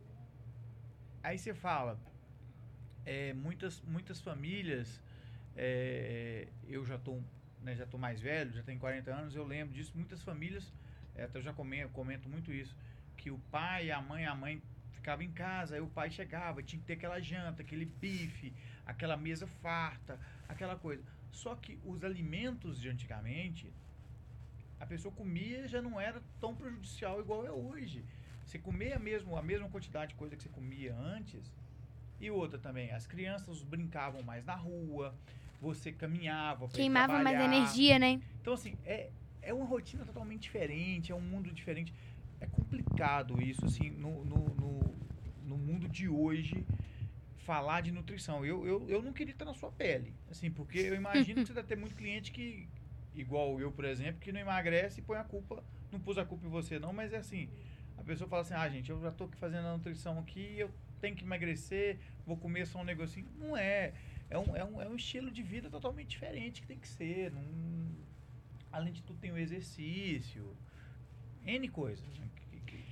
aí 1.21 1.37
você 1.37 1.53
fala, 1.53 1.99
é, 3.05 3.33
muitas, 3.33 3.81
muitas 3.81 4.21
famílias, 4.21 5.01
é, 5.55 6.47
eu 6.67 6.85
já 6.85 6.97
tô, 6.97 7.19
né, 7.61 7.75
já 7.75 7.85
tô 7.85 7.97
mais 7.97 8.21
velho, 8.21 8.53
já 8.53 8.63
tenho 8.63 8.79
40 8.79 9.13
anos, 9.13 9.35
eu 9.35 9.45
lembro 9.45 9.75
disso, 9.75 9.91
muitas 9.95 10.21
famílias, 10.21 10.73
é, 11.15 11.23
até 11.23 11.37
eu 11.37 11.41
já 11.41 11.51
comento, 11.53 11.89
comento 11.91 12.29
muito 12.29 12.53
isso, 12.53 12.75
que 13.17 13.31
o 13.31 13.37
pai, 13.51 13.91
a 13.91 14.01
mãe, 14.01 14.25
a 14.25 14.33
mãe 14.33 14.61
ficava 14.97 15.23
em 15.23 15.31
casa, 15.31 15.75
aí 15.75 15.81
o 15.81 15.87
pai 15.87 16.09
chegava, 16.09 16.61
tinha 16.61 16.79
que 16.79 16.85
ter 16.85 16.93
aquela 16.93 17.19
janta, 17.19 17.61
aquele 17.61 17.85
bife, 17.85 18.53
aquela 18.85 19.15
mesa 19.15 19.47
farta, 19.47 20.19
aquela 20.49 20.75
coisa. 20.75 21.01
Só 21.31 21.55
que 21.55 21.79
os 21.85 22.03
alimentos 22.03 22.81
de 22.81 22.89
antigamente, 22.89 23.71
a 24.79 24.85
pessoa 24.85 25.13
comia 25.13 25.67
já 25.67 25.81
não 25.81 25.99
era 25.99 26.21
tão 26.39 26.55
prejudicial 26.55 27.19
igual 27.19 27.45
é 27.45 27.51
hoje. 27.51 28.03
Você 28.43 28.57
comer 28.57 28.93
a 28.93 28.99
mesma, 28.99 29.39
a 29.39 29.41
mesma 29.41 29.69
quantidade 29.69 30.09
de 30.09 30.15
coisa 30.15 30.35
que 30.35 30.43
você 30.43 30.49
comia 30.49 30.95
antes. 30.95 31.53
E 32.19 32.31
outra 32.31 32.57
também, 32.57 32.91
as 32.91 33.05
crianças 33.05 33.61
brincavam 33.61 34.23
mais 34.23 34.43
na 34.45 34.55
rua, 34.55 35.13
você 35.61 35.91
caminhava, 35.91 36.67
Queimava 36.69 37.19
mais 37.19 37.39
energia, 37.39 37.99
né? 37.99 38.19
Então, 38.41 38.53
assim, 38.53 38.75
é, 38.85 39.11
é 39.41 39.53
uma 39.53 39.65
rotina 39.65 40.03
totalmente 40.03 40.41
diferente, 40.41 41.11
é 41.11 41.15
um 41.15 41.21
mundo 41.21 41.51
diferente. 41.51 41.93
É 42.39 42.45
complicado 42.45 43.41
isso, 43.41 43.65
assim, 43.65 43.89
no, 43.89 44.23
no, 44.23 44.37
no, 44.55 44.95
no 45.45 45.57
mundo 45.57 45.87
de 45.87 46.07
hoje, 46.07 46.65
falar 47.37 47.81
de 47.81 47.91
nutrição. 47.91 48.45
Eu, 48.45 48.65
eu, 48.65 48.89
eu 48.89 49.01
não 49.01 49.13
queria 49.13 49.33
estar 49.33 49.45
na 49.45 49.53
sua 49.53 49.71
pele, 49.71 50.13
assim, 50.29 50.51
porque 50.51 50.79
eu 50.79 50.95
imagino 50.95 51.41
que 51.41 51.47
você 51.47 51.53
deve 51.55 51.67
ter 51.67 51.77
muito 51.77 51.95
cliente 51.95 52.31
que, 52.31 52.67
igual 53.15 53.59
eu, 53.59 53.71
por 53.71 53.85
exemplo, 53.85 54.19
que 54.19 54.31
não 54.31 54.39
emagrece 54.39 54.99
e 54.99 55.03
põe 55.03 55.17
a 55.17 55.23
culpa, 55.23 55.63
não 55.91 55.99
pus 55.99 56.17
a 56.17 56.25
culpa 56.25 56.45
em 56.45 56.49
você 56.49 56.77
não, 56.77 56.93
mas 56.93 57.13
é 57.13 57.17
assim, 57.17 57.49
a 57.97 58.03
pessoa 58.03 58.29
fala 58.29 58.41
assim, 58.41 58.53
ah, 58.53 58.69
gente, 58.69 58.89
eu 58.89 59.01
já 59.01 59.11
tô 59.11 59.25
aqui 59.25 59.37
fazendo 59.37 59.65
a 59.67 59.73
nutrição 59.73 60.19
aqui, 60.19 60.59
eu 60.59 60.69
tenho 60.99 61.15
que 61.15 61.23
emagrecer, 61.23 61.99
vou 62.25 62.37
comer 62.37 62.67
só 62.67 62.79
um 62.81 62.83
negocinho. 62.83 63.27
Não 63.37 63.55
é. 63.55 63.93
É 64.29 64.37
um, 64.37 64.55
é 64.55 64.63
um, 64.63 64.81
é 64.81 64.87
um 64.87 64.95
estilo 64.95 65.31
de 65.31 65.41
vida 65.41 65.69
totalmente 65.69 66.09
diferente 66.09 66.61
que 66.61 66.67
tem 66.67 66.77
que 66.77 66.87
ser. 66.87 67.31
Não, 67.31 67.43
além 68.71 68.91
de 68.91 69.01
tudo, 69.01 69.19
tem 69.19 69.31
o 69.31 69.37
exercício, 69.37 70.55
N 71.47 71.67
coisas. 71.69 72.05
né, 72.19 72.27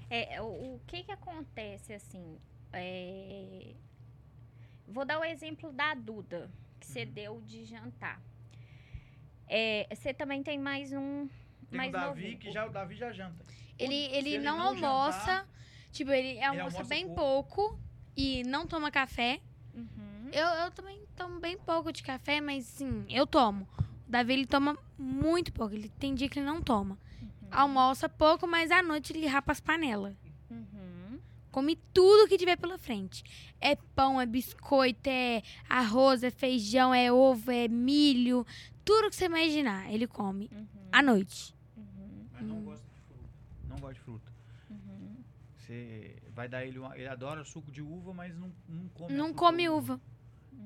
É, 0.09 0.41
o, 0.41 0.45
o 0.75 0.81
que 0.87 1.03
que 1.03 1.11
acontece, 1.11 1.93
assim, 1.93 2.37
é, 2.73 3.73
Vou 4.87 5.03
dar 5.03 5.19
o 5.19 5.23
exemplo 5.23 5.71
da 5.73 5.93
Duda, 5.95 6.49
que 6.79 6.85
você 6.85 7.03
Uhum. 7.05 7.11
deu 7.11 7.41
de 7.41 7.65
jantar. 7.65 8.21
É, 9.47 9.87
você 9.93 10.13
também 10.13 10.43
tem 10.43 10.57
mais 10.59 10.93
um. 10.93 11.27
Tem 11.69 11.77
mais 11.77 11.89
o 11.89 11.93
Davi, 11.93 12.07
novinho. 12.21 12.37
que 12.39 12.51
já, 12.51 12.65
o 12.65 12.69
Davi 12.69 12.95
já 12.95 13.11
janta. 13.11 13.43
Ele, 13.77 13.95
ele, 13.95 14.29
ele 14.35 14.39
não, 14.39 14.57
não 14.57 14.67
almoça. 14.67 15.19
jantar, 15.19 15.49
tipo, 15.91 16.11
ele 16.11 16.41
almoça, 16.41 16.65
almoça 16.77 16.83
bem 16.83 17.07
pouco. 17.07 17.55
pouco. 17.55 17.79
e 18.15 18.43
não 18.43 18.65
toma 18.67 18.89
café. 18.91 19.41
Uhum. 19.73 20.29
Eu, 20.31 20.47
eu 20.47 20.71
também 20.71 21.01
tomo 21.15 21.39
bem 21.39 21.57
pouco 21.57 21.91
de 21.91 22.01
café, 22.03 22.39
mas 22.39 22.65
sim, 22.65 23.05
eu 23.09 23.25
tomo. 23.27 23.67
O 24.07 24.11
Davi, 24.11 24.33
ele 24.33 24.45
toma 24.45 24.77
muito 24.97 25.51
pouco. 25.51 25.73
Ele 25.73 25.89
tem 25.89 26.13
dia 26.15 26.29
que 26.29 26.39
ele 26.39 26.45
não 26.45 26.61
toma. 26.61 26.97
Uhum. 27.51 27.59
Almoça 27.59 28.09
pouco, 28.09 28.47
mas 28.47 28.71
à 28.71 28.81
noite 28.83 29.13
ele 29.13 29.27
rapa 29.27 29.51
as 29.51 29.59
panelas. 29.59 30.15
Uhum. 30.49 31.19
Come 31.51 31.77
tudo 31.93 32.27
que 32.27 32.37
tiver 32.37 32.57
pela 32.57 32.77
frente. 32.77 33.23
É 33.61 33.75
pão, 33.75 34.19
é 34.19 34.25
biscoito, 34.25 35.07
é 35.09 35.41
arroz, 35.69 36.23
é 36.23 36.29
feijão, 36.31 36.93
é 36.93 37.11
ovo, 37.11 37.49
é 37.51 37.67
milho. 37.67 38.45
Tudo 38.83 39.09
que 39.09 39.15
você 39.15 39.25
imaginar, 39.25 39.91
ele 39.91 40.05
come 40.07 40.49
Uhum. 40.51 40.67
à 40.91 41.01
noite. 41.01 41.55
Uhum. 41.77 42.27
Mas 42.33 42.41
não 42.43 42.57
Hum. 42.57 42.63
gosta 42.65 42.85
de 42.93 43.01
fruta. 43.01 43.29
Não 43.69 43.75
gosta 43.77 43.93
de 43.93 43.99
fruta. 44.01 44.31
Uhum. 44.69 45.15
Você 45.57 46.15
vai 46.33 46.47
dar 46.49 46.65
ele 46.65 46.77
uma, 46.77 46.95
Ele 46.97 47.07
adora 47.07 47.43
suco 47.45 47.71
de 47.71 47.81
uva, 47.81 48.13
mas 48.13 48.35
não, 48.37 48.51
não 48.67 48.87
come 48.89 49.13
Não 49.13 49.33
come 49.33 49.69
uva. 49.69 49.99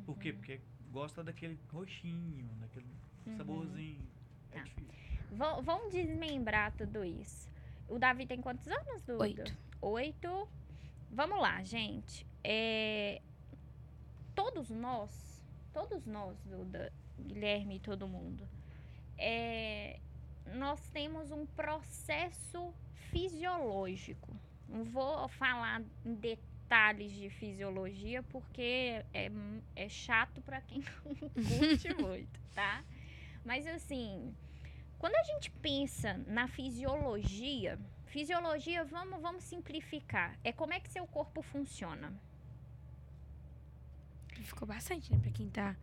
Por 0.06 0.18
quê? 0.18 0.34
Porque 0.34 0.60
gosta 0.92 1.24
daquele 1.24 1.58
roxinho, 1.72 2.50
daquele 2.60 2.88
Uhum. 3.28 3.38
saborzinho. 3.38 4.08
É 4.52 4.58
Tá. 4.58 4.64
difícil. 4.64 4.99
Va- 5.32 5.60
Vamos 5.62 5.92
desmembrar 5.92 6.72
tudo 6.74 7.04
isso. 7.04 7.50
O 7.88 7.98
Davi 8.00 8.26
tem 8.26 8.40
quantos 8.42 8.68
anos, 8.68 9.04
Duda? 9.04 9.24
Oito. 9.24 9.58
Oito. 9.82 10.48
Vamos 11.12 11.40
lá, 11.42 11.64
gente. 11.64 12.26
É, 12.44 13.22
Todos 14.36 14.70
nós, 14.70 15.44
todos 15.74 16.06
nós, 16.06 16.38
Duda, 16.46 16.94
Guilherme 17.20 17.76
e 17.76 17.80
todo 17.80 18.08
mundo, 18.08 18.48
é, 19.18 20.00
nós 20.56 20.80
temos 20.92 21.30
um 21.32 21.46
processo 21.46 22.74
fisiológico. 23.12 24.34
Não 24.68 24.84
vou 24.86 25.28
falar 25.28 25.82
em 26.06 26.14
detalhes 26.16 27.12
de 27.12 27.30
fisiologia 27.30 28.24
porque 28.24 29.04
é, 29.14 29.30
é 29.76 29.90
chato 29.90 30.42
para 30.42 30.62
quem 30.62 30.84
não 31.06 31.30
curte 31.60 31.94
muito, 32.02 32.40
tá? 32.56 32.84
Mas 33.44 33.68
assim, 33.68 34.34
quando 35.00 35.16
a 35.16 35.24
gente 35.24 35.50
pensa 35.50 36.14
na 36.28 36.48
fisiologia, 36.48 37.80
fisiologia, 38.08 38.84
vamos, 38.84 39.22
vamos 39.22 39.44
simplificar. 39.46 40.38
É 40.44 40.52
como 40.52 40.74
é 40.74 40.80
que 40.80 40.90
seu 40.90 41.08
corpo 41.08 41.42
funciona. 41.42 42.14
Ficou 44.44 44.68
bastante, 44.68 45.12
né? 45.12 45.20
Pra 45.20 45.32
quem 45.32 45.50
tá. 45.50 45.76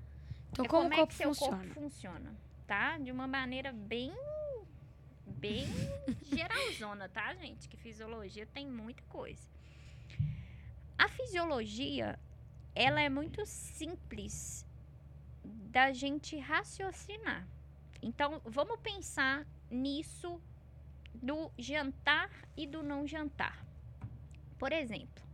Então, 0.53 0.67
é 0.67 0.69
como 0.69 0.91
como 0.91 0.95
é 1.01 1.07
que 1.07 1.14
seu 1.14 1.35
funciona? 1.35 1.57
corpo 1.57 1.75
funciona, 1.75 2.35
tá? 2.67 2.99
De 2.99 3.11
uma 3.11 3.27
maneira 3.27 3.73
bem 3.73 4.12
bem 5.27 5.67
geralzona, 6.23 7.09
tá, 7.09 7.35
gente? 7.35 7.69
Que 7.69 7.77
fisiologia 7.77 8.47
tem 8.47 8.69
muita 8.69 9.03
coisa. 9.05 9.49
A 10.99 11.09
fisiologia, 11.09 12.19
ela 12.75 13.01
é 13.01 13.09
muito 13.09 13.45
simples 13.47 14.67
da 15.45 15.93
gente 15.93 16.39
raciocinar. 16.39 17.47
Então, 18.07 18.40
vamos 18.44 18.78
pensar 18.78 19.44
nisso 19.68 20.40
do 21.12 21.50
jantar 21.59 22.30
e 22.57 22.64
do 22.64 22.80
não 22.80 23.04
jantar. 23.04 23.66
Por 24.57 24.72
exemplo, 24.72 25.24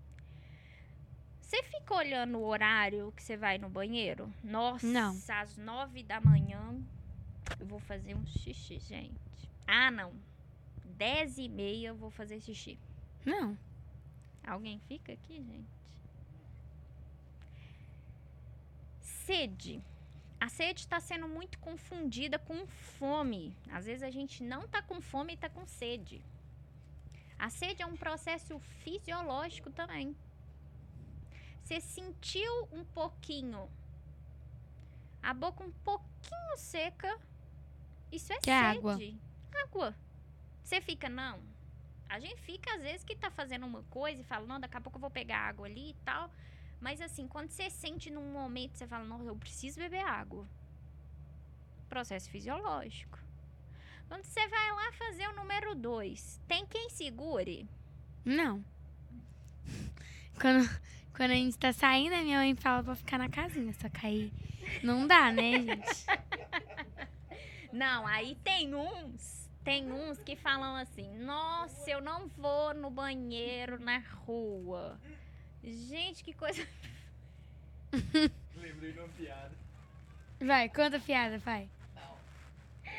você 1.38 1.62
fica 1.64 1.94
olhando 1.94 2.38
o 2.38 2.46
horário 2.46 3.12
que 3.14 3.22
você 3.22 3.36
vai 3.36 3.58
no 3.58 3.68
banheiro? 3.68 4.32
Nossa, 4.42 4.86
Não. 4.86 5.14
às 5.28 5.58
nove 5.58 6.02
da 6.02 6.18
manhã 6.18 6.82
eu 7.60 7.66
vou 7.66 7.78
fazer 7.78 8.14
um 8.14 8.24
xixi, 8.24 8.78
gente. 8.78 9.50
Ah, 9.66 9.90
não. 9.90 10.14
Dez 10.96 11.36
e 11.36 11.50
meia 11.50 11.88
eu 11.88 11.94
vou 11.94 12.10
fazer 12.10 12.40
xixi. 12.40 12.78
Não. 13.22 13.54
Alguém 14.46 14.78
fica 14.88 15.12
aqui, 15.12 15.42
gente? 15.42 15.68
Sede. 19.02 19.82
A 20.44 20.48
sede 20.48 20.80
está 20.80 20.98
sendo 20.98 21.28
muito 21.28 21.56
confundida 21.60 22.36
com 22.36 22.66
fome. 22.66 23.56
Às 23.70 23.86
vezes 23.86 24.02
a 24.02 24.10
gente 24.10 24.42
não 24.42 24.62
tá 24.66 24.82
com 24.82 25.00
fome 25.00 25.34
e 25.34 25.36
tá 25.36 25.48
com 25.48 25.64
sede. 25.64 26.20
A 27.38 27.48
sede 27.48 27.80
é 27.80 27.86
um 27.86 27.96
processo 27.96 28.58
fisiológico 28.82 29.70
também. 29.70 30.16
Você 31.62 31.80
sentiu 31.80 32.52
um 32.72 32.84
pouquinho, 32.84 33.70
a 35.22 35.32
boca 35.32 35.62
um 35.62 35.70
pouquinho 35.84 36.56
seca, 36.56 37.16
isso 38.10 38.32
é 38.32 38.38
Que 38.40 38.50
é 38.50 38.62
sede. 38.64 38.78
água. 38.78 38.98
Água. 39.62 39.94
Você 40.64 40.80
fica, 40.80 41.08
não. 41.08 41.38
A 42.08 42.18
gente 42.18 42.40
fica, 42.42 42.74
às 42.74 42.82
vezes, 42.82 43.04
que 43.04 43.14
tá 43.14 43.30
fazendo 43.30 43.64
uma 43.64 43.84
coisa 43.84 44.20
e 44.20 44.24
fala, 44.24 44.44
não, 44.44 44.58
daqui 44.58 44.76
a 44.76 44.80
pouco 44.80 44.96
eu 44.96 45.00
vou 45.00 45.10
pegar 45.10 45.38
água 45.38 45.66
ali 45.66 45.90
e 45.90 45.96
tal. 46.04 46.28
Mas 46.82 47.00
assim, 47.00 47.28
quando 47.28 47.50
você 47.50 47.70
sente 47.70 48.10
num 48.10 48.32
momento, 48.32 48.76
você 48.76 48.88
fala, 48.88 49.04
não, 49.04 49.24
eu 49.24 49.36
preciso 49.36 49.78
beber 49.78 50.04
água. 50.04 50.44
Processo 51.88 52.28
fisiológico. 52.28 53.20
Quando 54.08 54.24
você 54.24 54.46
vai 54.48 54.72
lá 54.72 54.92
fazer 54.92 55.28
o 55.28 55.36
número 55.36 55.76
dois, 55.76 56.40
tem 56.48 56.66
quem 56.66 56.90
segure? 56.90 57.68
Não. 58.24 58.64
Quando, 60.40 60.68
quando 61.14 61.30
a 61.30 61.34
gente 61.34 61.56
tá 61.56 61.72
saindo, 61.72 62.16
a 62.16 62.22
minha 62.22 62.38
mãe 62.38 62.54
fala 62.56 62.82
pra 62.82 62.96
ficar 62.96 63.16
na 63.16 63.28
casinha. 63.28 63.72
Só 63.74 63.88
que 63.88 64.04
aí 64.04 64.32
não 64.82 65.06
dá, 65.06 65.30
né, 65.30 65.52
gente? 65.52 66.06
Não, 67.72 68.06
aí 68.06 68.34
tem 68.44 68.74
uns, 68.74 69.50
tem 69.64 69.90
uns 69.90 70.18
que 70.18 70.36
falam 70.36 70.76
assim, 70.76 71.16
nossa, 71.16 71.90
eu 71.90 72.02
não 72.02 72.28
vou 72.28 72.74
no 72.74 72.90
banheiro 72.90 73.80
na 73.80 73.96
rua. 73.96 75.00
Gente, 75.62 76.24
que 76.24 76.32
coisa. 76.32 76.66
Lembrei 78.56 78.92
de 78.92 78.98
uma 78.98 79.08
piada. 79.08 79.52
Vai, 80.40 80.68
conta 80.68 80.96
a 80.96 81.00
piada, 81.00 81.38
vai. 81.38 81.68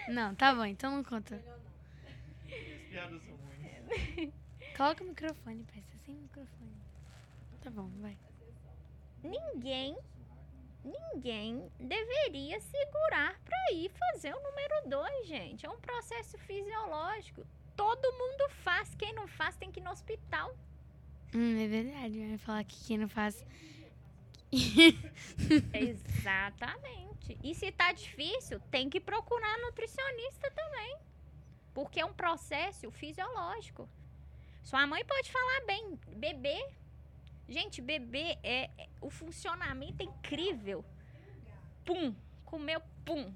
Não, 0.08 0.34
tá 0.36 0.54
bom, 0.54 0.66
então 0.66 0.96
não 0.96 1.04
conta. 1.04 1.36
As 1.36 2.82
piadas 2.90 3.22
são 3.24 3.36
ruins. 3.36 4.34
Coloca 4.78 5.04
o 5.04 5.08
microfone, 5.08 5.64
pai. 5.64 5.84
Você 5.84 5.98
sem 6.06 6.16
microfone. 6.16 6.74
Tá 7.62 7.70
bom, 7.70 7.90
vai. 8.02 8.18
Ninguém, 9.24 9.98
ninguém 10.84 11.72
deveria 11.80 12.60
segurar 12.60 13.40
pra 13.46 13.72
ir 13.72 13.90
fazer 13.90 14.34
o 14.34 14.42
número 14.42 14.90
dois, 14.90 15.28
gente. 15.28 15.66
É 15.66 15.70
um 15.70 15.80
processo 15.80 16.38
fisiológico. 16.40 17.46
Todo 17.76 18.12
mundo 18.14 18.50
faz. 18.64 18.94
Quem 18.96 19.14
não 19.14 19.28
faz 19.28 19.56
tem 19.56 19.72
que 19.72 19.80
ir 19.80 19.84
no 19.84 19.92
hospital. 19.92 20.56
Hum, 21.36 21.60
é 21.64 21.68
verdade. 21.68 22.28
Vai 22.28 22.38
falar 22.38 22.64
que 22.64 22.78
quem 22.86 22.98
não 22.98 23.10
faz. 23.10 23.44
Exatamente. 25.74 27.38
E 27.44 27.56
se 27.56 27.72
tá 27.72 27.92
difícil, 27.92 28.60
tem 28.72 28.90
que 28.90 29.00
procurar 29.00 29.58
nutricionista 29.60 30.52
também. 30.52 30.98
Porque 31.74 32.00
é 32.00 32.06
um 32.06 32.14
processo 32.14 32.92
fisiológico. 32.92 33.90
Sua 34.64 34.86
mãe 34.86 35.04
pode 35.04 35.32
falar 35.32 35.66
bem, 35.66 36.00
bebê. 36.16 36.70
Gente, 37.50 37.82
bebê 37.82 38.38
é, 38.44 38.70
é- 38.78 38.90
o 39.02 39.10
funcionamento 39.10 40.02
é 40.02 40.06
incrível. 40.06 40.86
Pum, 41.84 42.16
comeu 42.46 42.82
pum. 43.04 43.34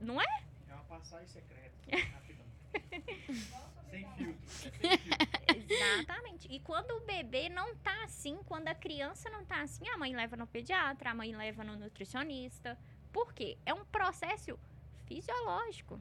Não 0.00 0.20
é? 0.20 0.44
É 0.68 0.74
uma 0.74 0.84
passagem 0.84 1.26
secreta. 1.26 1.74
Sem 3.96 4.08
filtro. 4.16 4.40
É 4.82 4.96
sem 4.96 4.98
filtro. 4.98 5.26
Exatamente. 5.72 6.48
E 6.50 6.60
quando 6.60 6.90
o 6.92 7.00
bebê 7.00 7.48
não 7.48 7.74
tá 7.76 8.04
assim, 8.04 8.38
quando 8.44 8.68
a 8.68 8.74
criança 8.74 9.30
não 9.30 9.44
tá 9.44 9.62
assim, 9.62 9.88
a 9.88 9.96
mãe 9.96 10.14
leva 10.14 10.36
no 10.36 10.46
pediatra, 10.46 11.10
a 11.10 11.14
mãe 11.14 11.34
leva 11.34 11.64
no 11.64 11.76
nutricionista. 11.76 12.78
Por 13.12 13.32
quê? 13.32 13.56
É 13.64 13.72
um 13.72 13.84
processo 13.86 14.58
fisiológico. 15.06 16.00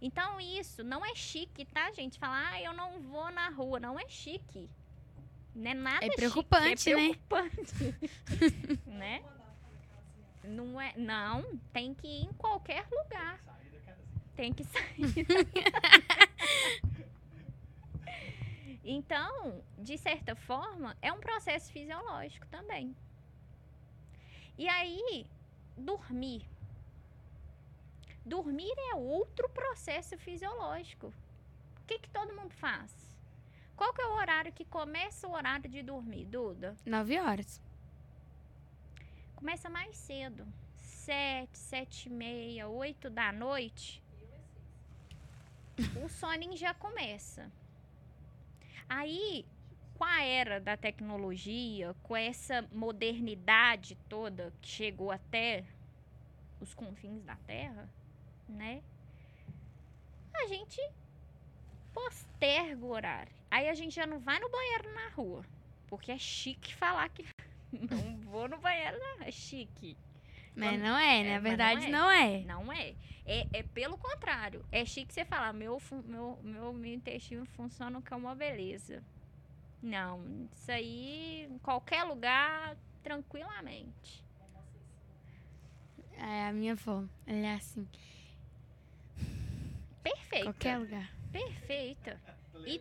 Então 0.00 0.40
isso 0.40 0.82
não 0.82 1.04
é 1.04 1.14
chique, 1.14 1.64
tá, 1.66 1.92
gente? 1.92 2.18
Falar, 2.18 2.52
ah, 2.52 2.62
eu 2.62 2.72
não 2.72 3.00
vou 3.00 3.30
na 3.30 3.48
rua, 3.48 3.78
não 3.78 3.98
é 3.98 4.08
chique. 4.08 4.68
Não 5.54 5.70
é 5.70 5.74
nada 5.74 6.04
É 6.04 6.08
chique, 6.08 6.16
preocupante, 6.16 6.90
é 6.90 6.96
né? 6.96 7.02
preocupante, 7.02 7.94
né? 8.86 9.24
Não 10.42 10.80
é, 10.80 10.92
não, 10.96 11.58
tem 11.72 11.94
que 11.94 12.06
ir 12.06 12.24
em 12.24 12.32
qualquer 12.34 12.86
lugar. 12.90 13.40
Sair 13.44 13.70
da 13.70 13.80
casinha. 13.80 14.08
Tem 14.34 14.52
que 14.52 14.64
sair. 14.64 15.14
então, 18.84 19.62
de 19.78 19.96
certa 19.96 20.34
forma, 20.36 20.96
é 21.00 21.12
um 21.12 21.20
processo 21.20 21.72
fisiológico 21.72 22.46
também. 22.48 22.94
E 24.58 24.68
aí, 24.68 25.26
dormir. 25.76 26.46
Dormir 28.24 28.74
é 28.90 28.94
outro 28.94 29.48
processo 29.48 30.16
fisiológico. 30.18 31.12
O 31.80 31.86
que, 31.86 31.98
que 31.98 32.10
todo 32.10 32.34
mundo 32.34 32.54
faz? 32.54 32.92
Qual 33.76 33.92
que 33.92 34.00
é 34.00 34.06
o 34.06 34.14
horário 34.14 34.52
que 34.52 34.64
começa 34.64 35.26
o 35.26 35.32
horário 35.32 35.68
de 35.68 35.82
dormir, 35.82 36.24
Duda? 36.26 36.76
Nove 36.86 37.18
horas. 37.18 37.60
Começa 39.34 39.68
mais 39.68 39.96
cedo. 39.96 40.46
sete, 40.78 41.58
sete 41.58 42.08
e 42.08 42.12
meia, 42.12 42.68
oito 42.68 43.10
da 43.10 43.30
noite, 43.30 44.02
o 46.02 46.08
soninho 46.08 46.56
já 46.56 46.72
começa. 46.72 47.50
Aí, 48.88 49.44
com 49.94 50.04
a 50.04 50.22
era 50.22 50.60
da 50.60 50.76
tecnologia, 50.76 51.94
com 52.02 52.16
essa 52.16 52.66
modernidade 52.72 53.96
toda 54.08 54.52
que 54.60 54.68
chegou 54.68 55.10
até 55.10 55.64
os 56.60 56.74
confins 56.74 57.22
da 57.22 57.36
Terra, 57.36 57.88
né? 58.48 58.82
A 60.34 60.46
gente 60.46 60.80
posterga 61.92 62.84
o 62.84 62.90
horário. 62.90 63.32
Aí 63.50 63.68
a 63.68 63.74
gente 63.74 63.94
já 63.94 64.06
não 64.06 64.18
vai 64.18 64.38
no 64.40 64.50
banheiro 64.50 64.94
na 64.94 65.08
rua, 65.10 65.44
porque 65.86 66.10
é 66.10 66.18
chique 66.18 66.74
falar 66.74 67.08
que 67.08 67.24
não 67.72 68.16
vou 68.18 68.48
no 68.48 68.58
banheiro, 68.58 68.98
não, 68.98 69.26
é 69.26 69.30
chique. 69.30 69.96
Mas 70.54 70.80
não 70.80 70.96
é, 70.96 71.20
É, 71.20 71.34
na 71.34 71.40
verdade 71.40 71.88
não 71.88 72.00
não 72.00 72.10
é. 72.10 72.38
Não 72.44 72.72
é. 72.72 72.94
É, 73.26 73.46
é 73.52 73.62
pelo 73.62 73.96
contrário. 73.96 74.64
É 74.70 74.84
chique 74.84 75.12
você 75.12 75.24
falar, 75.24 75.52
meu, 75.52 75.80
meu, 76.04 76.38
meu, 76.42 76.72
meu 76.72 76.94
intestino 76.94 77.44
funciona 77.46 78.00
como 78.02 78.26
uma 78.26 78.34
beleza. 78.34 79.02
Não, 79.82 80.48
isso 80.54 80.70
aí 80.70 81.46
em 81.50 81.58
qualquer 81.58 82.04
lugar, 82.04 82.76
tranquilamente. 83.02 84.24
É 86.16 86.48
a 86.48 86.52
minha 86.52 86.72
avó. 86.72 87.04
Ela 87.26 87.46
é 87.46 87.54
assim, 87.54 87.86
Perfeita. 90.02 90.44
qualquer 90.44 90.78
lugar. 90.78 91.10
Perfeita. 91.32 92.20
E... 92.66 92.80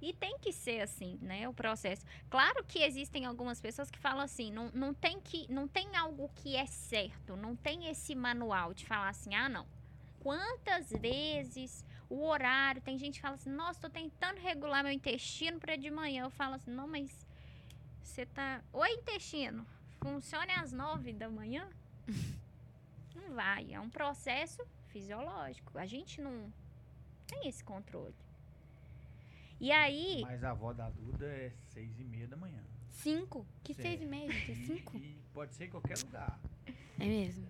e 0.00 0.12
tem 0.12 0.38
que 0.38 0.52
ser 0.52 0.80
assim, 0.80 1.18
né, 1.20 1.48
o 1.48 1.52
processo. 1.52 2.04
Claro 2.28 2.64
que 2.64 2.82
existem 2.82 3.26
algumas 3.26 3.60
pessoas 3.60 3.90
que 3.90 3.98
falam 3.98 4.20
assim, 4.20 4.50
não, 4.50 4.70
não 4.72 4.94
tem 4.94 5.20
que 5.20 5.50
não 5.52 5.68
tem 5.68 5.94
algo 5.96 6.30
que 6.36 6.56
é 6.56 6.66
certo, 6.66 7.36
não 7.36 7.54
tem 7.54 7.88
esse 7.88 8.14
manual 8.14 8.72
de 8.72 8.86
falar 8.86 9.08
assim, 9.08 9.34
ah, 9.34 9.48
não. 9.48 9.66
Quantas 10.20 10.90
vezes 10.90 11.84
o 12.08 12.24
horário, 12.24 12.82
tem 12.82 12.98
gente 12.98 13.14
que 13.14 13.20
fala 13.20 13.36
assim, 13.36 13.50
nossa, 13.50 13.80
tô 13.80 13.88
tentando 13.88 14.40
regular 14.40 14.82
meu 14.82 14.92
intestino 14.92 15.60
para 15.60 15.76
de 15.76 15.90
manhã. 15.90 16.24
Eu 16.24 16.30
falo 16.30 16.54
assim, 16.54 16.70
não, 16.70 16.88
mas 16.88 17.26
você 18.02 18.26
tá, 18.26 18.62
oi 18.72 18.90
intestino, 18.94 19.64
funcione 20.02 20.50
às 20.52 20.72
nove 20.72 21.12
da 21.12 21.30
manhã? 21.30 21.68
Não 23.14 23.34
vai, 23.34 23.72
é 23.72 23.80
um 23.80 23.90
processo 23.90 24.64
fisiológico. 24.86 25.76
A 25.78 25.84
gente 25.84 26.20
não 26.20 26.52
tem 27.26 27.48
esse 27.48 27.62
controle. 27.62 28.14
E 29.60 29.70
aí, 29.70 30.22
Mas 30.22 30.42
a 30.42 30.50
avó 30.52 30.72
da 30.72 30.88
Duda 30.88 31.26
é 31.26 31.52
seis 31.68 32.00
e 32.00 32.04
meia 32.04 32.26
da 32.26 32.36
manhã. 32.36 32.64
Cinco? 32.88 33.46
Que 33.62 33.74
Certo. 33.74 33.86
seis 33.88 34.02
e 34.02 34.06
meia, 34.06 34.32
gente? 34.32 34.52
É 34.52 34.54
cinco? 34.66 34.96
E 34.96 35.20
pode 35.34 35.54
ser 35.54 35.66
em 35.66 35.70
qualquer 35.70 35.98
lugar. 35.98 36.40
É 36.98 37.04
mesmo. 37.04 37.46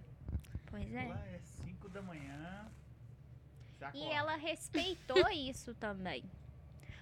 pois 0.67 0.93
é. 0.93 1.07
Lá 1.07 1.27
é 1.29 1.39
cinco 1.39 1.89
da 1.89 2.03
manhã. 2.03 2.69
E 3.95 4.05
ela 4.11 4.37
respeitou 4.37 5.29
isso 5.31 5.75
também. 5.75 6.25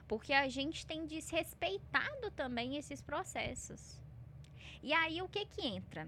Porque 0.06 0.32
a 0.32 0.48
gente 0.48 0.86
tem 0.86 1.06
desrespeitado 1.06 2.30
também 2.30 2.76
esses 2.76 3.00
processos. 3.02 3.98
E 4.82 4.92
aí 4.92 5.20
o 5.22 5.28
que 5.28 5.44
que 5.46 5.66
entra? 5.66 6.06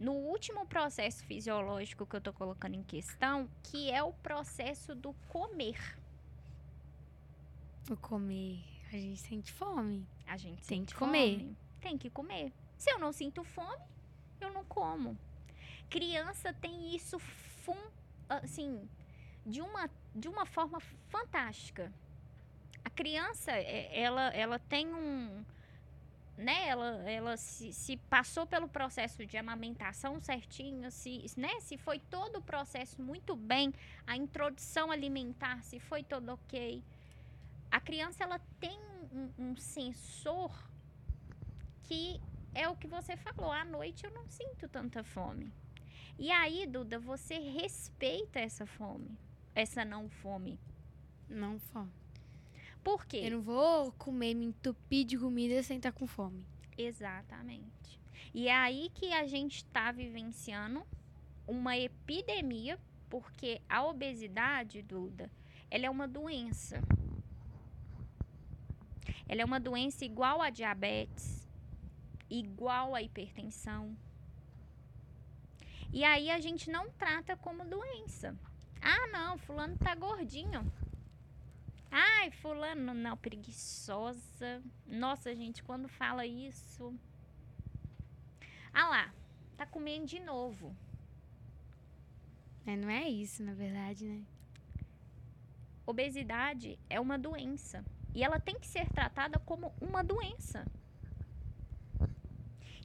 No 0.00 0.12
último 0.12 0.66
processo 0.66 1.24
fisiológico 1.24 2.06
que 2.06 2.16
eu 2.16 2.20
tô 2.20 2.32
colocando 2.32 2.74
em 2.74 2.82
questão, 2.82 3.48
que 3.62 3.90
é 3.90 4.02
o 4.02 4.12
processo 4.12 4.94
do 4.94 5.12
comer. 5.28 5.98
Vou 7.88 7.96
comer. 7.96 8.62
A 8.92 8.96
gente 8.96 9.18
sente 9.20 9.52
fome. 9.52 10.06
A 10.26 10.36
gente 10.36 10.56
Tem 10.66 10.78
sente 10.78 10.92
que 10.94 10.98
comer. 10.98 11.38
fome, 11.38 11.56
Tem 11.80 11.98
que 11.98 12.10
comer. 12.10 12.52
Se 12.76 12.90
eu 12.90 12.98
não 12.98 13.12
sinto 13.12 13.42
fome, 13.42 13.82
eu 14.40 14.52
não 14.52 14.64
como. 14.64 15.18
Criança 15.90 16.52
tem 16.52 16.94
isso 16.94 17.18
fun- 17.18 17.90
assim, 18.28 18.86
de 19.44 19.60
uma, 19.62 19.88
de 20.14 20.28
uma 20.28 20.44
forma 20.44 20.80
fantástica. 21.08 21.90
A 22.84 22.90
criança, 22.90 23.52
é, 23.52 23.98
ela, 24.00 24.28
ela 24.34 24.58
tem 24.58 24.94
um. 24.94 25.44
Né, 26.36 26.68
ela, 26.68 26.86
ela 27.10 27.36
se, 27.36 27.72
se 27.72 27.96
passou 27.96 28.46
pelo 28.46 28.68
processo 28.68 29.26
de 29.26 29.36
amamentação 29.36 30.20
certinho, 30.20 30.88
se, 30.88 31.24
né, 31.36 31.58
se 31.60 31.76
foi 31.76 31.98
todo 31.98 32.36
o 32.36 32.42
processo 32.42 33.02
muito 33.02 33.34
bem, 33.34 33.74
a 34.06 34.16
introdução 34.16 34.92
alimentar, 34.92 35.60
se 35.64 35.80
foi 35.80 36.04
todo 36.04 36.28
ok. 36.28 36.80
A 37.70 37.80
criança, 37.80 38.24
ela 38.24 38.38
tem 38.60 38.78
um, 39.12 39.30
um 39.38 39.56
sensor 39.56 40.50
que 41.82 42.20
é 42.54 42.68
o 42.68 42.76
que 42.76 42.86
você 42.86 43.16
falou. 43.16 43.52
À 43.52 43.64
noite 43.64 44.04
eu 44.04 44.10
não 44.10 44.28
sinto 44.28 44.68
tanta 44.68 45.02
fome. 45.04 45.52
E 46.18 46.30
aí, 46.32 46.66
Duda, 46.66 46.98
você 46.98 47.38
respeita 47.38 48.40
essa 48.40 48.66
fome, 48.66 49.16
essa 49.54 49.84
não 49.84 50.08
fome. 50.08 50.58
Não 51.28 51.58
fome. 51.58 51.92
Por 52.82 53.06
quê? 53.06 53.20
Eu 53.24 53.32
não 53.32 53.42
vou 53.42 53.92
comer, 53.92 54.34
me 54.34 54.46
entupir 54.46 55.04
de 55.04 55.16
comida 55.16 55.62
sem 55.62 55.76
estar 55.76 55.92
com 55.92 56.06
fome. 56.06 56.44
Exatamente. 56.76 58.00
E 58.34 58.48
é 58.48 58.54
aí 58.54 58.90
que 58.94 59.12
a 59.12 59.26
gente 59.26 59.56
está 59.56 59.92
vivenciando 59.92 60.84
uma 61.46 61.76
epidemia, 61.76 62.78
porque 63.08 63.60
a 63.68 63.84
obesidade, 63.84 64.82
Duda, 64.82 65.30
ela 65.70 65.86
é 65.86 65.90
uma 65.90 66.08
doença. 66.08 66.80
Ela 69.28 69.42
é 69.42 69.44
uma 69.44 69.60
doença 69.60 70.04
igual 70.04 70.40
a 70.40 70.50
diabetes, 70.50 71.46
igual 72.30 72.94
a 72.94 73.02
hipertensão. 73.02 73.94
E 75.92 76.02
aí 76.02 76.30
a 76.30 76.40
gente 76.40 76.70
não 76.70 76.90
trata 76.90 77.36
como 77.36 77.64
doença. 77.64 78.34
Ah, 78.80 79.06
não, 79.08 79.36
fulano 79.38 79.76
tá 79.76 79.94
gordinho. 79.94 80.70
Ai, 81.90 82.30
fulano, 82.30 82.94
não, 82.94 83.16
preguiçosa. 83.16 84.62
Nossa, 84.86 85.34
gente, 85.34 85.62
quando 85.62 85.88
fala 85.88 86.26
isso. 86.26 86.94
Ah 88.72 88.88
lá, 88.88 89.14
tá 89.56 89.66
comendo 89.66 90.06
de 90.06 90.20
novo. 90.20 90.74
Mas 92.64 92.78
não 92.78 92.90
é 92.90 93.08
isso, 93.08 93.42
na 93.42 93.54
verdade, 93.54 94.06
né? 94.06 94.22
Obesidade 95.86 96.78
é 96.90 97.00
uma 97.00 97.18
doença. 97.18 97.82
E 98.14 98.24
ela 98.24 98.40
tem 98.40 98.58
que 98.58 98.66
ser 98.66 98.88
tratada 98.90 99.38
como 99.38 99.72
uma 99.80 100.02
doença. 100.02 100.66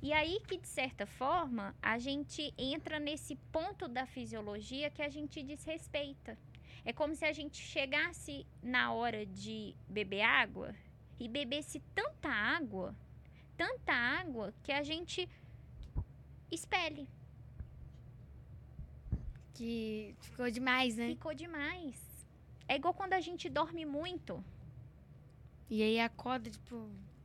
E 0.01 0.11
aí 0.11 0.41
que, 0.41 0.57
de 0.57 0.67
certa 0.67 1.05
forma, 1.05 1.73
a 1.81 1.97
gente 1.97 2.53
entra 2.57 2.99
nesse 2.99 3.37
ponto 3.53 3.87
da 3.87 4.05
fisiologia 4.05 4.89
que 4.89 5.01
a 5.01 5.07
gente 5.09 5.41
desrespeita. 5.41 6.37
É 6.83 6.91
como 6.91 7.15
se 7.15 7.23
a 7.23 7.31
gente 7.31 7.57
chegasse 7.57 8.45
na 8.61 8.91
hora 8.91 9.25
de 9.25 9.73
beber 9.87 10.23
água 10.23 10.75
e 11.17 11.29
bebesse 11.29 11.79
tanta 11.95 12.27
água, 12.27 12.93
tanta 13.55 13.93
água, 13.93 14.53
que 14.61 14.73
a 14.73 14.83
gente 14.83 15.29
expele. 16.51 17.07
Que 19.53 20.13
ficou 20.19 20.51
demais, 20.51 20.97
né? 20.97 21.09
Ficou 21.09 21.33
demais. 21.33 21.95
É 22.67 22.75
igual 22.75 22.93
quando 22.93 23.13
a 23.13 23.21
gente 23.21 23.49
dorme 23.49 23.85
muito. 23.85 24.43
E 25.69 25.81
aí 25.81 25.99
acorda, 25.99 26.49
tipo, 26.49 26.75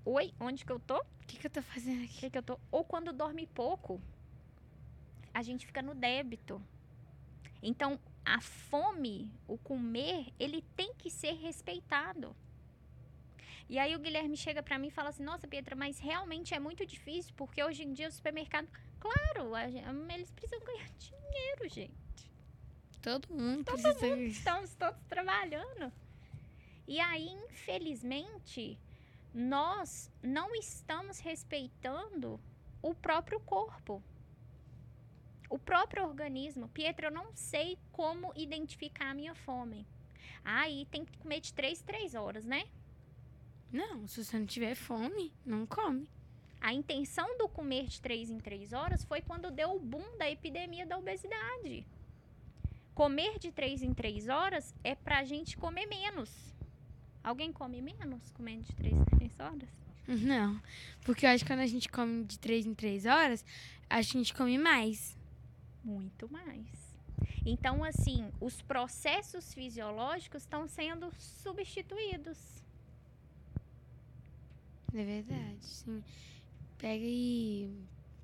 o 0.04 0.12
Oi, 0.12 0.32
onde 0.40 0.64
que 0.64 0.72
eu 0.72 0.78
tô? 0.80 1.02
que, 1.26 1.36
que 1.38 1.46
eu 1.46 1.50
tô 1.50 1.60
fazendo 1.62 2.00
O 2.00 2.04
aqui? 2.04 2.20
que, 2.20 2.30
que 2.30 2.38
eu 2.38 2.42
tô? 2.42 2.58
Ou 2.70 2.82
quando 2.84 3.12
dorme 3.12 3.46
pouco, 3.46 4.00
a 5.34 5.42
gente 5.42 5.66
fica 5.66 5.82
no 5.82 5.94
débito. 5.94 6.60
Então, 7.62 7.98
a 8.24 8.40
fome, 8.40 9.30
o 9.46 9.58
comer, 9.58 10.32
ele 10.38 10.62
tem 10.74 10.94
que 10.94 11.10
ser 11.10 11.32
respeitado. 11.32 12.34
E 13.68 13.78
aí 13.78 13.94
o 13.94 13.98
Guilherme 13.98 14.36
chega 14.36 14.62
pra 14.62 14.78
mim 14.78 14.86
e 14.88 14.90
fala 14.90 15.10
assim: 15.10 15.22
"Nossa, 15.22 15.46
Pietra, 15.46 15.76
mas 15.76 15.98
realmente 15.98 16.54
é 16.54 16.58
muito 16.58 16.86
difícil, 16.86 17.34
porque 17.36 17.62
hoje 17.62 17.82
em 17.82 17.92
dia 17.92 18.08
o 18.08 18.12
supermercado, 18.12 18.66
claro, 18.98 19.54
a 19.54 19.68
gen- 19.68 19.84
eles 20.14 20.30
precisam 20.30 20.64
ganhar 20.64 20.88
dinheiro, 20.98 21.68
gente. 21.68 22.32
Todo 23.02 23.28
mundo 23.34 23.64
Todo 23.64 23.74
precisa. 23.82 24.16
Estamos 24.16 24.74
todos 24.74 24.98
trabalhando. 25.04 25.92
E 26.88 26.98
aí, 27.00 27.28
infelizmente, 27.28 28.80
nós 29.34 30.10
não 30.22 30.54
estamos 30.54 31.20
respeitando 31.20 32.40
o 32.80 32.94
próprio 32.94 33.38
corpo. 33.40 34.02
O 35.50 35.58
próprio 35.58 36.04
organismo. 36.04 36.66
Pietro, 36.70 37.08
eu 37.08 37.10
não 37.10 37.30
sei 37.34 37.78
como 37.92 38.32
identificar 38.34 39.10
a 39.10 39.14
minha 39.14 39.34
fome. 39.34 39.86
Aí 40.42 40.86
tem 40.86 41.04
que 41.04 41.18
comer 41.18 41.40
de 41.40 41.52
3 41.52 41.82
3 41.82 42.14
horas, 42.14 42.46
né? 42.46 42.66
Não, 43.70 44.08
se 44.08 44.24
você 44.24 44.38
não 44.38 44.46
tiver 44.46 44.74
fome, 44.74 45.30
não 45.44 45.66
come. 45.66 46.08
A 46.58 46.72
intenção 46.72 47.36
do 47.36 47.50
comer 47.50 47.86
de 47.86 48.00
3 48.00 48.30
em 48.30 48.40
3 48.40 48.72
horas 48.72 49.04
foi 49.04 49.20
quando 49.20 49.50
deu 49.50 49.74
o 49.74 49.78
boom 49.78 50.16
da 50.16 50.30
epidemia 50.30 50.86
da 50.86 50.96
obesidade. 50.96 51.86
Comer 52.94 53.38
de 53.38 53.52
3 53.52 53.82
em 53.82 53.92
3 53.92 54.28
horas 54.28 54.74
é 54.82 54.94
pra 54.94 55.22
gente 55.22 55.54
comer 55.54 55.86
menos. 55.86 56.56
Alguém 57.28 57.52
come 57.52 57.82
menos 57.82 58.30
comendo 58.30 58.62
de 58.62 58.72
3 58.72 58.94
em 58.96 59.04
3 59.04 59.40
horas? 59.40 59.68
Não. 60.08 60.58
Porque 61.04 61.26
eu 61.26 61.30
acho 61.30 61.44
que 61.44 61.50
quando 61.50 61.60
a 61.60 61.66
gente 61.66 61.86
come 61.86 62.24
de 62.24 62.38
três 62.38 62.64
em 62.64 62.72
três 62.72 63.04
horas, 63.04 63.44
acho 63.90 64.12
que 64.12 64.16
a 64.16 64.20
gente 64.22 64.34
come 64.34 64.56
mais. 64.56 65.14
Muito 65.84 66.26
mais. 66.32 66.96
Então, 67.44 67.84
assim, 67.84 68.30
os 68.40 68.62
processos 68.62 69.52
fisiológicos 69.52 70.40
estão 70.40 70.66
sendo 70.66 71.12
substituídos. 71.18 72.38
É 74.94 75.04
verdade, 75.04 75.66
sim. 75.66 76.02
Pega 76.78 77.04
e. 77.04 77.70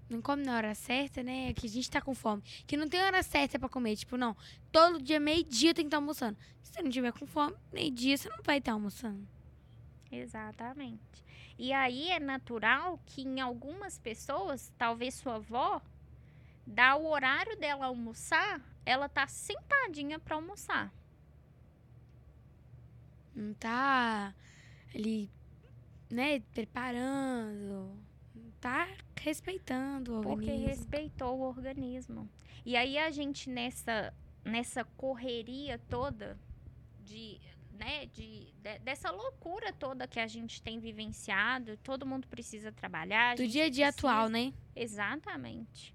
Não 0.08 0.20
come 0.20 0.44
na 0.44 0.56
hora 0.56 0.74
certa, 0.74 1.22
né? 1.22 1.52
Que 1.54 1.66
a 1.66 1.70
gente 1.70 1.90
tá 1.90 2.00
com 2.00 2.14
fome. 2.14 2.42
Que 2.66 2.76
não 2.76 2.88
tem 2.88 3.02
hora 3.02 3.22
certa 3.22 3.58
pra 3.58 3.68
comer. 3.68 3.96
Tipo, 3.96 4.16
não. 4.16 4.36
Todo 4.70 5.02
dia, 5.02 5.18
meio-dia, 5.18 5.72
tem 5.74 5.84
que 5.84 5.88
estar 5.88 5.96
almoçando. 5.96 6.38
Se 6.62 6.72
você 6.72 6.82
não 6.82 6.90
tiver 6.90 7.12
com 7.12 7.26
fome, 7.26 7.56
meio-dia 7.72 8.16
você 8.16 8.28
não 8.28 8.42
vai 8.42 8.58
estar 8.58 8.72
almoçando. 8.72 9.26
Exatamente. 10.10 11.24
E 11.58 11.72
aí 11.72 12.10
é 12.10 12.20
natural 12.20 13.00
que 13.06 13.22
em 13.22 13.40
algumas 13.40 13.98
pessoas, 13.98 14.72
talvez 14.76 15.14
sua 15.14 15.36
avó, 15.36 15.80
dá 16.66 16.96
o 16.96 17.06
horário 17.06 17.56
dela 17.56 17.86
almoçar, 17.86 18.60
ela 18.84 19.08
tá 19.08 19.26
sentadinha 19.26 20.18
para 20.18 20.36
almoçar. 20.36 20.92
Não 23.34 23.54
tá 23.54 24.34
ali, 24.94 25.30
né, 26.10 26.40
preparando. 26.52 27.96
Tá 28.64 28.88
respeitando 29.20 30.20
o 30.20 30.22
Porque 30.22 30.46
organismo. 30.50 30.68
respeitou 30.68 31.38
o 31.38 31.42
organismo. 31.42 32.26
E 32.64 32.76
aí 32.78 32.96
a 32.96 33.10
gente 33.10 33.50
nessa 33.50 34.10
nessa 34.42 34.82
correria 34.96 35.78
toda 35.90 36.38
de 37.04 37.38
né, 37.72 38.06
de, 38.06 38.46
de- 38.62 38.78
dessa 38.78 39.10
loucura 39.10 39.70
toda 39.70 40.08
que 40.08 40.18
a 40.18 40.26
gente 40.26 40.62
tem 40.62 40.78
vivenciado, 40.78 41.76
todo 41.78 42.06
mundo 42.06 42.26
precisa 42.26 42.72
trabalhar. 42.72 43.36
Do 43.36 43.46
dia 43.46 43.64
a 43.66 43.68
dia 43.68 43.86
precisa- 43.92 44.08
atual, 44.08 44.28
né? 44.30 44.54
Exatamente. 44.74 45.94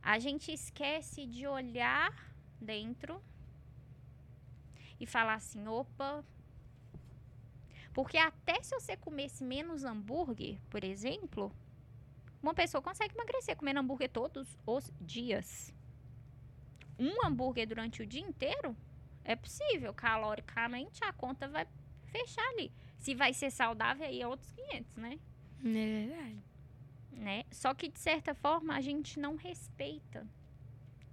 A 0.00 0.20
gente 0.20 0.52
esquece 0.52 1.26
de 1.26 1.44
olhar 1.44 2.12
dentro 2.60 3.20
e 5.00 5.06
falar 5.06 5.34
assim, 5.34 5.66
opa. 5.66 6.24
Porque 7.96 8.18
até 8.18 8.62
se 8.62 8.78
você 8.78 8.94
comesse 8.94 9.42
menos 9.42 9.82
hambúrguer, 9.82 10.60
por 10.68 10.84
exemplo, 10.84 11.50
uma 12.42 12.52
pessoa 12.52 12.82
consegue 12.82 13.14
emagrecer 13.14 13.56
comendo 13.56 13.80
hambúrguer 13.80 14.10
todos 14.10 14.58
os 14.66 14.92
dias. 15.00 15.72
Um 16.98 17.24
hambúrguer 17.24 17.66
durante 17.66 18.02
o 18.02 18.06
dia 18.06 18.20
inteiro 18.20 18.76
é 19.24 19.34
possível. 19.34 19.94
Caloricamente 19.94 21.02
a 21.04 21.12
conta 21.14 21.48
vai 21.48 21.66
fechar 22.12 22.46
ali. 22.50 22.70
Se 22.98 23.14
vai 23.14 23.32
ser 23.32 23.50
saudável 23.50 24.06
aí 24.06 24.20
é 24.20 24.28
outros 24.28 24.52
500, 24.52 24.94
né? 24.96 25.18
É 25.60 26.06
verdade. 26.06 26.42
né? 27.12 27.44
Só 27.50 27.72
que 27.72 27.88
de 27.88 27.98
certa 27.98 28.34
forma 28.34 28.76
a 28.76 28.80
gente 28.82 29.18
não 29.18 29.36
respeita 29.36 30.28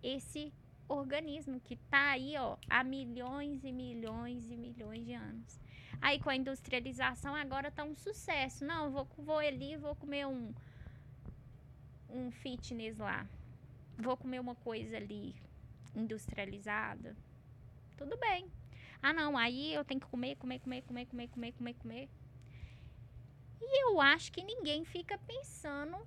esse 0.03 0.51
organismo 0.85 1.61
que 1.61 1.77
tá 1.77 2.11
aí, 2.11 2.35
ó, 2.37 2.57
há 2.69 2.83
milhões 2.83 3.63
e 3.63 3.71
milhões 3.71 4.51
e 4.51 4.57
milhões 4.57 5.05
de 5.05 5.13
anos. 5.13 5.63
Aí 6.01 6.19
com 6.19 6.29
a 6.29 6.35
industrialização 6.35 7.35
agora 7.35 7.71
tá 7.71 7.83
um 7.83 7.95
sucesso. 7.95 8.65
Não, 8.65 8.91
vou, 8.91 9.07
vou 9.17 9.37
ali, 9.37 9.77
vou 9.77 9.95
comer 9.95 10.27
um 10.27 10.53
um 12.09 12.31
fitness 12.31 12.97
lá. 12.97 13.27
Vou 13.97 14.15
comer 14.15 14.39
uma 14.39 14.55
coisa 14.55 14.97
ali 14.97 15.35
industrializada. 15.95 17.15
Tudo 17.97 18.17
bem. 18.17 18.51
Ah, 19.01 19.11
não, 19.11 19.37
aí 19.37 19.73
eu 19.73 19.83
tenho 19.83 19.99
que 19.99 20.07
comer, 20.07 20.35
comer, 20.35 20.59
comer, 20.59 20.81
comer, 20.83 21.05
comer, 21.05 21.27
comer, 21.27 21.51
comer, 21.53 21.73
comer. 21.73 22.09
E 23.61 23.85
eu 23.85 23.99
acho 23.99 24.31
que 24.31 24.43
ninguém 24.43 24.85
fica 24.85 25.17
pensando, 25.17 25.97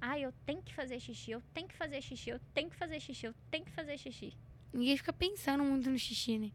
ah, 0.00 0.18
eu 0.18 0.32
tenho 0.44 0.62
que 0.62 0.74
fazer 0.74 1.00
xixi, 1.00 1.30
eu 1.30 1.42
tenho 1.52 1.68
que 1.68 1.74
fazer 1.74 2.00
xixi, 2.00 2.30
eu 2.30 2.40
tenho 2.54 2.70
que 2.70 2.76
fazer 2.76 3.00
xixi, 3.00 3.26
eu 3.26 3.34
tenho 3.50 3.64
que 3.64 3.72
fazer 3.72 3.98
xixi. 3.98 4.36
Ninguém 4.72 4.96
fica 4.96 5.12
pensando 5.12 5.64
muito 5.64 5.90
no 5.90 5.98
xixi, 5.98 6.38
né? 6.38 6.52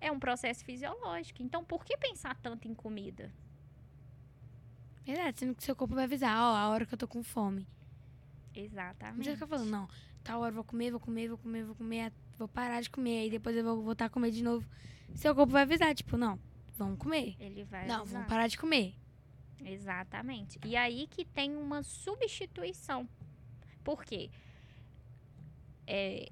É 0.00 0.10
um 0.10 0.18
processo 0.18 0.64
fisiológico. 0.64 1.42
Então, 1.42 1.64
por 1.64 1.84
que 1.84 1.96
pensar 1.96 2.36
tanto 2.36 2.66
em 2.66 2.74
comida? 2.74 3.32
Verdade, 5.04 5.40
sendo 5.40 5.54
que 5.54 5.64
seu 5.64 5.74
corpo 5.74 5.94
vai 5.94 6.04
avisar, 6.04 6.36
ó, 6.36 6.54
a 6.54 6.68
hora 6.68 6.86
que 6.86 6.94
eu 6.94 6.98
tô 6.98 7.08
com 7.08 7.22
fome. 7.22 7.66
Não 8.56 8.62
Exatamente. 8.62 9.24
você 9.24 9.32
fica 9.34 9.46
falando, 9.46 9.68
não, 9.68 9.88
tal 10.22 10.40
hora 10.40 10.50
eu 10.50 10.54
vou 10.54 10.64
comer, 10.64 10.90
vou 10.90 11.00
comer, 11.00 11.28
vou 11.28 11.38
comer, 11.38 11.64
vou 11.64 11.74
comer, 11.74 12.12
vou 12.38 12.48
parar 12.48 12.80
de 12.80 12.90
comer, 12.90 13.20
aí 13.20 13.30
depois 13.30 13.56
eu 13.56 13.64
vou 13.64 13.82
voltar 13.82 14.06
a 14.06 14.10
comer 14.10 14.30
de 14.30 14.42
novo. 14.42 14.66
Seu 15.14 15.34
corpo 15.34 15.52
vai 15.52 15.62
avisar, 15.62 15.94
tipo, 15.94 16.16
não, 16.16 16.38
vamos 16.76 16.98
comer. 16.98 17.36
Ele 17.38 17.64
vai 17.64 17.86
não, 17.86 18.00
avisar. 18.00 18.14
vamos 18.14 18.28
parar 18.28 18.46
de 18.46 18.56
comer. 18.58 18.94
Exatamente. 19.64 20.58
E 20.64 20.76
aí 20.76 21.06
que 21.06 21.24
tem 21.24 21.56
uma 21.56 21.82
substituição. 21.82 23.08
Por 23.82 24.04
quê? 24.04 24.30
É, 25.86 26.30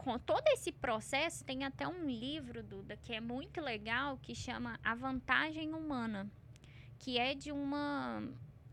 com 0.00 0.18
todo 0.18 0.48
esse 0.48 0.72
processo, 0.72 1.44
tem 1.44 1.62
até 1.62 1.86
um 1.86 2.06
livro, 2.06 2.62
Duda, 2.62 2.96
que 2.96 3.12
é 3.12 3.20
muito 3.20 3.60
legal, 3.60 4.16
que 4.16 4.34
chama 4.34 4.80
A 4.82 4.94
Vantagem 4.94 5.74
Humana, 5.74 6.26
que 6.98 7.18
é 7.18 7.34
de 7.34 7.52
uma 7.52 8.22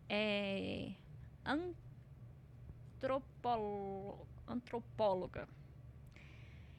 é, 0.08 0.94
antropóloga. 4.48 5.50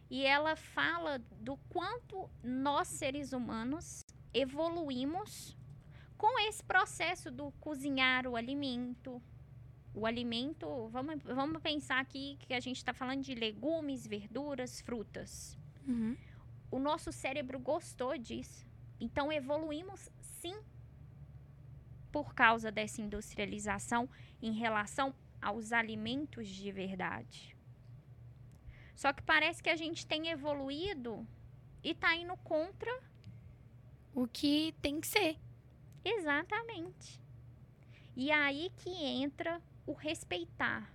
E 0.08 0.24
ela 0.24 0.56
fala 0.56 1.18
do 1.18 1.58
quanto 1.68 2.30
nós, 2.42 2.88
seres 2.88 3.34
humanos, 3.34 4.02
evoluímos 4.32 5.54
com 6.16 6.38
esse 6.48 6.64
processo 6.64 7.30
do 7.30 7.50
cozinhar 7.60 8.26
o 8.26 8.34
alimento. 8.34 9.22
O 9.98 10.06
alimento, 10.06 10.88
vamos, 10.92 11.20
vamos 11.24 11.60
pensar 11.60 11.98
aqui 11.98 12.38
que 12.46 12.54
a 12.54 12.60
gente 12.60 12.76
está 12.76 12.94
falando 12.94 13.20
de 13.20 13.34
legumes, 13.34 14.06
verduras, 14.06 14.80
frutas. 14.80 15.58
Uhum. 15.86 16.16
O 16.70 16.78
nosso 16.78 17.10
cérebro 17.10 17.58
gostou 17.58 18.16
disso. 18.16 18.64
Então 19.00 19.32
evoluímos 19.32 20.08
sim 20.20 20.56
por 22.12 22.32
causa 22.32 22.70
dessa 22.70 23.02
industrialização 23.02 24.08
em 24.40 24.52
relação 24.52 25.12
aos 25.42 25.72
alimentos 25.72 26.46
de 26.46 26.70
verdade. 26.70 27.56
Só 28.94 29.12
que 29.12 29.22
parece 29.22 29.60
que 29.60 29.70
a 29.70 29.76
gente 29.76 30.06
tem 30.06 30.28
evoluído 30.28 31.26
e 31.82 31.92
tá 31.92 32.14
indo 32.14 32.36
contra 32.38 33.02
O 34.14 34.28
que 34.28 34.74
tem 34.80 35.00
que 35.00 35.08
ser. 35.08 35.36
Exatamente. 36.04 37.20
E 38.16 38.30
aí 38.30 38.70
que 38.78 38.90
entra 38.90 39.60
o 39.88 39.94
respeitar. 39.94 40.92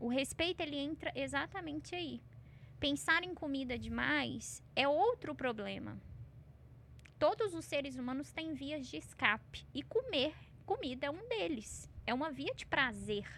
O 0.00 0.08
respeito 0.08 0.60
ele 0.60 0.76
entra 0.76 1.12
exatamente 1.14 1.94
aí. 1.94 2.20
Pensar 2.80 3.22
em 3.22 3.32
comida 3.32 3.78
demais 3.78 4.60
é 4.74 4.88
outro 4.88 5.32
problema. 5.32 5.96
Todos 7.20 7.54
os 7.54 7.64
seres 7.64 7.96
humanos 7.96 8.32
têm 8.32 8.52
vias 8.52 8.88
de 8.88 8.96
escape 8.96 9.64
e 9.72 9.84
comer 9.84 10.34
comida 10.66 11.06
é 11.06 11.10
um 11.10 11.28
deles. 11.28 11.88
É 12.04 12.12
uma 12.12 12.32
via 12.32 12.52
de 12.52 12.66
prazer. 12.66 13.28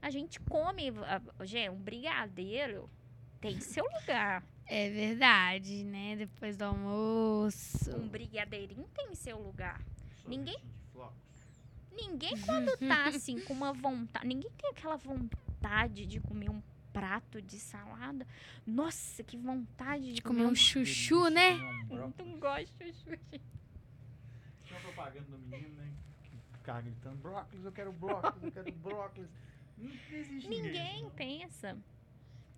A 0.00 0.08
gente 0.08 0.38
come, 0.38 0.92
gente, 1.42 1.70
um 1.70 1.80
brigadeiro 1.80 2.88
tem 3.40 3.58
seu 3.58 3.84
lugar. 3.84 4.44
É 4.66 4.88
verdade, 4.88 5.82
né? 5.82 6.14
Depois 6.14 6.56
do 6.56 6.62
almoço. 6.62 7.90
Um 7.96 8.06
brigadeirinho 8.06 8.86
tem 8.94 9.12
seu 9.16 9.40
lugar. 9.40 9.84
Ninguém-. 10.28 10.62
Ninguém 11.94 12.38
quando 12.40 12.76
tá 12.78 13.08
assim 13.08 13.40
com 13.40 13.52
uma 13.52 13.72
vontade, 13.72 14.26
ninguém 14.26 14.50
tem 14.56 14.70
aquela 14.70 14.96
vontade 14.96 16.06
de 16.06 16.20
comer 16.20 16.50
um 16.50 16.62
prato 16.92 17.40
de 17.40 17.58
salada. 17.58 18.26
Nossa, 18.66 19.22
que 19.22 19.36
vontade 19.36 20.12
de, 20.14 20.22
Comer 20.22 20.46
um 20.46 20.54
chuchu, 20.54 21.24
Delícia, 21.24 21.30
né? 21.30 21.58
comer 21.58 21.72
um 21.72 21.80
Eu 21.80 21.86
brócolis. 22.10 22.32
não 22.32 22.40
gosto 22.40 22.84
de 22.84 22.92
sushi. 22.92 23.40
Tinha 24.64 24.78
uma 24.78 24.80
propaganda 24.80 25.26
do 25.30 25.38
menino, 25.38 25.74
né? 25.76 25.92
Ficava 26.52 26.80
gritando, 26.82 27.16
brócolis, 27.16 27.64
eu 27.64 27.72
quero 27.72 27.92
brócolis, 27.92 28.42
eu 28.44 28.52
quero 28.52 28.72
brócolis. 28.72 29.30
Ninguém 30.48 31.02
não. 31.02 31.10
pensa. 31.10 31.76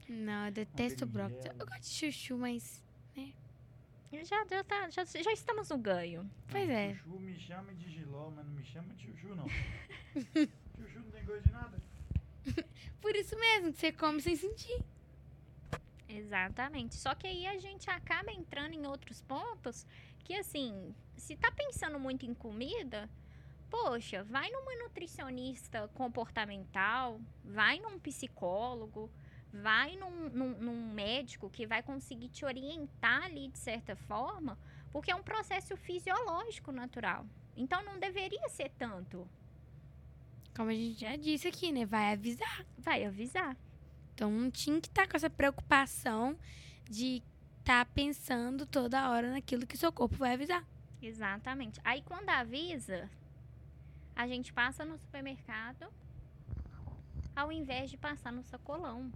Não, 0.09 0.47
eu 0.47 0.53
detesto 0.53 1.07
brócolis. 1.07 1.45
Eu 1.47 1.67
gosto 1.67 1.81
de 1.81 1.89
chuchu, 1.89 2.37
mas. 2.37 2.83
Já, 4.23 4.45
já, 4.45 4.65
tá, 4.65 4.89
já, 4.91 5.05
já 5.05 5.33
estamos 5.33 5.69
no 5.71 5.79
ganho. 5.79 6.31
Pois 6.49 6.69
é. 6.69 6.95
Chuchu 6.95 7.19
me 7.19 7.39
chama 7.39 7.75
de 7.75 7.91
giló, 7.91 8.31
mas 8.31 8.47
não 8.47 8.53
me 8.53 8.65
chama 8.65 8.95
de 8.95 9.07
chuchu, 9.07 9.35
não. 9.35 9.49
chuchu 10.15 11.01
não 11.01 11.11
tem 11.11 11.25
gosto 11.25 11.43
de 11.43 11.53
nada. 11.53 11.83
Por 13.01 13.17
isso 13.17 13.39
mesmo, 13.39 13.73
que 13.73 13.79
você 13.79 13.93
come 13.93 14.21
sem 14.21 14.37
sentir. 14.37 14.83
Exatamente. 16.09 16.95
Só 16.95 17.15
que 17.15 17.27
aí 17.27 17.47
a 17.47 17.59
gente 17.59 17.91
acaba 17.91 18.31
entrando 18.31 18.75
em 18.75 18.87
outros 18.87 19.21
pontos 19.23 19.87
que, 20.21 20.35
assim, 20.35 20.95
se 21.17 21.37
tá 21.37 21.51
pensando 21.51 21.99
muito 21.99 22.25
em 22.25 22.35
comida, 22.35 23.11
poxa, 23.71 24.23
vai 24.23 24.51
numa 24.51 24.77
nutricionista 24.77 25.89
comportamental, 25.95 27.21
vai 27.45 27.81
num 27.81 27.99
psicólogo, 27.99 29.11
vai 29.55 29.97
num, 29.97 30.29
num, 30.31 30.51
num 30.59 30.93
médico 30.93 31.49
que 31.49 31.67
vai 31.67 31.83
conseguir 31.83 32.29
te 32.29 32.45
orientar 32.45 33.25
ali 33.25 33.49
de 33.49 33.59
certa 33.59 33.95
forma, 33.95 34.59
porque 34.91 35.11
é 35.11 35.15
um 35.15 35.23
processo 35.23 35.77
fisiológico 35.77 36.73
natural. 36.73 37.25
Então 37.57 37.85
não 37.85 37.99
deveria 37.99 38.49
ser 38.49 38.71
tanto. 38.71 39.29
Como 40.57 40.71
a 40.71 40.75
gente 40.75 41.01
já 41.01 41.17
disse 41.17 41.49
aqui, 41.49 41.71
né? 41.71 41.87
Vai 41.87 42.13
avisar. 42.13 42.67
Vai 42.77 43.05
avisar. 43.05 43.57
Então 44.15 44.31
não 44.31 44.51
tinha 44.51 44.81
que 44.81 44.89
estar 44.89 45.09
com 45.09 45.17
essa 45.17 45.31
preocupação 45.31 46.39
de 46.89 47.23
estar 47.61 47.87
pensando 47.87 48.67
toda 48.67 49.11
hora 49.11 49.31
naquilo 49.31 49.67
que 49.67 49.77
seu 49.77 49.93
corpo 49.93 50.17
vai 50.17 50.35
avisar. 50.35 50.65
Exatamente. 51.01 51.81
Aí 51.85 52.03
quando 52.03 52.29
avisa, 52.29 53.09
a 54.17 54.27
gente 54.27 54.53
passa 54.53 54.85
no 54.85 54.99
supermercado 54.99 55.87
ao 57.35 57.51
invés 57.51 57.91
de 57.91 57.97
passar 57.97 58.33
no 58.33 58.43
sacolão. 58.45 59.13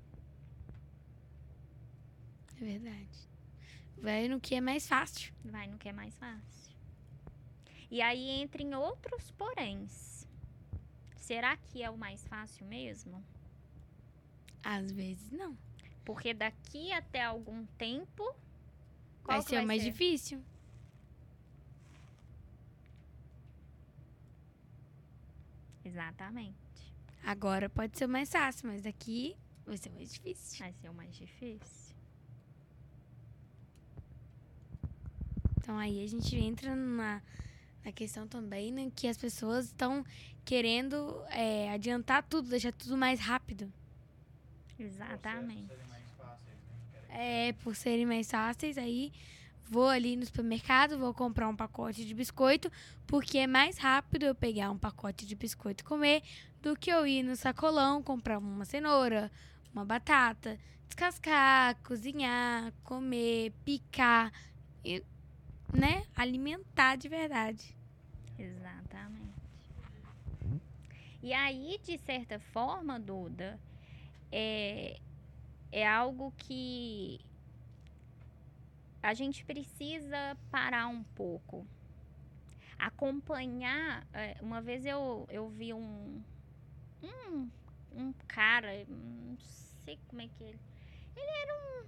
É 2.60 2.64
verdade. 2.64 3.28
Vai 3.98 4.28
no 4.28 4.40
que 4.40 4.54
é 4.54 4.60
mais 4.60 4.86
fácil. 4.86 5.32
Vai 5.44 5.66
no 5.66 5.78
que 5.78 5.88
é 5.88 5.92
mais 5.92 6.16
fácil. 6.16 6.76
E 7.90 8.02
aí 8.02 8.28
entra 8.28 8.62
em 8.62 8.74
outros 8.74 9.30
poréns. 9.32 10.26
Será 11.16 11.56
que 11.56 11.82
é 11.82 11.90
o 11.90 11.96
mais 11.96 12.26
fácil 12.26 12.66
mesmo? 12.66 13.24
Às 14.62 14.90
vezes 14.92 15.30
não. 15.30 15.56
Porque 16.04 16.34
daqui 16.34 16.92
até 16.92 17.22
algum 17.22 17.64
tempo. 17.78 18.34
Vai 19.24 19.42
ser 19.42 19.62
o 19.62 19.66
mais 19.66 19.82
difícil. 19.82 20.42
Exatamente. 25.84 26.54
Agora 27.22 27.68
pode 27.68 27.96
ser 27.98 28.06
o 28.06 28.08
mais 28.08 28.30
fácil, 28.30 28.68
mas 28.68 28.82
daqui 28.82 29.36
vai 29.66 29.76
ser 29.76 29.90
mais 29.90 30.12
difícil. 30.12 30.58
Vai 30.58 30.72
ser 30.72 30.88
o 30.88 30.94
mais 30.94 31.14
difícil. 31.14 31.87
Então 35.68 35.76
aí 35.76 36.02
a 36.02 36.06
gente 36.08 36.34
entra 36.34 36.74
na, 36.74 37.20
na 37.84 37.92
questão 37.92 38.26
também 38.26 38.72
né, 38.72 38.90
que 38.96 39.06
as 39.06 39.18
pessoas 39.18 39.66
estão 39.66 40.02
querendo 40.42 41.22
é, 41.28 41.70
adiantar 41.70 42.22
tudo, 42.22 42.48
deixar 42.48 42.72
tudo 42.72 42.96
mais 42.96 43.20
rápido. 43.20 43.70
Exatamente. 44.78 45.70
É, 47.10 47.52
por 47.62 47.76
serem 47.76 48.06
mais 48.06 48.30
fáceis, 48.30 48.78
aí 48.78 49.12
vou 49.68 49.90
ali 49.90 50.16
no 50.16 50.24
supermercado, 50.24 50.98
vou 50.98 51.12
comprar 51.12 51.46
um 51.50 51.54
pacote 51.54 52.02
de 52.02 52.14
biscoito, 52.14 52.72
porque 53.06 53.36
é 53.36 53.46
mais 53.46 53.76
rápido 53.76 54.24
eu 54.24 54.34
pegar 54.34 54.70
um 54.70 54.78
pacote 54.78 55.26
de 55.26 55.34
biscoito 55.34 55.84
e 55.84 55.86
comer 55.86 56.22
do 56.62 56.74
que 56.74 56.90
eu 56.90 57.06
ir 57.06 57.22
no 57.22 57.36
sacolão, 57.36 58.02
comprar 58.02 58.38
uma 58.38 58.64
cenoura, 58.64 59.30
uma 59.70 59.84
batata, 59.84 60.58
descascar, 60.86 61.76
cozinhar, 61.82 62.72
comer, 62.84 63.52
picar, 63.66 64.32
e, 64.82 65.04
né? 65.72 66.04
Alimentar 66.14 66.96
de 66.96 67.08
verdade. 67.08 67.76
Exatamente. 68.38 69.38
E 71.22 71.32
aí, 71.32 71.78
de 71.84 71.98
certa 71.98 72.38
forma, 72.38 72.98
Duda, 72.98 73.58
é, 74.30 75.00
é 75.72 75.86
algo 75.86 76.32
que 76.36 77.20
a 79.02 79.14
gente 79.14 79.44
precisa 79.44 80.36
parar 80.50 80.86
um 80.86 81.02
pouco. 81.02 81.66
Acompanhar. 82.78 84.06
é, 84.12 84.36
Uma 84.40 84.60
vez 84.60 84.86
eu, 84.86 85.26
eu 85.30 85.48
vi 85.48 85.74
um, 85.74 86.22
um. 87.02 87.50
Um 87.90 88.12
cara, 88.28 88.84
não 88.86 89.36
sei 89.84 89.98
como 90.06 90.22
é 90.22 90.28
que 90.28 90.44
ele. 90.44 90.60
Ele 91.16 91.30
era 91.42 91.54
um 91.54 91.86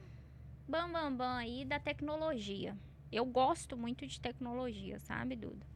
bambambam 0.67 1.11
bam, 1.11 1.17
bam 1.17 1.37
aí 1.37 1.65
da 1.65 1.79
tecnologia. 1.79 2.77
Eu 3.13 3.25
gosto 3.25 3.77
muito 3.77 4.07
de 4.07 4.21
tecnologia, 4.21 4.99
sabe, 5.01 5.37
Duda? 5.37 5.67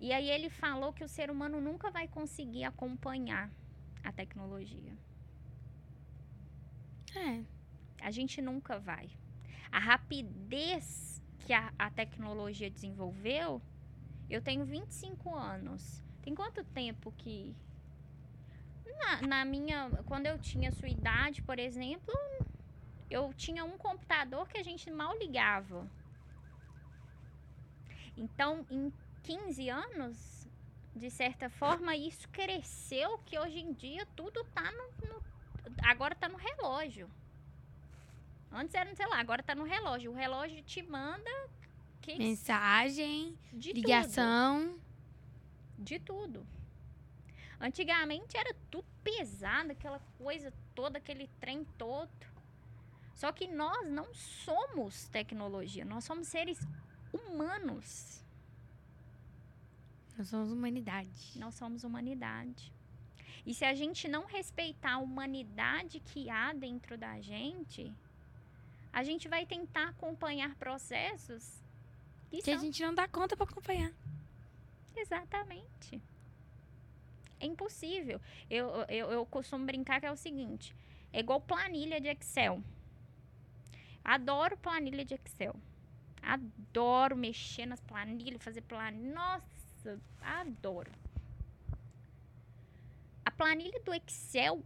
E 0.00 0.12
aí 0.12 0.30
ele 0.30 0.48
falou 0.48 0.92
que 0.92 1.04
o 1.04 1.08
ser 1.08 1.30
humano 1.30 1.60
nunca 1.60 1.90
vai 1.90 2.08
conseguir 2.08 2.64
acompanhar 2.64 3.50
a 4.02 4.10
tecnologia. 4.10 4.96
É. 7.14 7.44
A 8.00 8.10
gente 8.10 8.40
nunca 8.40 8.78
vai. 8.78 9.10
A 9.70 9.78
rapidez 9.78 11.22
que 11.40 11.52
a, 11.52 11.72
a 11.78 11.90
tecnologia 11.90 12.70
desenvolveu, 12.70 13.60
eu 14.28 14.40
tenho 14.40 14.64
25 14.64 15.34
anos. 15.34 16.02
Tem 16.22 16.34
quanto 16.34 16.64
tempo 16.64 17.12
que. 17.12 17.54
Na, 19.00 19.22
na 19.26 19.44
minha. 19.44 19.90
Quando 20.06 20.26
eu 20.26 20.38
tinha 20.38 20.72
sua 20.72 20.88
idade, 20.88 21.42
por 21.42 21.58
exemplo, 21.58 22.14
eu 23.10 23.34
tinha 23.34 23.64
um 23.64 23.76
computador 23.76 24.48
que 24.48 24.58
a 24.58 24.62
gente 24.62 24.90
mal 24.90 25.16
ligava. 25.18 25.90
Então, 28.16 28.66
em 28.70 28.92
15 29.22 29.68
anos, 29.68 30.46
de 30.94 31.10
certa 31.10 31.48
forma, 31.48 31.94
isso 31.96 32.28
cresceu 32.28 33.18
que 33.18 33.38
hoje 33.38 33.58
em 33.60 33.72
dia 33.72 34.06
tudo 34.16 34.44
tá 34.54 34.70
no. 34.72 35.08
no- 35.08 35.22
agora 35.84 36.14
tá 36.14 36.28
no 36.28 36.36
relógio. 36.36 37.08
Antes 38.52 38.74
era, 38.74 38.92
sei 38.94 39.06
lá, 39.06 39.18
agora 39.20 39.42
tá 39.42 39.54
no 39.54 39.62
relógio. 39.64 40.10
O 40.10 40.14
relógio 40.14 40.62
te 40.62 40.82
manda 40.82 41.30
que 42.00 42.16
Mensagem, 42.16 43.38
de 43.52 43.72
ligação. 43.72 44.70
tudo, 44.70 44.80
de 45.78 45.98
tudo. 46.00 46.46
Antigamente 47.60 48.36
era 48.36 48.54
tudo 48.70 48.86
pesado, 49.04 49.70
aquela 49.72 50.00
coisa 50.18 50.52
toda, 50.74 50.98
aquele 50.98 51.28
trem 51.38 51.64
todo. 51.78 52.10
Só 53.14 53.30
que 53.32 53.46
nós 53.46 53.86
não 53.88 54.12
somos 54.14 55.06
tecnologia, 55.08 55.84
nós 55.84 56.04
somos 56.04 56.26
seres 56.26 56.58
humanos. 57.12 58.22
Nós 60.16 60.28
somos 60.28 60.52
humanidade. 60.52 61.38
Nós 61.38 61.54
somos 61.54 61.84
humanidade. 61.84 62.72
E 63.46 63.54
se 63.54 63.64
a 63.64 63.74
gente 63.74 64.06
não 64.06 64.26
respeitar 64.26 64.94
a 64.94 64.98
humanidade 64.98 66.00
que 66.00 66.28
há 66.28 66.52
dentro 66.52 66.98
da 66.98 67.20
gente, 67.20 67.92
a 68.92 69.02
gente 69.02 69.28
vai 69.28 69.46
tentar 69.46 69.88
acompanhar 69.88 70.54
processos 70.56 71.60
que 72.30 72.42
Que 72.42 72.50
a 72.50 72.54
são 72.54 72.64
gente 72.64 72.82
não 72.82 72.94
dá 72.94 73.08
conta 73.08 73.36
pra 73.36 73.44
acompanhar. 73.44 73.92
Exatamente. 74.94 76.00
É 77.40 77.46
impossível. 77.46 78.20
Eu, 78.48 78.68
eu, 78.88 79.10
eu 79.10 79.26
costumo 79.26 79.64
brincar 79.64 80.00
que 80.00 80.06
é 80.06 80.12
o 80.12 80.16
seguinte: 80.16 80.74
é 81.12 81.20
igual 81.20 81.40
planilha 81.40 82.00
de 82.00 82.08
Excel. 82.08 82.62
Adoro 84.04 84.56
planilha 84.56 85.04
de 85.04 85.14
Excel. 85.14 85.56
Adoro 86.22 87.16
mexer 87.16 87.66
nas 87.66 87.80
planilhas, 87.80 88.42
fazer 88.42 88.62
planilha. 88.62 89.14
Nossa, 89.14 90.00
adoro. 90.20 90.90
A 93.24 93.30
planilha 93.30 93.80
do 93.80 93.94
Excel, 93.94 94.62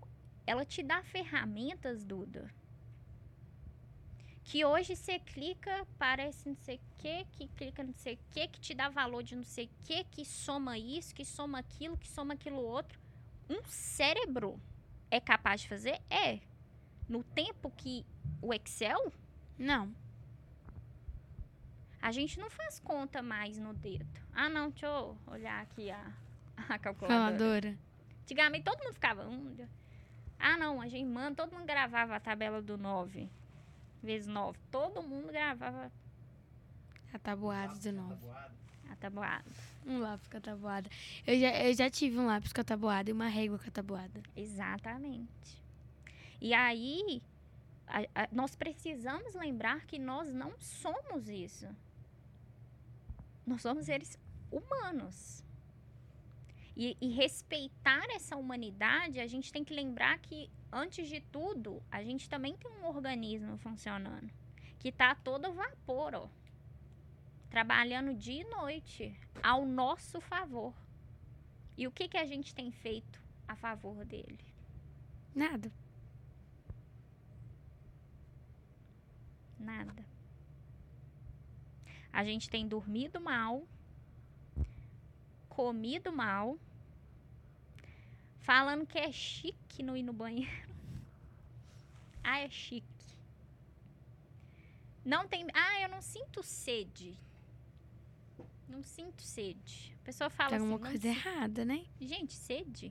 ela 0.46 0.64
te 0.64 0.82
dá 0.82 1.02
ferramentas, 1.02 2.04
Duda. 2.04 2.50
Que 4.42 4.64
hoje 4.64 4.94
você 4.94 5.18
clica, 5.18 5.86
parece 5.98 6.46
não 6.48 6.56
sei 6.56 6.76
o 6.76 6.80
que, 6.98 7.24
que 7.32 7.48
clica 7.48 7.82
não 7.82 7.94
sei 7.94 8.14
o 8.14 8.18
que, 8.30 8.46
que 8.48 8.60
te 8.60 8.74
dá 8.74 8.90
valor 8.90 9.22
de 9.22 9.34
não 9.34 9.42
sei 9.42 9.66
o 9.66 9.84
que, 9.84 10.04
que 10.04 10.24
soma 10.24 10.76
isso, 10.78 11.14
que 11.14 11.24
soma 11.24 11.58
aquilo, 11.58 11.96
que 11.96 12.08
soma 12.08 12.34
aquilo 12.34 12.60
outro. 12.60 13.00
Um 13.48 13.64
cérebro 13.64 14.60
é 15.10 15.18
capaz 15.18 15.62
de 15.62 15.68
fazer? 15.68 16.00
É. 16.10 16.40
No 17.08 17.22
tempo 17.22 17.70
que 17.70 18.04
o 18.42 18.52
Excel, 18.52 19.12
Não. 19.58 19.94
A 22.06 22.12
gente 22.12 22.38
não 22.38 22.50
faz 22.50 22.78
conta 22.80 23.22
mais 23.22 23.58
no 23.58 23.72
dedo. 23.72 24.06
Ah, 24.34 24.48
não, 24.48 24.68
deixa 24.68 24.86
eu 24.86 25.16
olhar 25.26 25.62
aqui 25.62 25.90
a, 25.90 26.12
a 26.68 26.78
calculadora. 26.78 27.24
Faladora. 27.38 27.78
Antigamente 28.22 28.64
todo 28.64 28.82
mundo 28.84 28.92
ficava. 28.94 29.26
Um, 29.26 29.56
ah, 30.38 30.56
não, 30.58 30.80
a 30.82 30.88
gente 30.88 31.06
manda, 31.08 31.34
todo 31.44 31.54
mundo 31.54 31.66
gravava 31.66 32.14
a 32.16 32.20
tabela 32.20 32.60
do 32.60 32.76
9 32.76 33.28
vezes 34.02 34.26
9. 34.26 34.58
Todo 34.70 35.02
mundo 35.02 35.28
gravava 35.32 35.90
A 37.12 37.18
tabuada 37.18 37.74
de 37.78 37.90
novo. 37.90 38.30
a 38.90 38.96
tabuada. 38.96 39.44
Um 39.86 39.98
lápis 39.98 40.28
com 40.28 40.36
a 40.36 40.40
tabuada. 40.40 40.90
Eu 41.26 41.38
já, 41.40 41.62
eu 41.64 41.72
já 41.74 41.88
tive 41.90 42.18
um 42.18 42.26
lápis 42.26 42.52
com 42.52 42.60
a 42.60 42.64
tabuada 42.64 43.08
e 43.08 43.12
uma 43.14 43.28
régua 43.28 43.58
com 43.58 43.66
a 43.68 43.70
tabuada. 43.70 44.22
Exatamente. 44.36 45.62
E 46.40 46.52
aí, 46.52 47.22
a- 47.86 48.22
a- 48.24 48.28
nós 48.32 48.54
precisamos 48.54 49.34
lembrar 49.34 49.86
que 49.86 49.98
nós 49.98 50.32
não 50.34 50.52
somos 50.58 51.28
isso. 51.28 51.66
Nós 53.46 53.62
somos 53.62 53.86
seres 53.86 54.18
humanos. 54.50 55.44
E, 56.76 56.96
e 57.00 57.08
respeitar 57.10 58.04
essa 58.10 58.36
humanidade, 58.36 59.20
a 59.20 59.26
gente 59.26 59.52
tem 59.52 59.64
que 59.64 59.74
lembrar 59.74 60.18
que, 60.18 60.50
antes 60.72 61.08
de 61.08 61.20
tudo, 61.20 61.82
a 61.90 62.02
gente 62.02 62.28
também 62.28 62.56
tem 62.56 62.70
um 62.70 62.86
organismo 62.86 63.56
funcionando. 63.58 64.30
Que 64.78 64.88
está 64.88 65.14
todo 65.14 65.52
vapor, 65.52 66.14
ó. 66.14 66.28
Trabalhando 67.48 68.14
dia 68.14 68.42
e 68.42 68.50
noite, 68.50 69.16
ao 69.42 69.64
nosso 69.64 70.20
favor. 70.20 70.74
E 71.76 71.86
o 71.86 71.92
que, 71.92 72.08
que 72.08 72.16
a 72.16 72.26
gente 72.26 72.54
tem 72.54 72.72
feito 72.72 73.20
a 73.46 73.54
favor 73.54 74.04
dele? 74.04 74.44
Nada. 75.34 75.70
Nada. 79.58 80.13
A 82.14 82.22
gente 82.24 82.48
tem 82.48 82.66
dormido 82.68 83.20
mal, 83.20 83.66
comido 85.48 86.12
mal, 86.12 86.56
falando 88.38 88.86
que 88.86 88.96
é 88.96 89.10
chique 89.10 89.82
não 89.82 89.96
ir 89.96 90.02
no 90.04 90.12
banheiro. 90.12 90.50
Ah, 92.26 92.38
é 92.40 92.48
chique. 92.48 92.86
Não 95.04 95.28
tem. 95.28 95.46
Ah, 95.52 95.82
eu 95.82 95.90
não 95.90 96.00
sinto 96.00 96.42
sede. 96.42 97.14
Não 98.66 98.82
sinto 98.82 99.20
sede. 99.22 99.94
A 100.00 100.04
pessoa 100.06 100.30
fala 100.30 100.48
Tem 100.48 100.56
assim. 100.56 100.64
alguma 100.64 100.78
"Não 100.82 100.90
coisa 100.90 101.06
errada, 101.06 101.66
né? 101.66 101.84
Gente, 102.00 102.32
sede. 102.32 102.90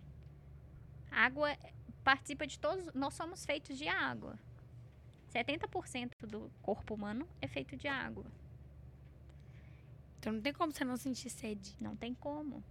Água 1.09 1.57
participa 2.03 2.45
de 2.45 2.59
todos. 2.59 2.93
Nós 2.93 3.15
somos 3.15 3.43
feitos 3.43 3.75
de 3.75 3.87
água. 3.87 4.37
70% 5.33 6.27
do 6.27 6.51
corpo 6.61 6.93
humano 6.93 7.27
é 7.41 7.47
feito 7.47 7.75
de 7.75 7.87
água. 7.87 8.25
Então 10.23 10.31
não 10.31 10.41
tem 10.41 10.53
como 10.53 10.71
você 10.71 10.85
não 10.85 10.95
sentir 10.95 11.29
sede. 11.29 11.75
Não 11.81 11.97
tem 11.97 12.13
como. 12.13 12.63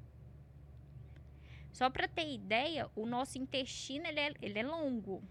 Só 1.70 1.90
para 1.90 2.08
ter 2.08 2.32
ideia, 2.32 2.90
o 2.96 3.04
nosso 3.04 3.36
intestino 3.36 4.06
ele 4.06 4.20
é, 4.20 4.34
ele 4.40 4.58
é 4.58 4.62
longo. 4.62 5.22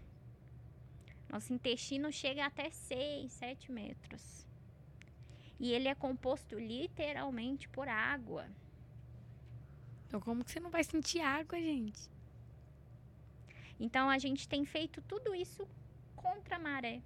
Nosso 1.27 1.51
intestino 1.51 2.11
chega 2.11 2.45
até 2.45 2.69
6, 2.69 3.31
7 3.31 3.71
metros. 3.71 4.47
E 5.59 5.71
ele 5.71 5.87
é 5.87 5.95
composto 5.95 6.59
literalmente 6.59 7.67
por 7.67 7.87
água. 7.89 8.47
Então 10.05 10.21
como 10.21 10.45
que 10.45 10.51
você 10.51 10.59
não 10.59 10.69
vai 10.69 10.83
sentir 10.83 11.21
água, 11.21 11.59
gente? 11.59 12.07
Então 13.79 14.07
a 14.07 14.19
gente 14.19 14.47
tem 14.47 14.63
feito 14.63 15.01
tudo 15.01 15.33
isso 15.33 15.67
contra 16.15 16.57
a 16.57 16.59
maré. 16.59 17.01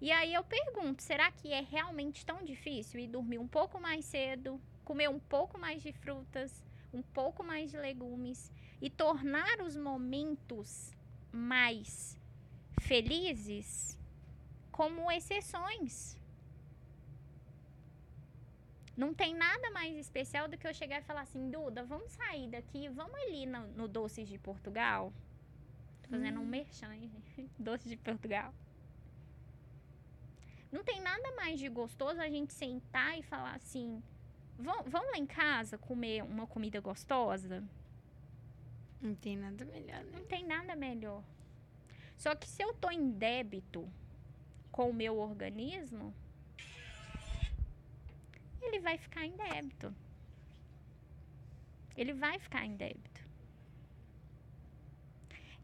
E 0.00 0.10
aí 0.10 0.32
eu 0.32 0.42
pergunto, 0.42 1.02
será 1.02 1.30
que 1.30 1.52
é 1.52 1.60
realmente 1.60 2.24
tão 2.24 2.42
difícil 2.42 2.98
ir 3.00 3.08
dormir 3.08 3.38
um 3.38 3.46
pouco 3.46 3.78
mais 3.78 4.04
cedo, 4.06 4.58
comer 4.82 5.10
um 5.10 5.20
pouco 5.20 5.58
mais 5.58 5.82
de 5.82 5.92
frutas, 5.92 6.64
um 6.92 7.02
pouco 7.02 7.44
mais 7.44 7.70
de 7.70 7.76
legumes 7.76 8.50
e 8.80 8.88
tornar 8.88 9.60
os 9.60 9.76
momentos 9.76 10.96
mais 11.30 12.18
felizes 12.80 13.98
como 14.72 15.10
exceções? 15.12 16.18
Não 18.96 19.12
tem 19.12 19.34
nada 19.34 19.70
mais 19.70 19.96
especial 19.96 20.48
do 20.48 20.56
que 20.56 20.66
eu 20.66 20.74
chegar 20.74 21.00
e 21.00 21.04
falar 21.04 21.22
assim, 21.22 21.50
Duda, 21.50 21.84
vamos 21.84 22.10
sair 22.12 22.48
daqui, 22.48 22.88
vamos 22.88 23.14
ali 23.14 23.44
no, 23.44 23.66
no 23.68 23.86
Doces 23.86 24.28
de 24.28 24.38
Portugal. 24.38 25.12
Tô 26.02 26.08
fazendo 26.08 26.40
um 26.40 26.46
merchan, 26.46 26.94
hein? 26.94 27.10
Doces 27.58 27.90
de 27.90 27.96
Portugal. 27.98 28.52
Não 30.70 30.84
tem 30.84 31.00
nada 31.00 31.32
mais 31.36 31.58
de 31.58 31.68
gostoso 31.68 32.20
a 32.20 32.28
gente 32.28 32.52
sentar 32.52 33.18
e 33.18 33.22
falar 33.22 33.54
assim, 33.56 34.02
"Vão- 34.58 34.84
vamos 34.84 35.10
lá 35.10 35.18
em 35.18 35.26
casa 35.26 35.76
comer 35.76 36.22
uma 36.22 36.46
comida 36.46 36.80
gostosa? 36.80 37.62
Não 39.00 39.14
tem 39.14 39.36
nada 39.36 39.64
melhor, 39.64 40.04
né? 40.04 40.10
Não 40.12 40.24
tem 40.24 40.44
nada 40.46 40.76
melhor. 40.76 41.22
Só 42.16 42.34
que 42.34 42.46
se 42.46 42.62
eu 42.62 42.74
tô 42.74 42.90
em 42.90 43.10
débito 43.10 43.90
com 44.70 44.90
o 44.90 44.94
meu 44.94 45.18
organismo, 45.18 46.14
ele 48.60 48.78
vai 48.80 48.98
ficar 48.98 49.24
em 49.24 49.34
débito. 49.36 49.94
Ele 51.96 52.12
vai 52.12 52.38
ficar 52.38 52.64
em 52.64 52.76
débito. 52.76 53.20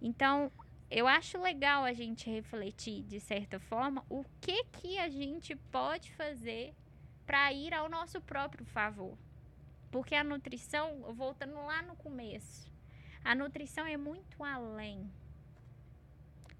Então, 0.00 0.50
eu 0.90 1.08
acho 1.08 1.38
legal 1.38 1.84
a 1.84 1.92
gente 1.92 2.30
refletir 2.30 3.02
de 3.02 3.18
certa 3.18 3.58
forma 3.58 4.04
o 4.08 4.24
que 4.40 4.64
que 4.64 4.98
a 4.98 5.08
gente 5.08 5.56
pode 5.56 6.12
fazer 6.12 6.74
para 7.26 7.52
ir 7.52 7.74
ao 7.74 7.88
nosso 7.88 8.20
próprio 8.20 8.64
favor. 8.64 9.18
Porque 9.90 10.14
a 10.14 10.22
nutrição, 10.22 11.12
voltando 11.14 11.54
lá 11.54 11.82
no 11.82 11.96
começo, 11.96 12.70
a 13.24 13.34
nutrição 13.34 13.84
é 13.86 13.96
muito 13.96 14.44
além. 14.44 15.10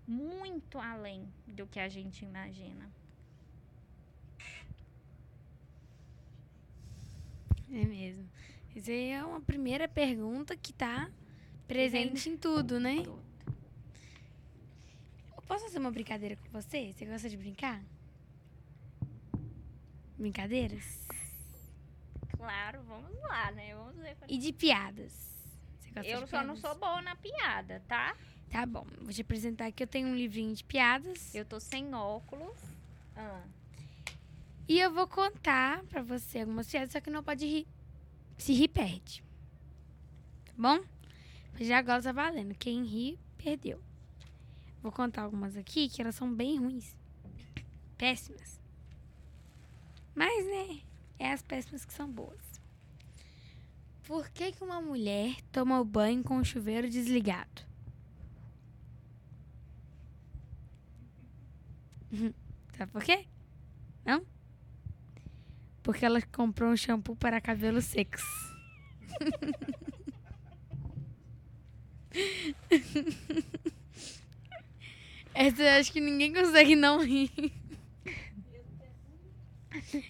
Muito 0.07 0.79
além 0.79 1.29
do 1.47 1.67
que 1.67 1.79
a 1.79 1.89
gente 1.89 2.25
imagina. 2.25 2.91
É 7.71 7.85
mesmo. 7.85 8.29
Isso 8.75 8.91
aí 8.91 9.11
é 9.11 9.25
uma 9.25 9.41
primeira 9.41 9.89
pergunta 9.89 10.57
que 10.57 10.73
tá 10.73 11.11
presente 11.67 12.29
em 12.29 12.37
tudo, 12.37 12.79
né? 12.79 13.03
Tudo. 13.03 13.26
Posso 15.47 15.65
fazer 15.65 15.79
uma 15.79 15.91
brincadeira 15.91 16.37
com 16.37 16.49
você? 16.51 16.93
Você 16.93 17.05
gosta 17.07 17.29
de 17.29 17.37
brincar? 17.37 17.81
Brincadeiras? 20.19 21.07
Claro, 22.37 22.83
vamos 22.85 23.13
lá, 23.23 23.51
né? 23.53 23.75
Vamos 23.75 23.97
ver. 23.97 24.17
E 24.29 24.39
de 24.39 24.53
piadas? 24.53 25.35
Eu 26.05 26.27
só 26.27 26.43
não 26.43 26.55
piadas? 26.55 26.61
sou 26.61 26.75
boa 26.75 27.01
na 27.03 27.17
piada, 27.17 27.83
tá? 27.89 28.17
Tá 28.51 28.65
bom, 28.67 28.87
vou 29.01 29.13
te 29.13 29.23
apresentar 29.23 29.67
aqui. 29.67 29.83
Eu 29.83 29.87
tenho 29.87 30.09
um 30.09 30.15
livrinho 30.15 30.55
de 30.55 30.63
piadas. 30.65 31.35
Eu 31.35 31.45
tô 31.45 31.59
sem 31.59 31.93
óculos. 31.95 32.57
Ah, 33.17 33.43
E 34.69 34.79
eu 34.79 34.93
vou 34.93 35.07
contar 35.07 35.83
pra 35.85 36.03
você 36.03 36.41
algumas 36.41 36.69
piadas, 36.71 36.93
só 36.93 37.01
que 37.01 37.11
não 37.11 37.23
pode 37.23 37.47
rir. 37.47 37.67
Se 38.37 38.53
rir, 38.53 38.69
perde. 38.69 39.23
Tá 40.45 40.53
bom? 40.57 40.81
Já 41.61 41.79
agora 41.79 42.03
tá 42.03 42.13
valendo. 42.13 42.55
Quem 42.55 42.85
ri, 42.85 43.19
perdeu. 43.39 43.81
Vou 44.87 44.93
contar 44.93 45.23
algumas 45.23 45.57
aqui 45.57 45.89
que 45.89 46.01
elas 46.01 46.15
são 46.15 46.33
bem 46.33 46.61
ruins. 46.61 46.97
Péssimas. 47.99 48.61
Mas, 50.15 50.47
né? 50.47 50.81
É 51.19 51.33
as 51.33 51.43
péssimas 51.43 51.85
que 51.85 51.93
são 51.93 52.09
boas. 52.09 52.61
Por 54.05 54.31
que, 54.31 54.53
que 54.53 54.63
uma 54.63 54.81
mulher 54.81 55.43
toma 55.51 55.81
o 55.81 55.85
banho 55.85 56.23
com 56.23 56.37
o 56.37 56.45
chuveiro 56.45 56.89
desligado? 56.89 57.67
Sabe 62.79 62.93
por 62.93 63.03
quê? 63.03 63.27
Não? 64.05 64.25
Porque 65.83 66.05
ela 66.05 66.23
comprou 66.23 66.71
um 66.71 66.77
shampoo 66.77 67.17
para 67.17 67.41
cabelos 67.41 67.87
secos. 67.87 68.23
Essa 75.39 75.63
eu 75.63 75.81
acho 75.81 75.93
que 75.93 76.01
ninguém 76.01 76.33
consegue 76.33 76.75
não 76.75 77.05
rir. 77.05 77.31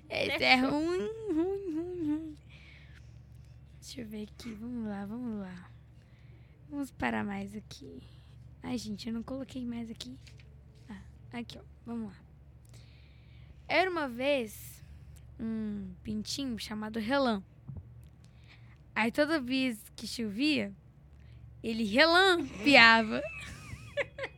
Essa 0.09 0.45
é 0.45 0.55
ruim, 0.55 1.11
ruim, 1.33 1.74
ruim, 1.74 2.07
ruim. 2.07 2.39
Deixa 3.81 4.03
eu 4.03 4.07
ver 4.07 4.22
aqui. 4.22 4.53
Vamos 4.53 4.87
lá, 4.87 5.05
vamos 5.05 5.41
lá. 5.41 5.70
Vamos 6.70 6.93
parar 6.93 7.24
mais 7.24 7.57
aqui. 7.57 8.01
Ai, 8.62 8.79
gente, 8.79 9.09
eu 9.09 9.12
não 9.12 9.22
coloquei 9.24 9.66
mais 9.66 9.91
aqui. 9.91 10.16
Ah, 10.89 11.03
aqui, 11.33 11.59
ó. 11.59 11.62
Vamos 11.85 12.12
lá. 12.12 12.16
Era 13.66 13.91
uma 13.91 14.09
vez 14.09 14.81
um 15.41 15.93
pintinho 16.05 16.57
chamado 16.57 17.01
Relan. 17.01 17.43
Aí 18.95 19.11
toda 19.11 19.41
vez 19.41 19.91
que 19.97 20.07
chovia, 20.07 20.72
ele 21.64 21.83
relampeava. 21.83 23.20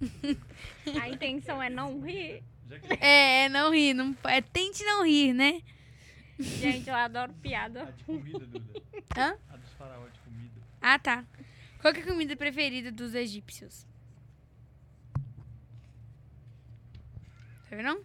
a 1.00 1.08
intenção 1.08 1.62
é 1.62 1.70
não 1.70 2.00
rir. 2.00 2.42
É, 3.00 3.44
é 3.44 3.48
não 3.48 3.72
rir, 3.72 3.94
não, 3.94 4.16
é, 4.24 4.40
tente 4.40 4.84
não 4.84 5.04
rir, 5.04 5.32
né? 5.32 5.62
Gente, 6.38 6.88
eu 6.88 6.94
adoro 6.94 7.32
piada. 7.34 7.82
a 7.84 7.90
de 7.90 8.04
comida, 8.04 8.40
Duda. 8.40 8.82
Hã? 9.16 9.36
A 9.48 9.56
dos 9.56 9.72
faraós 9.72 10.12
de 10.12 10.18
comida. 10.20 10.60
Ah, 10.80 10.98
tá. 10.98 11.24
Qual 11.80 11.94
que 11.94 12.00
é 12.00 12.02
a 12.02 12.06
comida 12.06 12.36
preferida 12.36 12.92
dos 12.92 13.14
egípcios? 13.14 13.86
Sabe 17.68 17.82
não? 17.82 18.04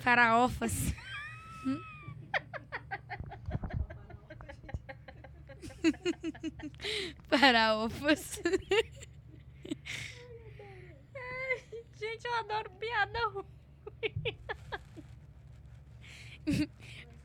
Faraofas. 0.00 0.94
Faraofas. 7.28 8.40
Gente, 12.16 12.26
eu 12.26 12.34
adoro 12.34 12.70
piada 12.70 13.18
ruim. 13.28 13.44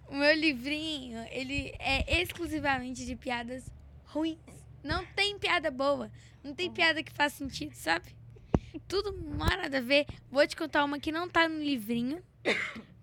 O 0.08 0.16
meu 0.16 0.36
livrinho, 0.36 1.26
ele 1.30 1.74
é 1.80 2.22
exclusivamente 2.22 3.06
de 3.06 3.16
piadas 3.16 3.72
ruins. 4.04 4.38
Não 4.84 5.06
tem 5.06 5.40
piada 5.40 5.72
boa. 5.72 6.12
Não 6.44 6.54
tem 6.54 6.70
piada 6.70 7.02
que 7.02 7.14
faz 7.14 7.32
sentido, 7.32 7.74
sabe? 7.74 8.14
Tudo 8.90 9.14
nada 9.38 9.78
a 9.78 9.82
ver. 9.82 10.06
Vou 10.30 10.46
te 10.46 10.58
contar 10.58 10.84
uma 10.84 11.00
que 11.00 11.14
não 11.14 11.30
tá 11.30 11.48
no 11.48 11.64
livrinho. 11.64 12.22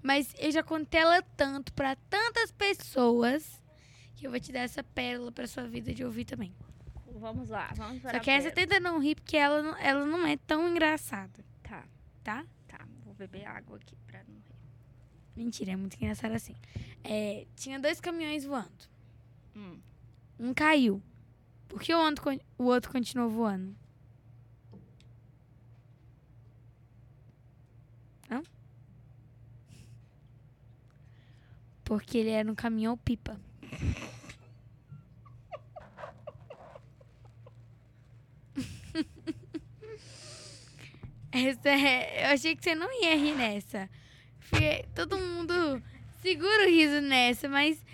Mas 0.02 0.34
eu 0.38 0.50
já 0.50 0.62
contei 0.62 1.00
ela 1.00 1.22
tanto 1.22 1.72
pra 1.72 1.96
tantas 2.10 2.52
pessoas 2.52 3.62
que 4.14 4.26
eu 4.26 4.30
vou 4.30 4.38
te 4.38 4.52
dar 4.52 4.60
essa 4.60 4.82
pérola 4.82 5.32
pra 5.32 5.46
sua 5.46 5.66
vida 5.66 5.94
de 5.94 6.04
ouvir 6.04 6.26
também. 6.26 6.54
Vamos 7.06 7.48
lá, 7.48 7.72
vamos 7.74 8.02
para 8.02 8.18
Só 8.18 8.20
que 8.20 8.30
essa 8.30 8.50
tenta 8.50 8.78
não 8.78 8.98
rir 8.98 9.14
porque 9.14 9.36
ela 9.36 9.76
ela 9.80 10.04
não 10.04 10.26
é 10.26 10.36
tão 10.36 10.68
engraçada, 10.68 11.42
Tá, 12.28 12.44
tá? 12.66 12.86
Vou 13.06 13.14
beber 13.14 13.46
água 13.46 13.78
aqui 13.78 13.96
pra 14.06 14.22
não 14.24 14.34
rir. 14.34 14.54
Mentira, 15.34 15.72
é 15.72 15.76
muito 15.76 15.94
engraçada 15.94 16.36
assim. 16.36 16.54
É, 17.02 17.46
tinha 17.56 17.80
dois 17.80 18.02
caminhões 18.02 18.44
voando. 18.44 18.84
Hum. 19.56 19.80
Um 20.38 20.52
caiu. 20.52 21.02
Por 21.68 21.80
que 21.80 21.94
o 21.94 21.98
outro, 21.98 22.38
o 22.58 22.64
outro 22.64 22.92
continuou 22.92 23.30
voando? 23.30 23.74
Não? 28.28 28.42
Porque 31.82 32.18
ele 32.18 32.28
era 32.28 32.52
um 32.52 32.54
caminhão 32.54 32.94
pipa. 32.98 33.40
Essa 41.30 41.68
é, 41.68 42.24
eu 42.26 42.34
achei 42.34 42.56
que 42.56 42.62
você 42.62 42.74
não 42.74 42.90
ia 43.02 43.14
rir 43.16 43.34
nessa. 43.34 43.88
Porque 44.50 44.84
todo 44.94 45.18
mundo 45.18 45.82
segura 46.22 46.64
o 46.66 46.70
riso 46.70 47.00
nessa, 47.00 47.48
mas 47.48 47.84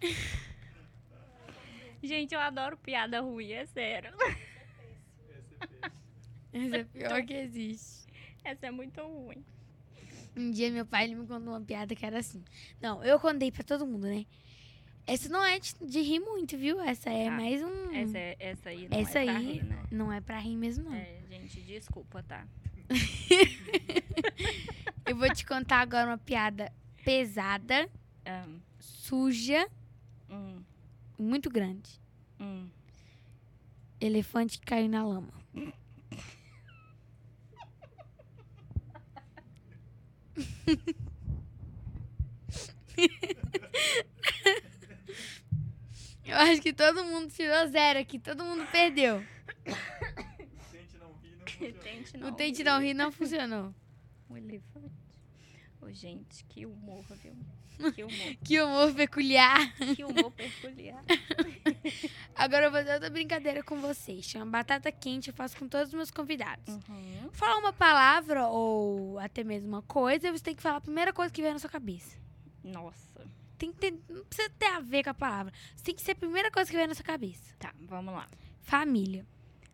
Gente, 2.02 2.34
eu 2.34 2.40
adoro 2.40 2.76
piada 2.76 3.20
ruim, 3.20 3.52
é 3.52 3.64
sério. 3.64 4.12
essa 6.52 6.76
é 6.76 6.80
a 6.80 6.84
pior 6.84 7.22
que 7.24 7.32
existe. 7.34 8.04
Essa 8.44 8.66
é 8.66 8.70
muito 8.70 9.00
ruim. 9.00 9.42
Um 10.36 10.50
dia 10.50 10.70
meu 10.70 10.84
pai 10.84 11.04
ele 11.04 11.14
me 11.14 11.26
contou 11.26 11.54
uma 11.54 11.60
piada 11.62 11.94
que 11.94 12.04
era 12.04 12.18
assim. 12.18 12.44
Não, 12.80 13.02
eu 13.02 13.18
contei 13.18 13.50
pra 13.50 13.62
todo 13.64 13.86
mundo, 13.86 14.06
né? 14.06 14.26
Essa 15.06 15.28
não 15.30 15.42
é 15.44 15.58
de, 15.58 15.74
de 15.80 16.00
rir 16.02 16.20
muito, 16.20 16.56
viu? 16.58 16.80
Essa 16.80 17.08
é 17.10 17.28
Ah, 17.28 17.30
mais 17.30 17.62
um. 17.62 17.94
Essa, 17.94 18.18
é- 18.18 18.36
essa 18.38 18.68
aí 18.70 18.88
não 18.88 18.98
Essa 18.98 19.18
é 19.20 19.24
pra 19.24 19.36
aí 19.36 19.46
rir, 19.52 19.64
né? 19.64 19.82
não 19.90 20.12
é 20.12 20.20
pra 20.20 20.38
rir 20.38 20.56
mesmo, 20.56 20.84
não. 20.90 20.94
É, 20.96 21.20
gente, 21.30 21.60
desculpa, 21.62 22.22
tá? 22.22 22.46
Eu 25.06 25.16
vou 25.16 25.32
te 25.32 25.44
contar 25.46 25.80
agora 25.80 26.06
uma 26.10 26.18
piada 26.18 26.72
pesada, 27.04 27.88
Ah, 28.24 28.46
suja, 28.78 29.68
hum, 30.30 30.62
muito 31.18 31.50
grande. 31.50 32.00
hum. 32.40 32.68
Elefante 34.00 34.58
que 34.58 34.66
caiu 34.66 34.88
na 34.88 35.04
lama. 35.04 35.32
Eu 46.24 46.36
acho 46.36 46.62
que 46.62 46.72
todo 46.72 47.04
mundo 47.04 47.30
tirou 47.30 47.68
zero 47.68 47.98
aqui, 47.98 48.18
todo 48.18 48.44
mundo 48.44 48.66
perdeu. 48.72 49.22
Tente 51.82 52.16
não 52.16 52.28
O 52.28 52.30
não. 52.30 52.36
tente 52.36 52.64
não 52.64 52.80
rir 52.80 52.94
não 52.94 53.12
funcionou. 53.12 53.74
O 54.28 54.36
elefante. 54.36 54.90
Ô, 55.80 55.90
gente, 55.92 56.44
que 56.46 56.64
humor, 56.64 57.04
viu? 57.22 57.34
Que 57.92 58.04
humor. 58.04 58.36
Que 58.44 58.60
humor 58.62 58.94
peculiar. 58.94 59.74
que 59.96 60.04
humor 60.04 60.30
peculiar. 60.30 61.04
Agora 62.34 62.66
eu 62.66 62.70
vou 62.70 62.80
fazer 62.80 62.94
outra 62.94 63.10
brincadeira 63.10 63.62
com 63.62 63.80
vocês. 63.80 64.24
Chama 64.24 64.46
batata 64.46 64.90
quente, 64.92 65.28
eu 65.28 65.34
faço 65.34 65.56
com 65.58 65.68
todos 65.68 65.88
os 65.88 65.94
meus 65.94 66.10
convidados. 66.10 66.72
Uhum. 66.88 67.28
Falar 67.32 67.58
uma 67.58 67.72
palavra 67.72 68.46
ou 68.46 69.18
até 69.18 69.42
mesmo 69.44 69.68
uma 69.68 69.82
coisa, 69.82 70.30
você 70.32 70.42
tem 70.44 70.54
que 70.54 70.62
falar 70.62 70.76
a 70.76 70.80
primeira 70.80 71.12
coisa 71.12 71.32
que 71.32 71.42
vem 71.42 71.52
na 71.52 71.58
sua 71.58 71.70
cabeça. 71.70 72.16
Nossa. 72.62 73.26
Tem 73.58 73.72
que 73.72 73.78
ter, 73.78 73.94
não 74.08 74.24
precisa 74.24 74.50
ter 74.58 74.66
a 74.66 74.80
ver 74.80 75.04
com 75.04 75.10
a 75.10 75.14
palavra. 75.14 75.52
Você 75.76 75.84
tem 75.84 75.94
que 75.94 76.02
ser 76.02 76.12
a 76.12 76.16
primeira 76.16 76.50
coisa 76.50 76.70
que 76.70 76.76
vem 76.76 76.86
na 76.86 76.94
sua 76.94 77.04
cabeça. 77.04 77.54
Tá, 77.58 77.74
vamos 77.80 78.14
lá. 78.14 78.26
Família. 78.62 79.26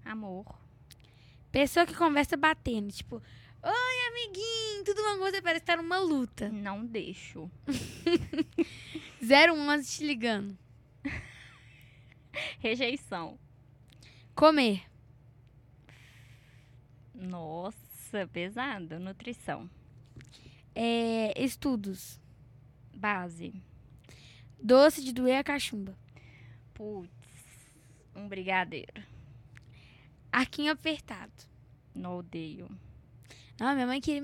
Amor. 0.05 0.59
Pessoa 1.51 1.85
que 1.87 1.95
conversa 1.95 2.37
batendo. 2.37 2.93
Tipo, 2.93 3.17
oi, 3.63 4.09
amiguinho, 4.09 4.85
tudo 4.85 5.03
bom 5.03 5.19
com 5.19 5.31
você? 5.31 5.43
Parece 5.43 5.63
estar 5.63 5.77
numa 5.77 5.99
luta. 5.99 6.49
Não 6.49 6.85
deixo. 6.85 7.51
011 9.21 9.91
te 9.91 10.07
ligando. 10.07 10.57
Rejeição. 12.61 13.39
Comer. 14.35 14.83
Nossa, 17.15 18.27
pesado. 18.33 18.99
Nutrição. 19.01 19.69
É, 20.75 21.33
estudos. 21.37 22.21
Base. 22.95 23.53
Doce 24.63 25.03
de 25.03 25.13
doer 25.13 25.39
a 25.39 25.45
cachumba. 25.45 25.97
Putz. 26.75 27.11
Um 28.15 28.29
brigadeiro. 28.29 29.10
Arquinho 30.33 30.73
apertado. 30.73 31.33
Não 31.95 32.19
odeio. 32.19 32.69
Não, 33.59 33.75
minha 33.75 33.87
mãe 33.87 34.01
que 34.01 34.23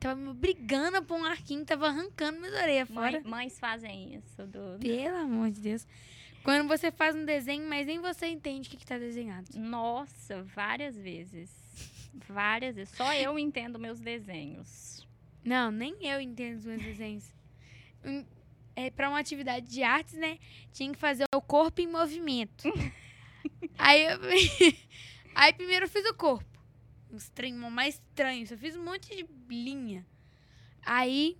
tava 0.00 0.20
me 0.20 0.28
obrigando 0.28 0.96
a 0.96 1.02
pôr 1.02 1.16
um 1.16 1.24
arquinho, 1.24 1.64
tava 1.64 1.86
arrancando 1.86 2.40
minhas 2.40 2.54
orelhas 2.54 2.88
fora. 2.88 3.20
Mãe- 3.20 3.30
mães 3.30 3.58
fazem 3.58 4.16
isso. 4.16 4.46
Do... 4.46 4.78
Pelo 4.80 5.16
amor 5.16 5.50
de 5.50 5.60
Deus. 5.60 5.86
Quando 6.42 6.66
você 6.66 6.90
faz 6.90 7.14
um 7.14 7.24
desenho, 7.24 7.68
mas 7.68 7.86
nem 7.86 8.00
você 8.00 8.26
entende 8.26 8.68
o 8.68 8.70
que, 8.70 8.76
que 8.76 8.84
tá 8.84 8.98
desenhado. 8.98 9.48
Nossa, 9.54 10.42
várias 10.42 10.96
vezes. 10.96 11.50
Várias 12.28 12.74
vezes. 12.74 12.94
Só 12.96 13.14
eu 13.14 13.38
entendo 13.38 13.78
meus 13.78 14.00
desenhos. 14.00 15.06
Não, 15.44 15.70
nem 15.70 15.94
eu 16.06 16.20
entendo 16.20 16.58
os 16.58 16.64
meus 16.64 16.82
desenhos. 16.82 17.32
É, 18.76 18.90
pra 18.90 19.08
uma 19.08 19.20
atividade 19.20 19.66
de 19.66 19.82
artes, 19.82 20.14
né? 20.14 20.38
Tinha 20.72 20.92
que 20.92 20.98
fazer 20.98 21.24
o 21.34 21.40
corpo 21.40 21.80
em 21.80 21.86
movimento. 21.86 22.64
aí, 23.78 24.02
eu, 24.04 24.18
aí 25.34 25.52
primeiro 25.52 25.86
eu 25.86 25.88
fiz 25.88 26.04
o 26.06 26.14
corpo. 26.14 26.58
Uns 27.10 27.28
trem 27.30 27.54
mais 27.54 27.94
estranhos. 27.94 28.50
Eu 28.50 28.58
fiz 28.58 28.76
um 28.76 28.84
monte 28.84 29.14
de 29.14 29.26
linha. 29.48 30.04
Aí, 30.84 31.38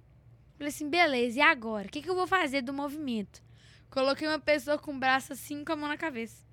falei 0.56 0.68
assim, 0.68 0.88
beleza, 0.88 1.38
e 1.38 1.42
agora? 1.42 1.88
O 1.88 1.90
que, 1.90 2.00
que 2.00 2.08
eu 2.08 2.14
vou 2.14 2.26
fazer 2.26 2.62
do 2.62 2.72
movimento? 2.72 3.42
Coloquei 3.90 4.26
uma 4.26 4.38
pessoa 4.38 4.78
com 4.78 4.94
o 4.94 4.98
braço 4.98 5.32
assim 5.32 5.64
com 5.64 5.72
a 5.72 5.76
mão 5.76 5.88
na 5.88 5.96
cabeça. 5.96 6.44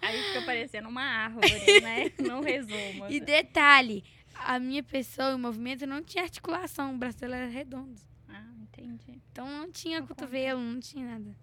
Aí 0.00 0.22
fica 0.22 0.42
parecendo 0.42 0.88
uma 0.88 1.02
árvore, 1.02 1.48
né? 1.80 2.12
Não 2.18 2.42
resumo. 2.42 3.08
E 3.08 3.20
detalhe, 3.20 4.04
a 4.34 4.58
minha 4.58 4.82
pessoa, 4.82 5.34
o 5.34 5.38
movimento, 5.38 5.86
não 5.86 6.02
tinha 6.02 6.24
articulação. 6.24 6.94
O 6.94 6.98
braço 6.98 7.18
dela 7.18 7.36
era 7.36 7.48
redondo. 7.48 8.00
Ah, 8.28 8.44
entendi. 8.62 9.20
Então 9.32 9.46
não 9.46 9.70
tinha 9.70 10.00
Não 10.00 10.06
cotovelo, 10.06 10.60
não 10.60 10.80
tinha 10.80 11.06
nada. 11.06 11.34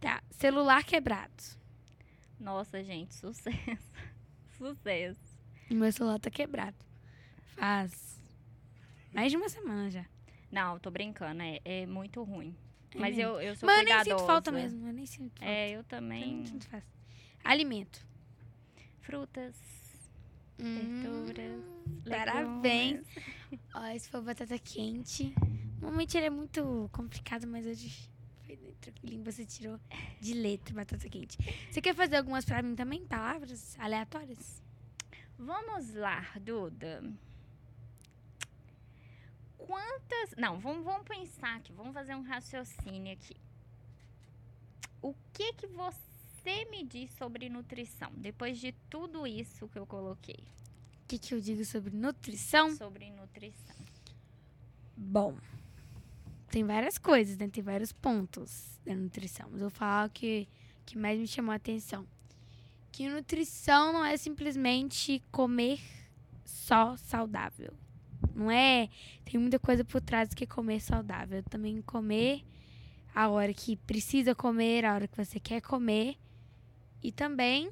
Tá, 0.00 0.22
celular 0.30 0.84
quebrado. 0.84 1.42
Nossa, 2.38 2.82
gente, 2.84 3.14
sucesso. 3.14 3.92
Sucesso. 4.56 5.20
O 5.70 5.74
meu 5.74 5.90
celular 5.92 6.18
tá 6.18 6.30
quebrado. 6.30 6.76
Faz 7.56 8.20
mais 9.12 9.30
de 9.30 9.36
uma 9.36 9.48
semana 9.48 9.90
já. 9.90 10.04
Não, 10.50 10.78
tô 10.78 10.90
brincando, 10.90 11.42
é, 11.42 11.60
é 11.64 11.86
muito 11.86 12.22
ruim. 12.22 12.54
É 12.94 12.98
Mas 12.98 13.16
mesmo. 13.16 13.32
eu, 13.32 13.40
eu 13.40 13.56
sou 13.56 13.66
Mas 13.66 13.78
eu 13.78 13.84
nem 13.84 13.94
cuidadosa. 13.94 14.18
sinto 14.18 14.26
falta 14.26 14.52
mesmo. 14.52 14.86
Eu 14.86 14.92
nem 14.92 15.06
sinto 15.06 15.38
falta. 15.38 15.44
É, 15.44 15.70
eu 15.70 15.78
Eu 15.78 15.84
também. 15.84 16.36
nem 16.36 16.46
sinto 16.46 16.68
falta. 16.68 16.86
Alimento. 17.44 18.06
Frutas, 19.00 19.56
Hum, 20.58 21.02
verduras, 21.32 21.62
Parabéns. 22.08 23.06
Ó, 23.74 23.84
esse 23.88 24.08
foi 24.08 24.22
batata 24.22 24.58
quente. 24.58 25.34
Normalmente 25.80 26.16
ele 26.16 26.26
é 26.26 26.30
muito 26.30 26.88
complicado, 26.92 27.46
mas 27.46 27.66
hoje 27.66 28.10
tranquilinho. 28.92 29.24
Você 29.24 29.44
tirou 29.44 29.78
de 30.20 30.32
letra 30.34 30.74
batata 30.74 31.08
quente. 31.08 31.36
Você 31.70 31.80
quer 31.80 31.94
fazer 31.94 32.16
algumas 32.16 32.44
pra 32.44 32.62
mim 32.62 32.74
também? 32.74 33.04
Palavras 33.06 33.76
aleatórias? 33.78 34.62
Vamos 35.38 35.92
lá, 35.94 36.26
Duda. 36.40 37.02
Quantas. 39.58 40.34
Não, 40.36 40.58
vamos, 40.58 40.84
vamos 40.84 41.06
pensar 41.06 41.56
aqui. 41.56 41.72
Vamos 41.72 41.92
fazer 41.92 42.14
um 42.14 42.22
raciocínio 42.22 43.12
aqui. 43.12 43.36
O 45.02 45.14
que 45.32 45.52
que 45.54 45.66
você 45.66 46.64
me 46.70 46.84
diz 46.84 47.10
sobre 47.12 47.48
nutrição? 47.48 48.10
Depois 48.16 48.58
de 48.58 48.72
tudo 48.88 49.26
isso 49.26 49.68
que 49.68 49.78
eu 49.78 49.86
coloquei 49.86 50.38
O 51.02 51.06
que, 51.08 51.18
que 51.18 51.34
eu 51.34 51.40
digo 51.40 51.64
sobre 51.64 51.94
nutrição? 51.94 52.74
sobre 52.74 53.10
nutrição. 53.10 53.76
Bom, 54.96 55.36
tem 56.50 56.64
várias 56.64 56.98
coisas, 56.98 57.36
né? 57.36 57.48
Tem 57.48 57.62
vários 57.62 57.92
pontos 57.92 58.80
da 58.84 58.94
nutrição. 58.94 59.48
Mas 59.50 59.60
eu 59.60 59.68
vou 59.68 59.70
falar 59.70 60.06
o 60.06 60.10
que, 60.10 60.48
que 60.84 60.96
mais 60.96 61.18
me 61.18 61.26
chamou 61.26 61.52
a 61.52 61.56
atenção. 61.56 62.06
Que 62.92 63.08
nutrição 63.08 63.92
não 63.92 64.04
é 64.04 64.16
simplesmente 64.16 65.22
comer 65.30 65.80
só 66.44 66.96
saudável. 66.96 67.72
Não 68.34 68.50
é. 68.50 68.88
Tem 69.24 69.40
muita 69.40 69.58
coisa 69.58 69.84
por 69.84 70.00
trás 70.00 70.28
do 70.28 70.36
que 70.36 70.46
comer 70.46 70.80
saudável. 70.80 71.42
Também 71.42 71.82
comer 71.82 72.44
a 73.14 73.28
hora 73.28 73.52
que 73.52 73.76
precisa 73.76 74.34
comer, 74.34 74.84
a 74.84 74.94
hora 74.94 75.08
que 75.08 75.16
você 75.16 75.40
quer 75.40 75.60
comer. 75.60 76.16
E 77.02 77.12
também 77.12 77.70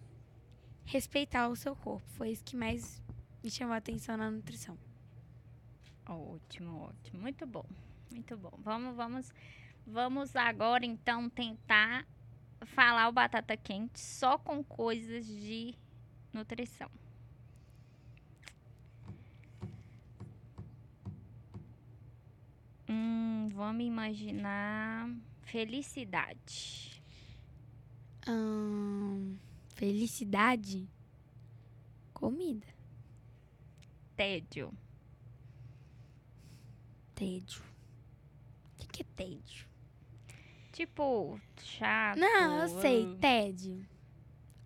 respeitar 0.84 1.48
o 1.48 1.56
seu 1.56 1.74
corpo. 1.74 2.06
Foi 2.10 2.30
isso 2.30 2.44
que 2.44 2.56
mais 2.56 3.02
me 3.42 3.50
chamou 3.50 3.74
a 3.74 3.78
atenção 3.78 4.16
na 4.16 4.30
nutrição. 4.30 4.76
Ótimo, 6.06 6.82
ótimo. 6.82 7.20
Muito 7.20 7.46
bom. 7.46 7.64
Muito 8.14 8.36
bom. 8.36 8.58
Vamos, 8.62 8.96
vamos, 8.96 9.32
Vamos 9.86 10.34
agora 10.34 10.86
então 10.86 11.28
tentar 11.28 12.06
falar 12.64 13.08
o 13.08 13.12
batata 13.12 13.54
quente 13.54 14.00
só 14.00 14.38
com 14.38 14.64
coisas 14.64 15.26
de 15.26 15.74
nutrição. 16.32 16.90
Hum, 22.88 23.48
vamos 23.52 23.84
imaginar 23.84 25.10
felicidade. 25.42 27.02
Ahn, 28.26 29.36
felicidade. 29.74 30.88
Comida. 32.14 32.66
Tédio. 34.16 34.72
Tédio. 37.14 37.73
Que, 38.94 39.02
é 39.02 39.06
tédio? 39.16 39.66
Tipo, 40.70 41.40
chato. 41.60 42.16
Não, 42.16 42.62
eu 42.62 42.80
sei. 42.80 43.16
Tédio. 43.16 43.84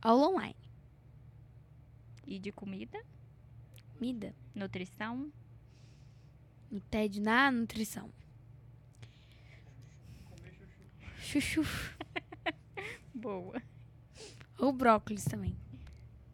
Aula 0.03 0.29
online. 0.29 0.55
E 2.27 2.39
de 2.39 2.53
comida? 2.53 3.03
Comida. 3.95 4.35
Nutrição? 4.55 5.33
No 6.71 6.79
tédio 6.79 7.23
na 7.23 7.51
nutrição. 7.51 8.13
Chuchu. 11.23 11.63
Boa. 13.15 13.63
Ou 14.59 14.75
brócolis 14.75 15.25
também. 15.25 15.57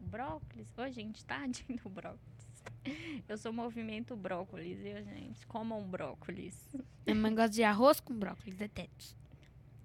Brócolis? 0.00 0.76
Ô, 0.76 0.90
gente, 0.90 1.24
tadinho 1.24 1.78
do 1.78 1.88
brócolis. 1.88 2.33
Eu 3.28 3.36
sou 3.36 3.52
movimento 3.52 4.16
brócolis, 4.16 4.78
viu, 4.80 5.02
gente? 5.02 5.46
Comam 5.46 5.82
brócolis. 5.82 6.56
Minha 7.06 7.16
mãe 7.16 7.34
gosta 7.34 7.50
de 7.50 7.62
arroz 7.62 8.00
com 8.00 8.14
brócolis, 8.14 8.56
tédio. 8.56 9.16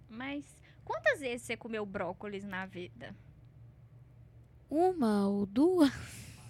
Mas 0.10 0.46
quantas 0.84 1.20
vezes 1.20 1.46
você 1.46 1.56
comeu 1.56 1.86
brócolis 1.86 2.44
na 2.44 2.66
vida? 2.66 3.16
Uma 4.70 5.28
ou 5.28 5.46
duas. 5.46 5.92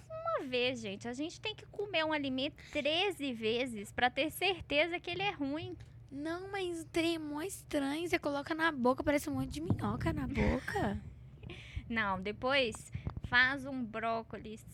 Uma 0.08 0.46
vez, 0.46 0.80
gente. 0.80 1.08
A 1.08 1.12
gente 1.12 1.40
tem 1.40 1.54
que 1.54 1.66
comer 1.66 2.04
um 2.04 2.12
alimento 2.12 2.56
13 2.72 3.32
vezes 3.32 3.92
pra 3.92 4.10
ter 4.10 4.30
certeza 4.30 4.98
que 5.00 5.10
ele 5.10 5.22
é 5.22 5.30
ruim. 5.30 5.76
Não, 6.10 6.50
mas 6.50 6.82
o 6.82 6.86
trem 6.86 7.14
é 7.14 7.18
mó 7.18 7.40
estranho. 7.40 8.08
Você 8.08 8.18
coloca 8.18 8.54
na 8.54 8.72
boca, 8.72 9.04
parece 9.04 9.30
um 9.30 9.34
monte 9.34 9.50
de 9.50 9.60
minhoca 9.60 10.12
na 10.12 10.26
boca. 10.26 11.00
Não, 11.88 12.20
depois 12.20 12.92
faz 13.24 13.64
um 13.64 13.84
brócolis 13.84 14.64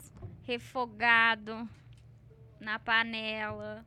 refogado 0.46 1.68
na 2.60 2.78
panela. 2.78 3.84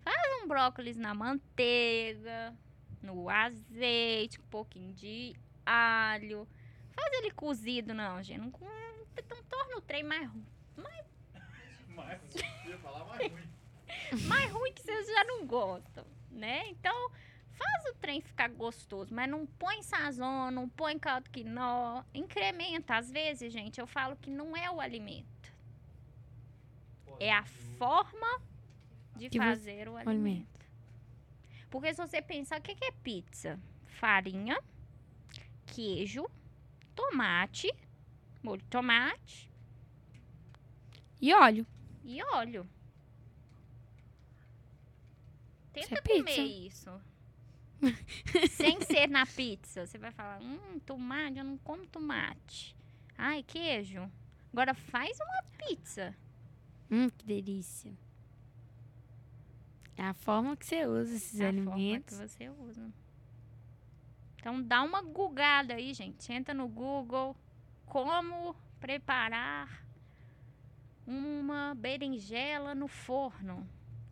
Faz 0.00 0.42
um 0.42 0.48
brócolis 0.48 0.96
na 0.96 1.14
manteiga, 1.14 2.54
no 3.02 3.28
azeite, 3.30 4.40
um 4.40 4.44
pouquinho 4.44 4.92
de 4.92 5.34
alho. 5.64 6.46
Faz 6.90 7.12
ele 7.14 7.30
cozido, 7.30 7.94
não, 7.94 8.22
gente. 8.22 8.38
Não, 8.40 8.52
não 9.30 9.42
torna 9.44 9.76
o 9.76 9.80
trem 9.80 10.02
mais, 10.02 10.28
ru- 10.28 10.42
Mas, 10.76 12.34
eu 12.64 12.70
ia 12.70 12.78
falar 12.78 13.04
mais 13.04 13.30
ruim. 13.30 13.42
mais 14.28 14.52
ruim 14.52 14.72
que 14.72 14.82
vocês 14.82 15.06
já 15.06 15.24
não 15.24 15.46
gostam, 15.46 16.04
né? 16.30 16.68
Então, 16.68 17.10
faz 17.52 17.84
o 17.90 17.94
trem 17.98 18.20
ficar 18.20 18.48
gostoso, 18.50 19.12
mas 19.14 19.28
não 19.28 19.46
põe 19.46 19.82
sazon, 19.82 20.50
não 20.50 20.68
põe 20.68 20.98
caldo 20.98 21.30
quinó. 21.30 22.02
Incrementa. 22.14 22.96
Às 22.96 23.10
vezes, 23.10 23.52
gente, 23.52 23.80
eu 23.80 23.86
falo 23.86 24.16
que 24.16 24.30
não 24.30 24.56
é 24.56 24.70
o 24.70 24.80
alimento. 24.80 25.35
É 27.18 27.32
a 27.32 27.44
forma 27.78 28.40
de 29.16 29.28
Que 29.30 29.38
fazer 29.38 29.88
o 29.88 29.96
alimento. 29.96 30.08
alimento. 30.08 30.66
Porque 31.70 31.92
se 31.94 32.06
você 32.06 32.20
pensar, 32.22 32.58
o 32.60 32.62
que 32.62 32.76
é 32.84 32.90
pizza? 32.92 33.58
Farinha, 33.86 34.58
queijo, 35.66 36.26
tomate, 36.94 37.72
molho 38.42 38.60
de 38.62 38.68
tomate 38.68 39.50
E 41.20 41.32
óleo. 41.32 41.66
e 42.04 42.22
óleo. 42.22 42.68
Isso 45.74 45.88
Tenta 45.90 45.98
é 45.98 46.02
pizza. 46.02 46.18
comer 46.18 46.46
isso. 46.46 47.00
Sem 48.52 48.80
ser 48.82 49.08
na 49.08 49.26
pizza. 49.26 49.86
Você 49.86 49.98
vai 49.98 50.10
falar, 50.10 50.40
hum, 50.40 50.78
tomate, 50.80 51.38
eu 51.38 51.44
não 51.44 51.58
como 51.58 51.86
tomate. 51.86 52.74
Ai, 53.18 53.42
queijo. 53.42 54.10
Agora 54.52 54.72
faz 54.74 55.18
uma 55.20 55.42
pizza. 55.66 56.14
Hum, 56.90 57.08
que 57.10 57.24
delícia. 57.26 57.92
É 59.96 60.02
a 60.04 60.14
forma 60.14 60.56
que 60.56 60.66
você 60.66 60.86
usa 60.86 61.14
esses 61.16 61.38
da 61.38 61.46
forma 61.46 61.62
que 61.64 61.70
alimentos. 61.72 62.18
você 62.18 62.48
usa. 62.50 62.90
Então 64.38 64.62
dá 64.62 64.82
uma 64.82 65.00
gugada 65.02 65.74
aí, 65.74 65.92
gente. 65.94 66.32
Entra 66.32 66.52
no 66.54 66.68
Google. 66.68 67.34
Como 67.86 68.54
preparar 68.78 69.82
uma 71.06 71.74
berinjela 71.74 72.74
no 72.74 72.88
forno. 72.88 73.66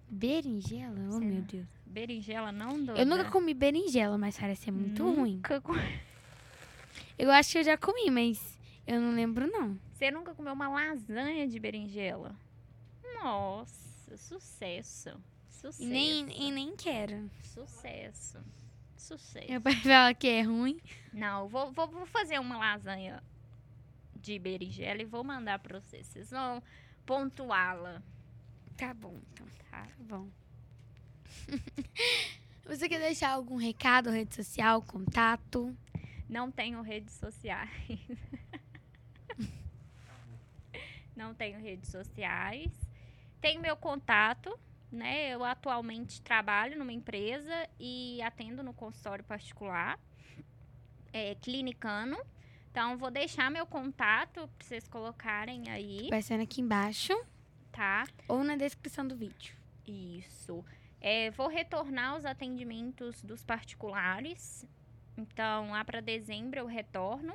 Berinjela? 0.08 0.94
Oh, 1.08 1.18
Sei 1.18 1.26
meu 1.28 1.40
lá. 1.40 1.46
Deus. 1.50 1.66
Berinjela 1.86 2.52
não 2.52 2.82
dá. 2.84 2.94
Eu 2.94 3.06
nunca 3.06 3.24
comi 3.30 3.52
berinjela, 3.54 4.16
mas 4.16 4.38
parece 4.38 4.64
ser 4.64 4.70
muito 4.70 5.04
ruim. 5.04 5.36
Nunca 5.42 5.60
co- 5.60 5.74
Eu 7.18 7.30
acho 7.30 7.52
que 7.52 7.58
eu 7.58 7.64
já 7.64 7.76
comi, 7.76 8.10
mas 8.10 8.58
eu 8.86 9.00
não 9.00 9.12
lembro, 9.14 9.46
não. 9.46 9.78
Você 9.92 10.10
nunca 10.10 10.34
comeu 10.34 10.52
uma 10.52 10.68
lasanha 10.68 11.46
de 11.46 11.58
berinjela? 11.58 12.34
Nossa, 13.22 14.16
sucesso. 14.16 15.10
Sucesso. 15.48 15.82
E 15.82 15.86
nem, 15.86 16.48
e 16.48 16.50
nem 16.50 16.76
quero. 16.76 17.30
Sucesso. 17.42 18.38
Sucesso. 18.96 19.50
Meu 19.50 19.60
pai 19.60 19.74
fala 19.76 20.14
que 20.14 20.28
é 20.28 20.42
ruim. 20.42 20.80
Não, 21.12 21.48
vou, 21.48 21.72
vou, 21.72 21.88
vou 21.88 22.06
fazer 22.06 22.38
uma 22.38 22.56
lasanha 22.56 23.22
de 24.16 24.38
berinjela 24.38 25.02
e 25.02 25.04
vou 25.04 25.22
mandar 25.22 25.58
pra 25.58 25.80
vocês. 25.80 26.06
Vocês 26.06 26.30
vão 26.30 26.62
pontuá-la. 27.04 28.02
Tá 28.76 28.92
bom, 28.94 29.20
então. 29.32 29.46
Tá. 29.70 29.82
Tá 29.82 29.90
bom. 29.98 30.28
Você 32.66 32.88
quer 32.88 32.98
deixar 32.98 33.30
algum 33.30 33.56
recado, 33.56 34.10
rede 34.10 34.34
social, 34.34 34.80
contato? 34.82 35.76
Não 36.28 36.50
tenho 36.50 36.80
redes 36.80 37.14
sociais. 37.14 38.00
Não 41.14 41.34
tenho 41.34 41.60
redes 41.60 41.90
sociais. 41.90 42.72
Tenho 43.44 43.60
meu 43.60 43.76
contato, 43.76 44.58
né? 44.90 45.28
Eu 45.28 45.44
atualmente 45.44 46.22
trabalho 46.22 46.78
numa 46.78 46.94
empresa 46.94 47.68
e 47.78 48.22
atendo 48.22 48.62
no 48.62 48.72
consultório 48.72 49.22
particular, 49.22 50.00
é, 51.12 51.34
clinicano. 51.34 52.16
Então, 52.70 52.96
vou 52.96 53.10
deixar 53.10 53.50
meu 53.50 53.66
contato 53.66 54.48
pra 54.48 54.66
vocês 54.66 54.88
colocarem 54.88 55.68
aí, 55.68 56.06
Aparecendo 56.06 56.40
aqui 56.40 56.62
embaixo 56.62 57.12
tá? 57.70 58.06
ou 58.26 58.42
na 58.42 58.56
descrição 58.56 59.06
do 59.06 59.14
vídeo. 59.14 59.54
Isso. 59.86 60.64
É, 60.98 61.30
vou 61.32 61.48
retornar 61.48 62.16
os 62.16 62.24
atendimentos 62.24 63.20
dos 63.20 63.44
particulares. 63.44 64.66
Então, 65.18 65.72
lá 65.72 65.84
para 65.84 66.00
dezembro 66.00 66.60
eu 66.60 66.66
retorno. 66.66 67.34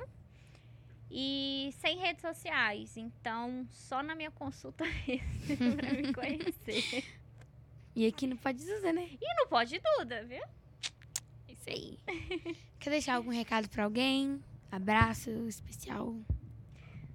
E 1.10 1.70
sem 1.80 1.98
redes 1.98 2.22
sociais. 2.22 2.96
Então, 2.96 3.66
só 3.72 4.02
na 4.02 4.14
minha 4.14 4.30
consulta 4.30 4.84
mesmo 5.06 5.76
pra 5.76 5.92
me 5.92 6.12
conhecer. 6.12 7.04
E 7.94 8.06
aqui 8.06 8.26
não 8.26 8.36
pode 8.36 8.62
usar, 8.62 8.92
né? 8.92 9.08
E 9.20 9.34
não 9.34 9.48
pode 9.48 9.80
Duda, 9.98 10.24
viu? 10.24 10.42
Isso 11.48 11.68
aí. 11.68 11.98
Quer 12.78 12.90
deixar 12.90 13.16
algum 13.16 13.30
recado 13.30 13.68
pra 13.68 13.84
alguém? 13.84 14.40
Abraço 14.70 15.30
especial. 15.48 16.14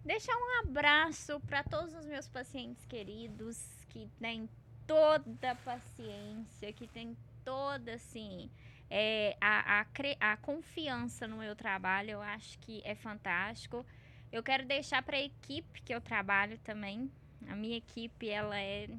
Deixar 0.03 0.35
um 0.35 0.59
abraço 0.59 1.39
para 1.47 1.63
todos 1.63 1.95
os 1.95 2.05
meus 2.05 2.27
pacientes 2.27 2.85
queridos 2.85 3.57
que 3.89 4.09
têm 4.19 4.49
toda 4.85 5.51
a 5.51 5.55
paciência, 5.55 6.71
que 6.73 6.87
têm 6.87 7.17
toda 7.43 7.93
assim 7.93 8.51
é, 8.89 9.35
a, 9.41 9.81
a, 9.81 10.33
a 10.33 10.37
confiança 10.37 11.27
no 11.27 11.37
meu 11.37 11.55
trabalho. 11.55 12.11
Eu 12.11 12.21
acho 12.21 12.57
que 12.59 12.81
é 12.83 12.95
fantástico. 12.95 13.85
Eu 14.31 14.43
quero 14.43 14.65
deixar 14.65 15.01
para 15.01 15.17
a 15.17 15.21
equipe 15.21 15.81
que 15.81 15.93
eu 15.93 16.01
trabalho 16.01 16.57
também. 16.59 17.11
A 17.47 17.55
minha 17.55 17.77
equipe 17.77 18.29
ela 18.29 18.59
é 18.59 18.89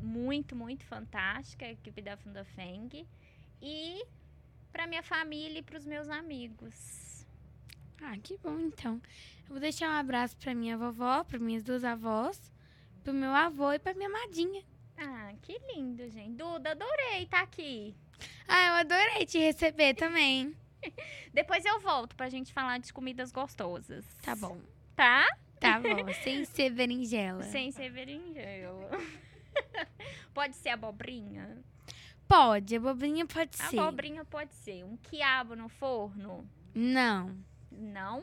muito, 0.00 0.54
muito 0.56 0.84
fantástica, 0.84 1.66
a 1.66 1.72
equipe 1.72 2.00
da 2.02 2.16
Fundafeng. 2.16 3.06
E 3.60 4.04
para 4.72 4.86
minha 4.86 5.02
família 5.02 5.58
e 5.58 5.62
para 5.62 5.78
os 5.78 5.84
meus 5.84 6.08
amigos. 6.08 7.26
Ah, 8.00 8.16
que 8.22 8.36
bom 8.38 8.58
então. 8.60 9.00
Eu 9.42 9.50
vou 9.50 9.60
deixar 9.60 9.88
um 9.88 9.98
abraço 9.98 10.36
pra 10.36 10.54
minha 10.54 10.76
vovó, 10.76 11.24
pra 11.24 11.38
minhas 11.38 11.64
duas 11.64 11.82
avós, 11.82 12.52
pro 13.02 13.12
meu 13.12 13.30
avô 13.30 13.72
e 13.72 13.78
pra 13.78 13.94
minha 13.94 14.08
madinha. 14.08 14.62
Ah, 14.96 15.32
que 15.42 15.58
lindo, 15.72 16.08
gente. 16.08 16.36
Duda, 16.36 16.72
adorei 16.72 17.22
estar 17.22 17.42
aqui. 17.42 17.94
Ah, 18.46 18.68
eu 18.68 18.74
adorei 18.74 19.26
te 19.26 19.38
receber 19.38 19.94
também. 19.94 20.56
Depois 21.32 21.64
eu 21.64 21.80
volto 21.80 22.16
pra 22.16 22.28
gente 22.28 22.52
falar 22.52 22.78
de 22.78 22.92
comidas 22.92 23.30
gostosas. 23.30 24.04
Tá 24.22 24.34
bom. 24.34 24.58
Tá? 24.96 25.26
Tá 25.60 25.80
bom, 25.80 26.12
sem 26.22 26.44
ser 26.44 26.70
berinjela. 26.70 27.42
Sem 27.44 27.70
ser 27.72 27.90
berinjela. 27.90 28.90
Pode 30.32 30.54
ser 30.56 30.70
abobrinha? 30.70 31.58
Pode, 32.28 32.76
abobrinha 32.76 33.26
pode 33.26 33.56
ser. 33.56 33.78
Abobrinha 33.78 34.24
pode 34.24 34.54
ser. 34.54 34.84
Um 34.84 34.96
quiabo 34.98 35.56
no 35.56 35.68
forno? 35.68 36.48
Não. 36.74 37.34
Não? 37.72 38.20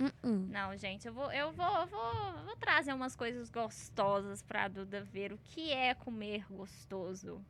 Uh-uh. 0.00 0.48
Não, 0.48 0.76
gente, 0.76 1.06
eu 1.06 1.12
vou, 1.12 1.30
eu 1.30 1.52
vou, 1.52 1.76
eu 1.78 1.86
vou, 1.86 2.44
vou 2.44 2.56
trazer 2.56 2.92
umas 2.92 3.14
coisas 3.14 3.48
gostosas 3.50 4.42
pra 4.42 4.66
Duda 4.66 5.04
ver 5.04 5.32
o 5.32 5.38
que 5.38 5.70
é 5.72 5.94
comer 5.94 6.44
gostoso. 6.50 7.40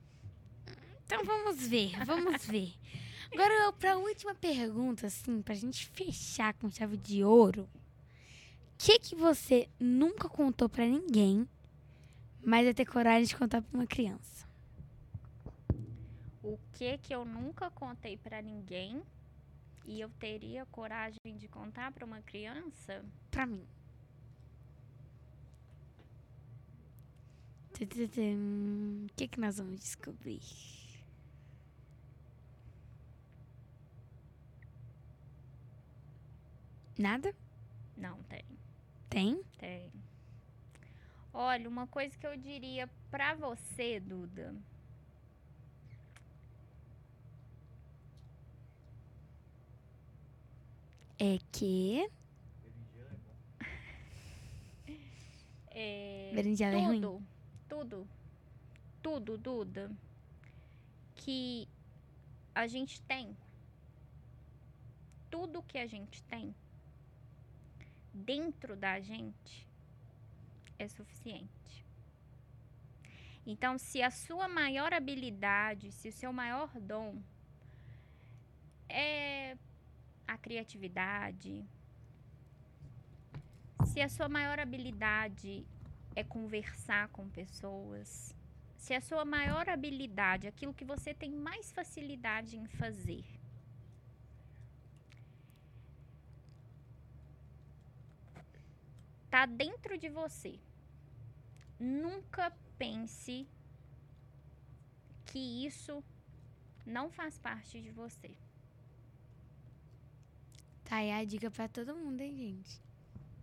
Então 1.12 1.24
vamos 1.24 1.66
ver, 1.66 2.04
vamos 2.04 2.46
ver. 2.46 2.72
Agora, 3.32 3.72
pra 3.72 3.96
última 3.96 4.32
pergunta, 4.32 5.08
assim, 5.08 5.42
pra 5.42 5.56
gente 5.56 5.88
fechar 5.88 6.54
com 6.54 6.70
chave 6.70 6.96
de 6.96 7.24
ouro. 7.24 7.62
O 7.64 8.78
que 8.78 8.96
que 8.96 9.16
você 9.16 9.68
nunca 9.80 10.28
contou 10.28 10.68
pra 10.68 10.86
ninguém, 10.86 11.48
mas 12.40 12.64
vai 12.64 12.72
ter 12.72 12.86
coragem 12.86 13.26
de 13.26 13.34
contar 13.34 13.60
pra 13.60 13.76
uma 13.76 13.88
criança? 13.88 14.46
O 16.44 16.56
que 16.74 16.96
que 16.98 17.12
eu 17.12 17.24
nunca 17.24 17.72
contei 17.72 18.16
pra 18.16 18.40
ninguém 18.40 19.02
e 19.84 20.00
eu 20.00 20.08
teria 20.10 20.64
coragem 20.66 21.18
de 21.36 21.48
contar 21.48 21.90
pra 21.90 22.06
uma 22.06 22.22
criança? 22.22 23.04
Pra 23.32 23.46
mim. 23.46 23.66
O 27.68 27.72
que 29.16 29.26
que 29.26 29.40
nós 29.40 29.58
vamos 29.58 29.80
descobrir? 29.80 30.40
Nada? 37.00 37.34
Não 37.96 38.22
tem. 38.24 38.44
Tem? 39.08 39.42
Tem. 39.56 39.90
Olha, 41.32 41.66
uma 41.66 41.86
coisa 41.86 42.14
que 42.18 42.26
eu 42.26 42.36
diria 42.36 42.90
pra 43.10 43.34
você, 43.34 43.98
Duda. 43.98 44.54
É 51.18 51.38
que. 51.50 52.06
É, 55.72 56.32
Berinjela 56.34 56.76
é 56.76 56.84
ruim? 56.84 57.00
tudo, 57.00 57.22
tudo, 57.66 58.08
tudo, 59.00 59.38
Duda, 59.38 59.90
que 61.14 61.66
a 62.54 62.66
gente 62.66 63.00
tem, 63.02 63.34
tudo 65.30 65.62
que 65.62 65.78
a 65.78 65.86
gente 65.86 66.22
tem 66.24 66.54
dentro 68.12 68.76
da 68.76 69.00
gente 69.00 69.66
é 70.78 70.88
suficiente. 70.88 71.84
Então, 73.46 73.78
se 73.78 74.02
a 74.02 74.10
sua 74.10 74.48
maior 74.48 74.92
habilidade, 74.92 75.92
se 75.92 76.08
o 76.08 76.12
seu 76.12 76.32
maior 76.32 76.68
dom 76.80 77.20
é 78.88 79.56
a 80.26 80.36
criatividade, 80.36 81.64
se 83.86 84.00
a 84.00 84.08
sua 84.08 84.28
maior 84.28 84.60
habilidade 84.60 85.66
é 86.14 86.22
conversar 86.22 87.08
com 87.08 87.28
pessoas, 87.28 88.34
se 88.76 88.94
a 88.94 89.00
sua 89.00 89.24
maior 89.24 89.68
habilidade, 89.68 90.46
aquilo 90.46 90.74
que 90.74 90.84
você 90.84 91.12
tem 91.12 91.30
mais 91.30 91.72
facilidade 91.72 92.56
em 92.56 92.66
fazer, 92.66 93.24
tá 99.30 99.46
dentro 99.46 99.96
de 99.96 100.08
você. 100.08 100.58
Nunca 101.78 102.50
pense 102.76 103.46
que 105.24 105.64
isso 105.64 106.02
não 106.84 107.10
faz 107.10 107.38
parte 107.38 107.80
de 107.80 107.90
você. 107.90 108.36
Tá 110.84 110.96
aí 110.96 111.12
a 111.12 111.24
dica 111.24 111.50
pra 111.50 111.68
todo 111.68 111.94
mundo, 111.94 112.20
hein, 112.20 112.36
gente? 112.36 112.82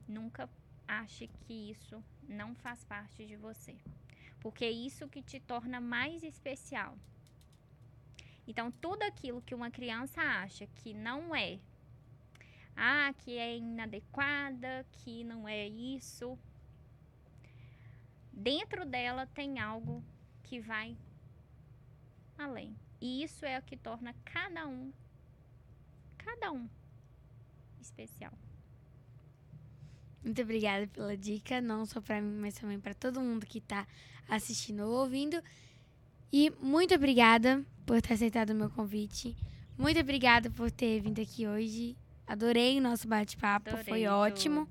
Nunca 0.07 0.49
ache 0.87 1.27
que 1.45 1.71
isso 1.71 2.03
não 2.27 2.53
faz 2.55 2.83
parte 2.83 3.25
de 3.25 3.37
você. 3.37 3.77
Porque 4.41 4.65
é 4.65 4.71
isso 4.71 5.07
que 5.07 5.21
te 5.21 5.39
torna 5.39 5.79
mais 5.79 6.23
especial. 6.23 6.97
Então, 8.45 8.71
tudo 8.71 9.03
aquilo 9.03 9.41
que 9.41 9.55
uma 9.55 9.71
criança 9.71 10.21
acha 10.21 10.67
que 10.67 10.93
não 10.93 11.35
é, 11.35 11.59
ah, 12.77 13.11
que 13.17 13.37
é 13.37 13.57
inadequada, 13.57 14.85
que 14.91 15.23
não 15.23 15.47
é 15.47 15.67
isso, 15.67 16.37
dentro 18.31 18.85
dela 18.85 19.25
tem 19.25 19.59
algo 19.59 20.03
que 20.43 20.59
vai 20.59 20.95
além. 22.37 22.77
E 23.01 23.23
isso 23.23 23.45
é 23.45 23.57
o 23.57 23.63
que 23.63 23.75
torna 23.75 24.13
cada 24.23 24.67
um, 24.67 24.93
cada 26.17 26.51
um 26.51 26.69
especial. 27.81 28.31
Muito 30.23 30.41
obrigada 30.41 30.87
pela 30.87 31.17
dica, 31.17 31.59
não 31.59 31.85
só 31.85 31.99
pra 31.99 32.21
mim, 32.21 32.39
mas 32.39 32.55
também 32.55 32.79
pra 32.79 32.93
todo 32.93 33.21
mundo 33.21 33.45
que 33.45 33.61
tá 33.61 33.87
assistindo 34.27 34.81
ou 34.81 35.01
ouvindo. 35.01 35.41
E 36.31 36.51
muito 36.61 36.93
obrigada 36.93 37.65
por 37.85 38.01
ter 38.01 38.13
aceitado 38.13 38.51
o 38.51 38.55
meu 38.55 38.69
convite. 38.69 39.35
Muito 39.77 39.99
obrigada 39.99 40.51
por 40.51 40.69
ter 40.69 40.99
vindo 40.99 41.21
aqui 41.21 41.47
hoje. 41.47 41.95
Adorei 42.27 42.77
o 42.77 42.81
nosso 42.81 43.07
bate-papo, 43.07 43.69
foi 43.69 44.05
Adorei, 44.05 44.07
ótimo. 44.07 44.67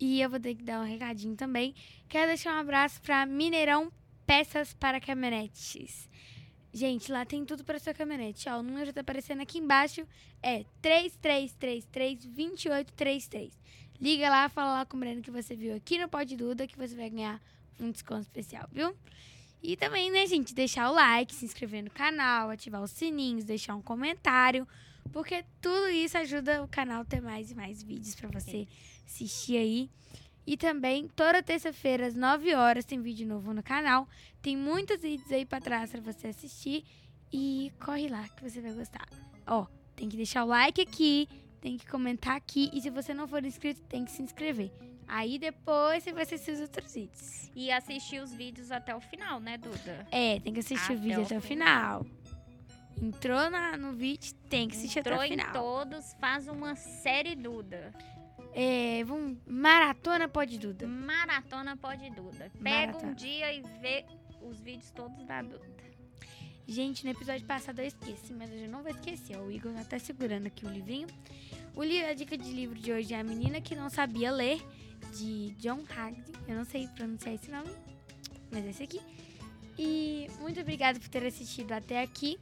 E 0.00 0.20
eu 0.20 0.30
vou 0.30 0.40
ter 0.40 0.54
que 0.54 0.62
dar 0.62 0.80
um 0.80 0.84
recadinho 0.84 1.36
também. 1.36 1.74
Quero 2.08 2.28
deixar 2.28 2.56
um 2.56 2.60
abraço 2.60 3.00
pra 3.02 3.26
Mineirão 3.26 3.92
Peças 4.26 4.72
para 4.74 5.00
Caminhonetes. 5.00 6.08
Gente, 6.72 7.10
lá 7.10 7.24
tem 7.24 7.44
tudo 7.44 7.64
para 7.64 7.78
sua 7.78 7.94
caminhonete. 7.94 8.48
Ó, 8.50 8.58
o 8.58 8.62
número 8.62 8.92
tá 8.92 9.00
aparecendo 9.00 9.40
aqui 9.40 9.58
embaixo. 9.58 10.06
É 10.42 10.64
3333-2833. 10.82 13.52
Liga 13.98 14.28
lá, 14.28 14.50
fala 14.50 14.74
lá 14.74 14.84
com 14.84 14.98
o 14.98 15.00
Breno 15.00 15.22
que 15.22 15.30
você 15.30 15.56
viu 15.56 15.74
aqui 15.74 15.96
no 15.96 16.06
Pode 16.06 16.36
Duda 16.36 16.66
que 16.66 16.76
você 16.76 16.94
vai 16.94 17.08
ganhar 17.08 17.40
um 17.80 17.90
desconto 17.90 18.20
especial, 18.22 18.68
viu? 18.70 18.94
E 19.62 19.74
também, 19.74 20.10
né, 20.10 20.26
gente, 20.26 20.54
deixar 20.54 20.90
o 20.90 20.94
like, 20.94 21.34
se 21.34 21.46
inscrever 21.46 21.82
no 21.82 21.90
canal, 21.90 22.50
ativar 22.50 22.82
os 22.82 22.90
sininhos, 22.90 23.44
deixar 23.44 23.74
um 23.74 23.80
comentário. 23.80 24.68
Porque 25.12 25.44
tudo 25.60 25.88
isso 25.88 26.16
ajuda 26.18 26.62
o 26.62 26.68
canal 26.68 27.02
a 27.02 27.04
ter 27.04 27.20
mais 27.20 27.50
e 27.50 27.54
mais 27.54 27.82
vídeos 27.82 28.14
para 28.14 28.28
você 28.28 28.66
assistir 29.06 29.56
aí. 29.56 29.90
E 30.46 30.56
também, 30.56 31.08
toda 31.08 31.42
terça-feira, 31.42 32.06
às 32.06 32.14
9 32.14 32.54
horas, 32.54 32.84
tem 32.84 33.00
vídeo 33.02 33.26
novo 33.26 33.52
no 33.52 33.62
canal. 33.62 34.08
Tem 34.40 34.56
muitos 34.56 35.00
vídeos 35.02 35.30
aí 35.32 35.44
pra 35.44 35.60
trás 35.60 35.90
pra 35.90 36.00
você 36.00 36.28
assistir. 36.28 36.84
E 37.32 37.72
corre 37.84 38.08
lá 38.08 38.28
que 38.28 38.48
você 38.48 38.60
vai 38.60 38.72
gostar. 38.72 39.08
Ó, 39.46 39.66
tem 39.96 40.08
que 40.08 40.16
deixar 40.16 40.44
o 40.44 40.46
like 40.48 40.80
aqui, 40.80 41.28
tem 41.60 41.76
que 41.76 41.86
comentar 41.86 42.36
aqui. 42.36 42.70
E 42.72 42.80
se 42.80 42.90
você 42.90 43.12
não 43.12 43.26
for 43.26 43.44
inscrito, 43.44 43.80
tem 43.82 44.04
que 44.04 44.12
se 44.12 44.22
inscrever. 44.22 44.70
Aí 45.08 45.38
depois 45.38 46.02
você 46.04 46.12
vai 46.12 46.22
assistir 46.22 46.52
os 46.52 46.60
outros 46.60 46.94
vídeos. 46.94 47.50
E 47.54 47.70
assistir 47.70 48.22
os 48.22 48.32
vídeos 48.32 48.70
até 48.70 48.94
o 48.94 49.00
final, 49.00 49.40
né, 49.40 49.56
Duda? 49.58 50.06
É, 50.10 50.38
tem 50.40 50.52
que 50.52 50.60
assistir 50.60 50.92
o 50.92 50.94
Até 50.96 51.02
vídeo 51.02 51.20
o 51.20 51.24
até 51.24 51.38
o 51.38 51.40
final. 51.40 52.04
final. 52.04 52.25
Entrou 53.00 53.50
na- 53.50 53.76
no 53.76 53.92
vídeo, 53.92 54.32
tem 54.48 54.68
que 54.68 54.76
assistir 54.76 55.00
Entrou 55.00 55.16
até 55.20 55.24
o 55.24 55.32
em 55.34 55.38
final. 55.38 55.52
todos, 55.52 56.14
faz 56.14 56.48
uma 56.48 56.74
série 56.76 57.34
Duda. 57.34 57.92
É, 58.54 59.04
vamos. 59.04 59.36
Maratona 59.46 60.28
pode 60.28 60.58
Duda. 60.58 60.86
Maratona 60.86 61.76
pode 61.76 62.08
Duda. 62.10 62.50
Pega 62.62 62.92
Maratona. 62.92 63.12
um 63.12 63.14
dia 63.14 63.52
e 63.52 63.60
vê 63.82 64.06
os 64.40 64.60
vídeos 64.60 64.90
todos 64.92 65.22
da 65.24 65.42
Duda. 65.42 65.76
Gente, 66.66 67.04
no 67.04 67.10
episódio 67.10 67.46
passado 67.46 67.78
eu 67.80 67.86
esqueci, 67.86 68.32
mas 68.32 68.50
eu 68.50 68.68
não 68.68 68.82
vou 68.82 68.90
esquecer. 68.90 69.36
O 69.38 69.50
Igor 69.52 69.72
tá 69.74 69.82
até 69.82 69.98
segurando 69.98 70.46
aqui 70.46 70.64
o 70.66 70.70
livrinho. 70.70 71.06
O 71.76 71.82
li 71.84 72.02
a 72.02 72.14
dica 72.14 72.36
de 72.36 72.50
livro 72.50 72.76
de 72.78 72.90
hoje 72.92 73.12
é 73.14 73.20
A 73.20 73.24
Menina 73.24 73.60
que 73.60 73.76
Não 73.76 73.88
Sabia 73.90 74.32
Ler, 74.32 74.60
de 75.16 75.50
John 75.58 75.84
Hagd. 75.94 76.22
Eu 76.48 76.56
não 76.56 76.64
sei 76.64 76.88
pronunciar 76.88 77.34
esse 77.34 77.50
nome, 77.50 77.70
mas 78.50 78.64
é 78.64 78.70
esse 78.70 78.82
aqui. 78.82 79.00
E 79.78 80.28
muito 80.40 80.58
obrigada 80.58 80.98
por 80.98 81.08
ter 81.08 81.24
assistido 81.26 81.70
até 81.72 82.00
aqui. 82.02 82.38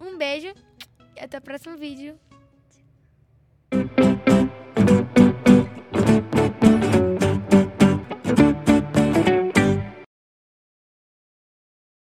Um 0.00 0.16
beijo 0.16 0.54
e 1.16 1.20
até 1.20 1.38
o 1.38 1.42
próximo 1.42 1.76
vídeo. 1.76 2.18